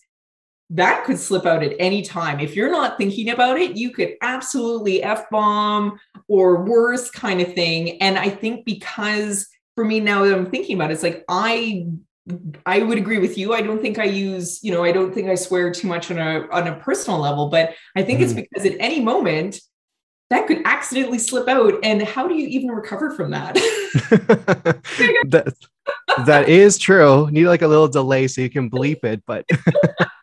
that 0.70 1.04
could 1.04 1.18
slip 1.18 1.46
out 1.46 1.62
at 1.62 1.74
any 1.78 2.02
time. 2.02 2.40
If 2.40 2.54
you're 2.54 2.70
not 2.70 2.98
thinking 2.98 3.30
about 3.30 3.58
it, 3.58 3.76
you 3.76 3.90
could 3.90 4.14
absolutely 4.20 5.02
F 5.02 5.28
bomb 5.30 5.98
or 6.28 6.64
worse 6.64 7.10
kind 7.10 7.40
of 7.40 7.54
thing. 7.54 8.00
And 8.02 8.18
I 8.18 8.28
think 8.28 8.66
because 8.66 9.48
for 9.74 9.84
me 9.84 10.00
now 10.00 10.24
that 10.24 10.34
I'm 10.34 10.50
thinking 10.50 10.76
about 10.76 10.90
it, 10.90 10.94
it's 10.94 11.02
like 11.02 11.24
I 11.28 11.86
I 12.66 12.80
would 12.80 12.98
agree 12.98 13.18
with 13.18 13.38
you. 13.38 13.54
I 13.54 13.62
don't 13.62 13.80
think 13.80 13.98
I 13.98 14.04
use, 14.04 14.62
you 14.62 14.70
know, 14.70 14.84
I 14.84 14.92
don't 14.92 15.14
think 15.14 15.28
I 15.28 15.34
swear 15.34 15.72
too 15.72 15.88
much 15.88 16.10
on 16.10 16.18
a 16.18 16.46
on 16.50 16.68
a 16.68 16.76
personal 16.76 17.18
level, 17.18 17.48
but 17.48 17.74
I 17.96 18.02
think 18.02 18.20
mm. 18.20 18.24
it's 18.24 18.34
because 18.34 18.66
at 18.66 18.76
any 18.78 19.00
moment 19.00 19.60
that 20.30 20.46
could 20.46 20.60
accidentally 20.66 21.18
slip 21.18 21.48
out. 21.48 21.74
And 21.82 22.02
how 22.02 22.28
do 22.28 22.34
you 22.34 22.46
even 22.48 22.68
recover 22.68 23.12
from 23.12 23.30
that? 23.30 23.54
that, 25.28 25.54
that 26.26 26.48
is 26.48 26.76
true. 26.76 27.26
You 27.26 27.32
need 27.32 27.46
like 27.46 27.62
a 27.62 27.68
little 27.68 27.88
delay 27.88 28.28
so 28.28 28.42
you 28.42 28.50
can 28.50 28.68
bleep 28.68 29.04
it, 29.04 29.22
but 29.26 29.48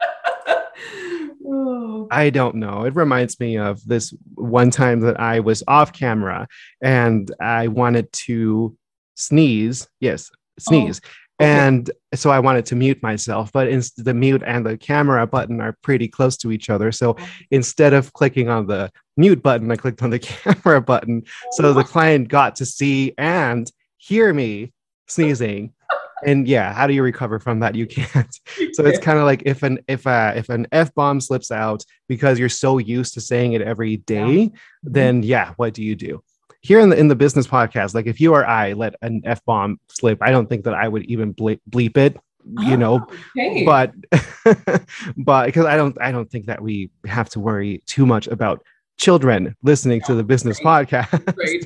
Oh. 1.47 2.07
I 2.11 2.29
don't 2.29 2.55
know. 2.55 2.85
It 2.85 2.95
reminds 2.95 3.39
me 3.39 3.57
of 3.57 3.83
this 3.85 4.13
one 4.35 4.71
time 4.71 5.01
that 5.01 5.19
I 5.19 5.39
was 5.39 5.63
off 5.67 5.93
camera 5.93 6.47
and 6.81 7.29
I 7.39 7.67
wanted 7.67 8.11
to 8.13 8.75
sneeze. 9.15 9.87
Yes, 9.99 10.31
oh, 10.33 10.37
sneeze. 10.59 11.01
Oh, 11.03 11.07
okay. 11.43 11.51
And 11.51 11.91
so 12.13 12.29
I 12.29 12.39
wanted 12.39 12.65
to 12.67 12.75
mute 12.75 13.03
myself, 13.03 13.51
but 13.51 13.67
the 13.97 14.13
mute 14.13 14.43
and 14.45 14.65
the 14.65 14.77
camera 14.77 15.27
button 15.27 15.59
are 15.59 15.77
pretty 15.81 16.07
close 16.07 16.37
to 16.37 16.51
each 16.51 16.69
other. 16.69 16.91
So 16.91 17.15
oh. 17.19 17.27
instead 17.51 17.93
of 17.93 18.13
clicking 18.13 18.49
on 18.49 18.67
the 18.67 18.91
mute 19.17 19.43
button, 19.43 19.69
I 19.71 19.75
clicked 19.75 20.01
on 20.01 20.09
the 20.09 20.19
camera 20.19 20.81
button. 20.81 21.23
So 21.51 21.73
the 21.73 21.81
oh. 21.81 21.83
client 21.83 22.29
got 22.29 22.55
to 22.57 22.65
see 22.65 23.13
and 23.17 23.69
hear 23.97 24.33
me 24.33 24.73
sneezing 25.07 25.73
and 26.25 26.47
yeah 26.47 26.73
how 26.73 26.87
do 26.87 26.93
you 26.93 27.03
recover 27.03 27.39
from 27.39 27.59
that 27.59 27.75
you 27.75 27.85
can't 27.85 28.39
so 28.73 28.85
it's 28.85 28.99
kind 28.99 29.17
of 29.17 29.25
like 29.25 29.43
if 29.45 29.63
an 29.63 29.79
if 29.87 30.05
a 30.05 30.33
if 30.35 30.49
an 30.49 30.67
f-bomb 30.71 31.21
slips 31.21 31.51
out 31.51 31.83
because 32.07 32.39
you're 32.39 32.49
so 32.49 32.77
used 32.77 33.13
to 33.13 33.21
saying 33.21 33.53
it 33.53 33.61
every 33.61 33.97
day 33.97 34.17
yeah. 34.17 34.45
Mm-hmm. 34.45 34.91
then 34.91 35.23
yeah 35.23 35.53
what 35.57 35.73
do 35.73 35.83
you 35.83 35.95
do 35.95 36.21
here 36.61 36.79
in 36.79 36.89
the 36.89 36.97
in 36.97 37.07
the 37.07 37.15
business 37.15 37.47
podcast 37.47 37.93
like 37.93 38.07
if 38.07 38.19
you 38.19 38.33
or 38.33 38.45
i 38.45 38.73
let 38.73 38.95
an 39.01 39.21
f-bomb 39.23 39.79
slip 39.89 40.17
i 40.21 40.31
don't 40.31 40.49
think 40.49 40.65
that 40.65 40.73
i 40.73 40.87
would 40.87 41.05
even 41.05 41.33
bleep, 41.33 41.59
bleep 41.69 41.97
it 41.97 42.17
you 42.59 42.73
oh, 42.73 42.75
know 42.75 43.07
okay. 43.37 43.63
but 43.65 43.93
but 45.17 45.45
because 45.47 45.65
i 45.65 45.75
don't 45.75 45.99
i 45.99 46.11
don't 46.11 46.29
think 46.29 46.45
that 46.45 46.61
we 46.61 46.91
have 47.05 47.29
to 47.29 47.39
worry 47.39 47.81
too 47.87 48.05
much 48.05 48.27
about 48.27 48.63
children 48.97 49.55
listening 49.63 49.99
yeah, 50.01 50.07
to 50.07 50.15
the 50.15 50.23
business 50.23 50.63
right. 50.63 50.87
podcast. 50.87 51.35
Right. 51.37 51.65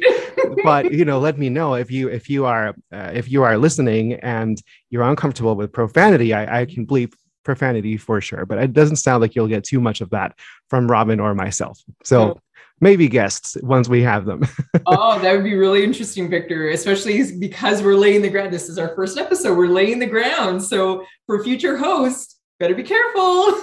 but 0.63 0.91
you 0.91 1.05
know 1.05 1.19
let 1.19 1.37
me 1.37 1.49
know 1.49 1.75
if 1.75 1.91
you 1.91 2.09
if 2.09 2.29
you 2.29 2.45
are 2.45 2.69
uh, 2.91 3.11
if 3.13 3.29
you 3.29 3.43
are 3.43 3.57
listening 3.57 4.13
and 4.13 4.61
you're 4.89 5.03
uncomfortable 5.03 5.55
with 5.55 5.71
profanity. 5.71 6.33
I, 6.33 6.61
I 6.61 6.65
can 6.65 6.87
bleep 6.87 7.13
profanity 7.43 7.97
for 7.97 8.19
sure 8.21 8.45
but 8.45 8.57
it 8.57 8.73
doesn't 8.73 8.97
sound 8.97 9.21
like 9.21 9.35
you'll 9.35 9.47
get 9.47 9.63
too 9.63 9.79
much 9.79 10.01
of 10.01 10.09
that 10.11 10.37
from 10.69 10.89
robin 10.89 11.19
or 11.19 11.33
myself. 11.35 11.81
So 12.03 12.21
oh. 12.21 12.41
maybe 12.79 13.07
guests 13.07 13.57
once 13.61 13.87
we 13.89 14.01
have 14.03 14.25
them. 14.25 14.47
Oh 14.85 15.19
that 15.19 15.33
would 15.33 15.43
be 15.43 15.55
really 15.55 15.83
interesting 15.83 16.29
victor 16.29 16.69
especially 16.69 17.37
because 17.37 17.83
we're 17.83 17.95
laying 17.95 18.21
the 18.21 18.29
ground. 18.29 18.51
This 18.51 18.69
is 18.69 18.77
our 18.79 18.95
first 18.95 19.17
episode. 19.17 19.57
We're 19.57 19.67
laying 19.67 19.99
the 19.99 20.07
ground. 20.07 20.63
So 20.63 21.05
for 21.25 21.43
future 21.43 21.77
hosts 21.77 22.38
better 22.59 22.75
be 22.75 22.83
careful 22.83 23.55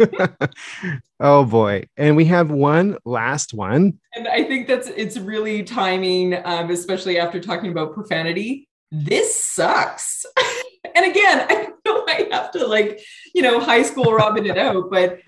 oh 1.20 1.44
boy. 1.44 1.84
And 1.96 2.16
we 2.16 2.24
have 2.26 2.50
one 2.50 2.96
last 3.04 3.54
one. 3.54 3.98
And 4.14 4.28
I 4.28 4.44
think 4.44 4.66
that's 4.66 4.88
it's 4.88 5.18
really 5.18 5.62
timing, 5.62 6.34
um, 6.44 6.70
especially 6.70 7.18
after 7.18 7.40
talking 7.40 7.70
about 7.70 7.94
profanity. 7.94 8.68
This 8.90 9.42
sucks. 9.42 10.26
and 10.94 11.10
again, 11.10 11.46
I 11.48 11.68
know 11.84 12.04
I 12.06 12.28
have 12.32 12.50
to 12.52 12.66
like, 12.66 13.00
you 13.34 13.42
know, 13.42 13.60
high 13.60 13.82
school 13.82 14.12
Robin 14.12 14.46
it 14.46 14.58
out, 14.58 14.90
but 14.90 15.20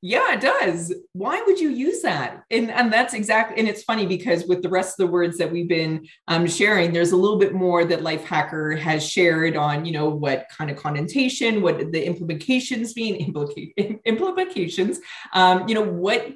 yeah, 0.00 0.34
it 0.34 0.40
does. 0.40 0.94
Why 1.12 1.42
would 1.44 1.58
you 1.58 1.70
use 1.70 2.02
that? 2.02 2.44
And 2.52 2.70
and 2.70 2.92
that's 2.92 3.14
exactly. 3.14 3.58
And 3.58 3.68
it's 3.68 3.82
funny 3.82 4.06
because 4.06 4.46
with 4.46 4.62
the 4.62 4.68
rest 4.68 4.92
of 4.92 5.06
the 5.06 5.12
words 5.12 5.38
that 5.38 5.50
we've 5.50 5.68
been 5.68 6.06
um, 6.28 6.46
sharing, 6.46 6.92
there's 6.92 7.10
a 7.10 7.16
little 7.16 7.38
bit 7.38 7.52
more 7.52 7.84
that 7.84 8.00
Lifehacker 8.00 8.78
has 8.78 9.08
shared 9.08 9.56
on, 9.56 9.84
you 9.84 9.92
know, 9.92 10.08
what 10.08 10.46
kind 10.56 10.70
of 10.70 10.76
connotation, 10.76 11.62
what 11.62 11.90
the 11.90 12.06
implications 12.06 12.94
mean, 12.94 13.34
implications. 14.04 15.00
Um, 15.32 15.68
you 15.68 15.74
know, 15.74 15.82
what 15.82 16.32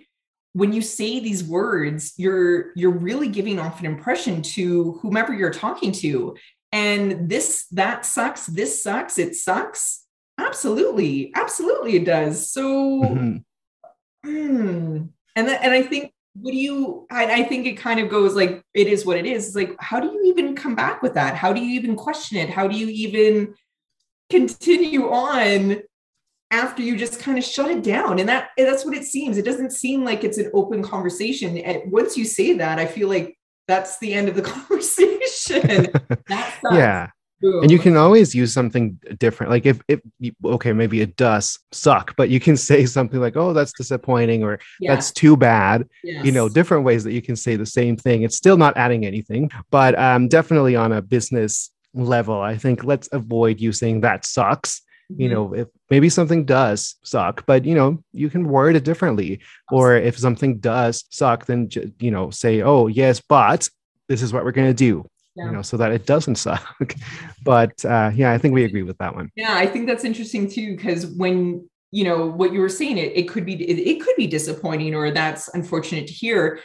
when 0.54 0.72
you 0.72 0.82
say 0.82 1.20
these 1.20 1.44
words, 1.44 2.14
you're 2.16 2.72
you're 2.74 2.90
really 2.90 3.28
giving 3.28 3.60
off 3.60 3.78
an 3.78 3.86
impression 3.86 4.42
to 4.42 4.98
whomever 5.02 5.32
you're 5.32 5.50
talking 5.52 5.92
to. 5.92 6.36
And 6.72 7.28
this 7.28 7.66
that 7.68 8.04
sucks. 8.06 8.46
This 8.46 8.82
sucks. 8.82 9.20
It 9.20 9.36
sucks. 9.36 10.04
Absolutely, 10.36 11.30
absolutely, 11.36 11.94
it 11.94 12.04
does. 12.04 12.50
So. 12.50 13.02
Mm-hmm 13.02 13.36
mm. 14.24 15.08
and 15.36 15.46
th- 15.46 15.58
and 15.62 15.72
I 15.72 15.82
think 15.82 16.12
what 16.34 16.52
do 16.52 16.56
you 16.56 17.06
I, 17.10 17.40
I, 17.40 17.42
think 17.44 17.66
it 17.66 17.76
kind 17.76 18.00
of 18.00 18.08
goes 18.08 18.34
like 18.34 18.62
it 18.74 18.86
is 18.86 19.04
what 19.04 19.18
it 19.18 19.26
is. 19.26 19.48
It's 19.48 19.56
like 19.56 19.76
how 19.80 20.00
do 20.00 20.06
you 20.06 20.24
even 20.26 20.54
come 20.54 20.74
back 20.74 21.02
with 21.02 21.14
that? 21.14 21.34
How 21.34 21.52
do 21.52 21.60
you 21.60 21.78
even 21.78 21.94
question 21.96 22.38
it? 22.38 22.48
How 22.48 22.66
do 22.66 22.76
you 22.76 22.88
even 22.88 23.54
continue 24.30 25.10
on 25.10 25.82
after 26.50 26.82
you 26.82 26.96
just 26.96 27.20
kind 27.20 27.36
of 27.36 27.44
shut 27.44 27.70
it 27.70 27.82
down? 27.82 28.18
And 28.18 28.28
that 28.28 28.50
that's 28.56 28.84
what 28.84 28.96
it 28.96 29.04
seems. 29.04 29.36
It 29.36 29.44
doesn't 29.44 29.72
seem 29.72 30.04
like 30.04 30.24
it's 30.24 30.38
an 30.38 30.50
open 30.54 30.82
conversation. 30.82 31.58
And 31.58 31.92
once 31.92 32.16
you 32.16 32.24
say 32.24 32.54
that 32.54 32.78
i 32.78 32.86
feel 32.86 33.08
like 33.08 33.36
that's 33.68 33.98
the 33.98 34.14
end 34.14 34.28
of 34.28 34.34
the 34.34 34.42
conversation. 34.54 35.88
Yeah 36.70 37.10
and 37.42 37.70
you 37.70 37.78
can 37.78 37.96
always 37.96 38.34
use 38.34 38.52
something 38.52 38.98
different 39.18 39.50
like 39.50 39.66
if, 39.66 39.80
if 39.88 40.00
okay 40.44 40.72
maybe 40.72 41.00
it 41.00 41.16
does 41.16 41.58
suck 41.72 42.14
but 42.16 42.28
you 42.28 42.40
can 42.40 42.56
say 42.68 42.86
something 42.86 43.20
like 43.20 43.36
oh 43.36 43.52
that's 43.52 43.72
disappointing 43.72 44.42
or 44.42 44.58
yeah. 44.80 44.94
that's 44.94 45.10
too 45.10 45.36
bad 45.36 45.88
yes. 46.02 46.24
you 46.24 46.32
know 46.32 46.48
different 46.48 46.84
ways 46.84 47.04
that 47.04 47.12
you 47.12 47.22
can 47.22 47.36
say 47.36 47.56
the 47.56 47.66
same 47.66 47.96
thing 47.96 48.22
it's 48.22 48.36
still 48.36 48.56
not 48.56 48.76
adding 48.76 49.04
anything 49.04 49.50
but 49.70 49.98
um, 49.98 50.28
definitely 50.28 50.76
on 50.76 50.92
a 50.92 51.02
business 51.02 51.70
level 51.94 52.40
i 52.40 52.56
think 52.56 52.84
let's 52.84 53.08
avoid 53.12 53.60
using 53.60 54.00
that 54.00 54.24
sucks 54.24 54.82
you 55.08 55.28
mm-hmm. 55.28 55.34
know 55.34 55.54
if 55.54 55.68
maybe 55.90 56.08
something 56.08 56.44
does 56.44 56.96
suck 57.02 57.44
but 57.46 57.64
you 57.64 57.74
know 57.74 58.02
you 58.12 58.30
can 58.30 58.48
word 58.48 58.76
it 58.76 58.84
differently 58.84 59.40
or 59.70 59.96
if 59.96 60.16
something 60.16 60.58
does 60.58 61.04
suck 61.10 61.44
then 61.46 61.68
you 61.98 62.10
know 62.10 62.30
say 62.30 62.62
oh 62.62 62.86
yes 62.86 63.20
but 63.20 63.68
this 64.08 64.22
is 64.22 64.32
what 64.32 64.44
we're 64.44 64.52
going 64.52 64.68
to 64.68 64.74
do 64.74 65.06
yeah. 65.34 65.46
you 65.46 65.52
know, 65.52 65.62
so 65.62 65.76
that 65.76 65.92
it 65.92 66.06
doesn't 66.06 66.36
suck. 66.36 66.94
but 67.44 67.84
uh, 67.84 68.10
yeah, 68.14 68.32
I 68.32 68.38
think 68.38 68.54
we 68.54 68.64
agree 68.64 68.82
with 68.82 68.98
that 68.98 69.14
one. 69.14 69.30
Yeah, 69.36 69.54
I 69.54 69.66
think 69.66 69.86
that's 69.86 70.04
interesting 70.04 70.48
too, 70.48 70.76
because 70.76 71.06
when 71.06 71.68
you 71.90 72.04
know 72.04 72.26
what 72.26 72.52
you 72.52 72.60
were 72.60 72.68
saying, 72.68 72.98
it 72.98 73.12
it 73.16 73.28
could 73.28 73.44
be 73.44 73.54
it, 73.54 73.78
it 73.78 74.00
could 74.02 74.16
be 74.16 74.26
disappointing, 74.26 74.94
or 74.94 75.10
that's 75.10 75.48
unfortunate 75.48 76.06
to 76.06 76.12
hear. 76.12 76.60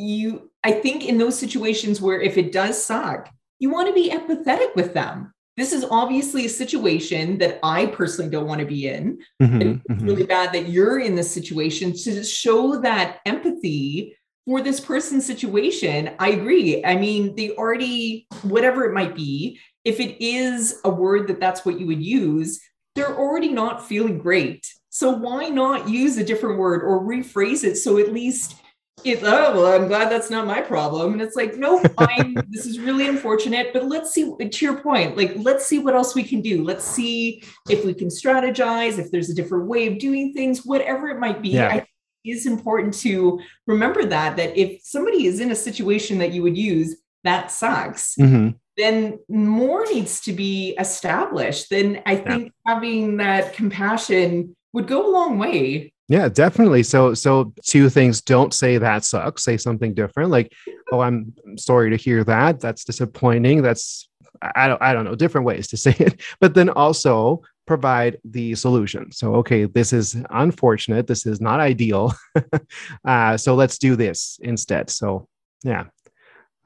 You, 0.00 0.52
I 0.62 0.70
think, 0.70 1.06
in 1.06 1.18
those 1.18 1.36
situations 1.36 2.00
where 2.00 2.20
if 2.20 2.38
it 2.38 2.52
does 2.52 2.80
suck, 2.80 3.28
you 3.58 3.70
want 3.70 3.88
to 3.88 3.94
be 3.94 4.10
empathetic 4.10 4.76
with 4.76 4.94
them. 4.94 5.32
This 5.56 5.72
is 5.72 5.84
obviously 5.90 6.46
a 6.46 6.48
situation 6.48 7.38
that 7.38 7.58
I 7.64 7.86
personally 7.86 8.30
don't 8.30 8.46
want 8.46 8.60
to 8.60 8.66
be 8.66 8.86
in. 8.86 9.18
Mhm, 9.42 9.60
it's 9.60 9.88
mhm. 9.88 10.06
really 10.06 10.22
bad 10.22 10.52
that 10.52 10.68
you're 10.68 11.00
in 11.00 11.16
this 11.16 11.32
situation 11.32 11.92
to 11.94 12.22
show 12.22 12.80
that 12.80 13.18
empathy 13.26 14.16
for 14.48 14.62
this 14.62 14.80
person's 14.80 15.26
situation. 15.26 16.10
I 16.18 16.30
agree. 16.30 16.82
I 16.82 16.96
mean, 16.96 17.36
they 17.36 17.50
already, 17.50 18.26
whatever 18.40 18.86
it 18.86 18.94
might 18.94 19.14
be, 19.14 19.60
if 19.84 20.00
it 20.00 20.24
is 20.24 20.80
a 20.84 20.88
word 20.88 21.28
that 21.28 21.38
that's 21.38 21.66
what 21.66 21.78
you 21.78 21.86
would 21.86 22.02
use, 22.02 22.58
they're 22.94 23.14
already 23.14 23.50
not 23.50 23.86
feeling 23.86 24.16
great. 24.16 24.66
So 24.88 25.10
why 25.10 25.50
not 25.50 25.90
use 25.90 26.16
a 26.16 26.24
different 26.24 26.58
word 26.58 26.82
or 26.82 27.04
rephrase 27.04 27.62
it 27.62 27.76
so 27.76 27.98
at 27.98 28.10
least 28.10 28.56
it's 29.04 29.22
oh 29.22 29.52
well 29.54 29.66
i'm 29.80 29.86
glad 29.86 30.10
that's 30.10 30.28
not 30.28 30.44
my 30.44 30.60
problem 30.60 31.12
and 31.12 31.22
it's 31.22 31.36
like 31.36 31.54
no 31.56 31.80
fine 31.96 32.34
this 32.48 32.66
is 32.66 32.80
really 32.80 33.06
unfortunate 33.06 33.72
but 33.72 33.84
let's 33.84 34.10
see 34.10 34.24
to 34.50 34.64
your 34.64 34.80
point 34.80 35.16
like 35.16 35.32
let's 35.36 35.66
see 35.66 35.78
what 35.78 35.94
else 35.94 36.16
we 36.16 36.24
can 36.24 36.40
do 36.40 36.64
let's 36.64 36.84
see 36.84 37.40
if 37.70 37.84
we 37.84 37.94
can 37.94 38.08
strategize 38.08 38.98
if 38.98 39.08
there's 39.12 39.30
a 39.30 39.34
different 39.34 39.68
way 39.68 39.86
of 39.86 40.00
doing 40.00 40.32
things 40.32 40.66
whatever 40.66 41.08
it 41.10 41.20
might 41.20 41.40
be 41.40 41.50
Yeah. 41.50 41.68
i 41.68 41.86
is 42.24 42.46
important 42.46 42.94
to 42.94 43.40
remember 43.66 44.04
that 44.04 44.36
that 44.36 44.56
if 44.56 44.80
somebody 44.82 45.26
is 45.26 45.40
in 45.40 45.50
a 45.50 45.54
situation 45.54 46.18
that 46.18 46.32
you 46.32 46.42
would 46.42 46.56
use 46.56 46.96
that 47.24 47.50
sucks 47.50 48.14
Mhm. 48.16 48.54
then 48.76 49.18
more 49.28 49.84
needs 49.86 50.20
to 50.20 50.32
be 50.32 50.74
established 50.78 51.70
then 51.70 52.00
i 52.06 52.16
think 52.16 52.52
having 52.66 53.16
that 53.18 53.52
compassion 53.54 54.54
would 54.72 54.86
go 54.86 55.06
a 55.08 55.10
long 55.12 55.38
way 55.38 55.92
Yeah, 56.10 56.28
definitely. 56.30 56.84
So, 56.84 57.12
so 57.12 57.52
two 57.62 57.90
things. 57.90 58.22
Don't 58.22 58.54
say 58.54 58.78
that 58.78 59.04
sucks. 59.04 59.44
Say 59.44 59.58
something 59.58 59.92
different. 59.92 60.30
Like, 60.30 60.48
oh, 60.90 61.00
I'm 61.00 61.34
sorry 61.58 61.90
to 61.90 61.96
hear 61.96 62.24
that. 62.24 62.60
That's 62.60 62.82
disappointing. 62.84 63.60
That's 63.60 64.08
I 64.40 64.68
don't 64.68 64.80
I 64.80 64.94
don't 64.94 65.04
know 65.04 65.14
different 65.14 65.44
ways 65.46 65.68
to 65.68 65.76
say 65.84 65.94
it. 65.98 66.14
But 66.40 66.54
then 66.54 66.70
also 66.70 67.42
provide 67.68 68.16
the 68.24 68.54
solution. 68.54 69.12
So, 69.12 69.34
okay, 69.36 69.66
this 69.66 69.92
is 69.92 70.16
unfortunate. 70.30 71.06
This 71.06 71.26
is 71.26 71.38
not 71.40 71.60
ideal. 71.60 72.14
uh, 73.04 73.36
so 73.36 73.54
let's 73.54 73.78
do 73.78 73.94
this 73.94 74.40
instead. 74.42 74.88
So, 74.88 75.28
yeah. 75.62 75.84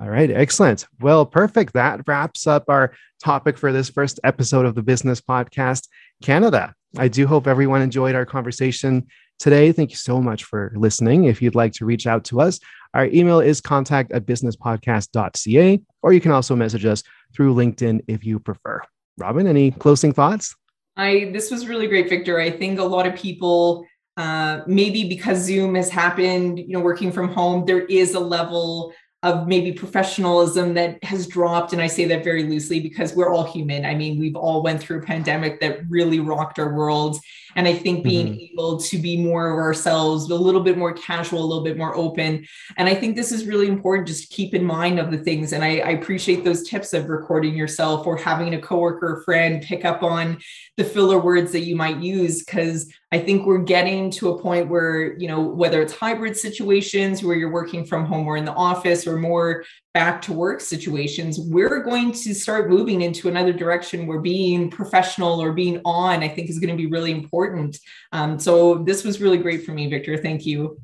All 0.00 0.08
right, 0.08 0.30
excellent. 0.30 0.86
Well, 1.00 1.26
perfect. 1.26 1.74
That 1.74 2.00
wraps 2.06 2.46
up 2.46 2.64
our 2.68 2.94
topic 3.22 3.58
for 3.58 3.72
this 3.72 3.90
first 3.90 4.20
episode 4.24 4.64
of 4.64 4.74
the 4.76 4.82
Business 4.82 5.20
Podcast 5.20 5.88
Canada. 6.22 6.72
I 6.96 7.08
do 7.08 7.26
hope 7.26 7.46
everyone 7.46 7.82
enjoyed 7.82 8.14
our 8.14 8.26
conversation 8.26 9.06
today. 9.40 9.72
Thank 9.72 9.90
you 9.90 9.96
so 9.96 10.20
much 10.20 10.44
for 10.44 10.72
listening. 10.76 11.24
If 11.24 11.42
you'd 11.42 11.56
like 11.56 11.72
to 11.74 11.84
reach 11.84 12.06
out 12.06 12.24
to 12.26 12.40
us, 12.40 12.60
our 12.94 13.06
email 13.06 13.40
is 13.40 13.60
contact 13.60 14.12
at 14.12 14.24
businesspodcast.ca, 14.24 15.80
or 16.02 16.12
you 16.12 16.20
can 16.20 16.30
also 16.30 16.54
message 16.54 16.84
us 16.84 17.02
through 17.34 17.54
LinkedIn 17.54 18.02
if 18.06 18.24
you 18.24 18.38
prefer. 18.38 18.80
Robin, 19.18 19.46
any 19.46 19.72
closing 19.72 20.12
thoughts? 20.12 20.54
I 20.96 21.30
this 21.32 21.50
was 21.50 21.66
really 21.66 21.86
great, 21.86 22.08
Victor. 22.08 22.38
I 22.38 22.50
think 22.50 22.78
a 22.78 22.84
lot 22.84 23.06
of 23.06 23.14
people, 23.14 23.86
uh, 24.16 24.60
maybe 24.66 25.08
because 25.08 25.38
Zoom 25.38 25.74
has 25.74 25.88
happened, 25.88 26.58
you 26.58 26.72
know, 26.72 26.80
working 26.80 27.12
from 27.12 27.28
home, 27.28 27.64
there 27.64 27.86
is 27.86 28.14
a 28.14 28.20
level 28.20 28.92
of 29.22 29.46
maybe 29.46 29.70
professionalism 29.70 30.74
that 30.74 31.02
has 31.04 31.28
dropped, 31.28 31.72
and 31.72 31.80
I 31.80 31.86
say 31.86 32.06
that 32.06 32.24
very 32.24 32.42
loosely 32.42 32.80
because 32.80 33.14
we're 33.14 33.32
all 33.32 33.44
human. 33.44 33.84
I 33.84 33.94
mean, 33.94 34.18
we've 34.18 34.34
all 34.34 34.64
went 34.64 34.80
through 34.80 34.98
a 34.98 35.02
pandemic 35.02 35.60
that 35.60 35.88
really 35.88 36.18
rocked 36.18 36.58
our 36.58 36.74
world, 36.74 37.20
and 37.54 37.68
I 37.68 37.74
think 37.74 38.02
being 38.02 38.28
mm-hmm. 38.28 38.52
able 38.52 38.78
to 38.80 38.98
be 38.98 39.16
more 39.16 39.50
of 39.50 39.58
ourselves, 39.58 40.28
a 40.28 40.34
little 40.34 40.60
bit 40.60 40.76
more 40.76 40.92
casual, 40.92 41.44
a 41.44 41.46
little 41.46 41.62
bit 41.62 41.78
more 41.78 41.94
open, 41.94 42.44
and 42.76 42.88
I 42.88 42.96
think 42.96 43.14
this 43.14 43.30
is 43.30 43.46
really 43.46 43.68
important. 43.68 44.08
Just 44.08 44.30
keep 44.30 44.54
in 44.54 44.64
mind 44.64 44.98
of 44.98 45.12
the 45.12 45.18
things, 45.18 45.52
and 45.52 45.62
I, 45.62 45.78
I 45.78 45.90
appreciate 45.90 46.42
those 46.42 46.68
tips 46.68 46.92
of 46.92 47.08
recording 47.08 47.54
yourself 47.54 48.06
or 48.06 48.16
having 48.16 48.54
a 48.54 48.60
coworker 48.60 49.18
or 49.18 49.22
friend 49.22 49.62
pick 49.62 49.84
up 49.84 50.02
on 50.02 50.38
the 50.76 50.84
filler 50.84 51.18
words 51.18 51.52
that 51.52 51.60
you 51.60 51.76
might 51.76 51.98
use 51.98 52.42
because 52.44 52.92
i 53.12 53.18
think 53.18 53.46
we're 53.46 53.58
getting 53.58 54.10
to 54.10 54.30
a 54.30 54.42
point 54.42 54.68
where 54.68 55.16
you 55.18 55.28
know 55.28 55.40
whether 55.40 55.80
it's 55.80 55.94
hybrid 55.94 56.36
situations 56.36 57.22
where 57.22 57.36
you're 57.36 57.52
working 57.52 57.84
from 57.84 58.04
home 58.04 58.26
or 58.26 58.36
in 58.36 58.44
the 58.44 58.52
office 58.52 59.06
or 59.06 59.16
more 59.16 59.64
back 59.94 60.20
to 60.20 60.32
work 60.32 60.60
situations 60.60 61.38
we're 61.38 61.82
going 61.82 62.10
to 62.10 62.34
start 62.34 62.68
moving 62.68 63.02
into 63.02 63.28
another 63.28 63.52
direction 63.52 64.06
where 64.06 64.20
being 64.20 64.70
professional 64.70 65.40
or 65.40 65.52
being 65.52 65.80
on 65.84 66.22
i 66.22 66.28
think 66.28 66.50
is 66.50 66.58
going 66.58 66.70
to 66.70 66.76
be 66.76 66.86
really 66.86 67.12
important 67.12 67.78
um, 68.12 68.38
so 68.38 68.78
this 68.78 69.04
was 69.04 69.20
really 69.20 69.38
great 69.38 69.64
for 69.64 69.72
me 69.72 69.88
victor 69.88 70.16
thank 70.16 70.44
you 70.44 70.80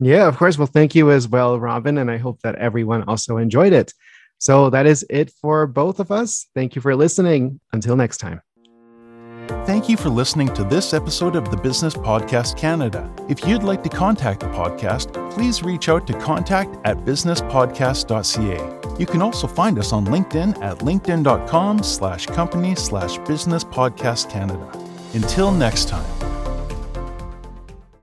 Yeah, 0.00 0.26
of 0.26 0.36
course. 0.38 0.56
Well, 0.56 0.66
thank 0.66 0.94
you 0.94 1.10
as 1.10 1.28
well, 1.28 1.60
Robin. 1.60 1.98
And 1.98 2.10
I 2.10 2.16
hope 2.16 2.40
that 2.40 2.54
everyone 2.56 3.02
also 3.02 3.36
enjoyed 3.36 3.74
it. 3.74 3.92
So 4.38 4.70
that 4.70 4.86
is 4.86 5.04
it 5.10 5.30
for 5.30 5.66
both 5.66 6.00
of 6.00 6.10
us. 6.10 6.46
Thank 6.54 6.74
you 6.74 6.80
for 6.80 6.96
listening. 6.96 7.60
Until 7.72 7.96
next 7.96 8.16
time. 8.16 8.40
Thank 9.66 9.88
you 9.88 9.96
for 9.96 10.08
listening 10.10 10.52
to 10.54 10.62
this 10.62 10.94
episode 10.94 11.34
of 11.34 11.50
the 11.50 11.56
Business 11.56 11.94
Podcast 11.94 12.56
Canada. 12.56 13.12
If 13.28 13.44
you'd 13.46 13.64
like 13.64 13.82
to 13.82 13.88
contact 13.88 14.40
the 14.40 14.46
podcast, 14.46 15.12
please 15.32 15.62
reach 15.62 15.88
out 15.88 16.06
to 16.06 16.12
contact 16.14 16.78
at 16.84 16.98
businesspodcast.ca. 16.98 18.96
You 18.98 19.06
can 19.06 19.22
also 19.22 19.46
find 19.46 19.78
us 19.78 19.92
on 19.92 20.06
LinkedIn 20.06 20.62
at 20.62 20.78
linkedin.com 20.78 21.82
slash 21.82 22.26
company 22.26 22.74
slash 22.74 23.18
business 23.26 23.64
podcast 23.64 24.30
Canada. 24.30 24.70
Until 25.14 25.50
next 25.50 25.88
time. 25.88 26.49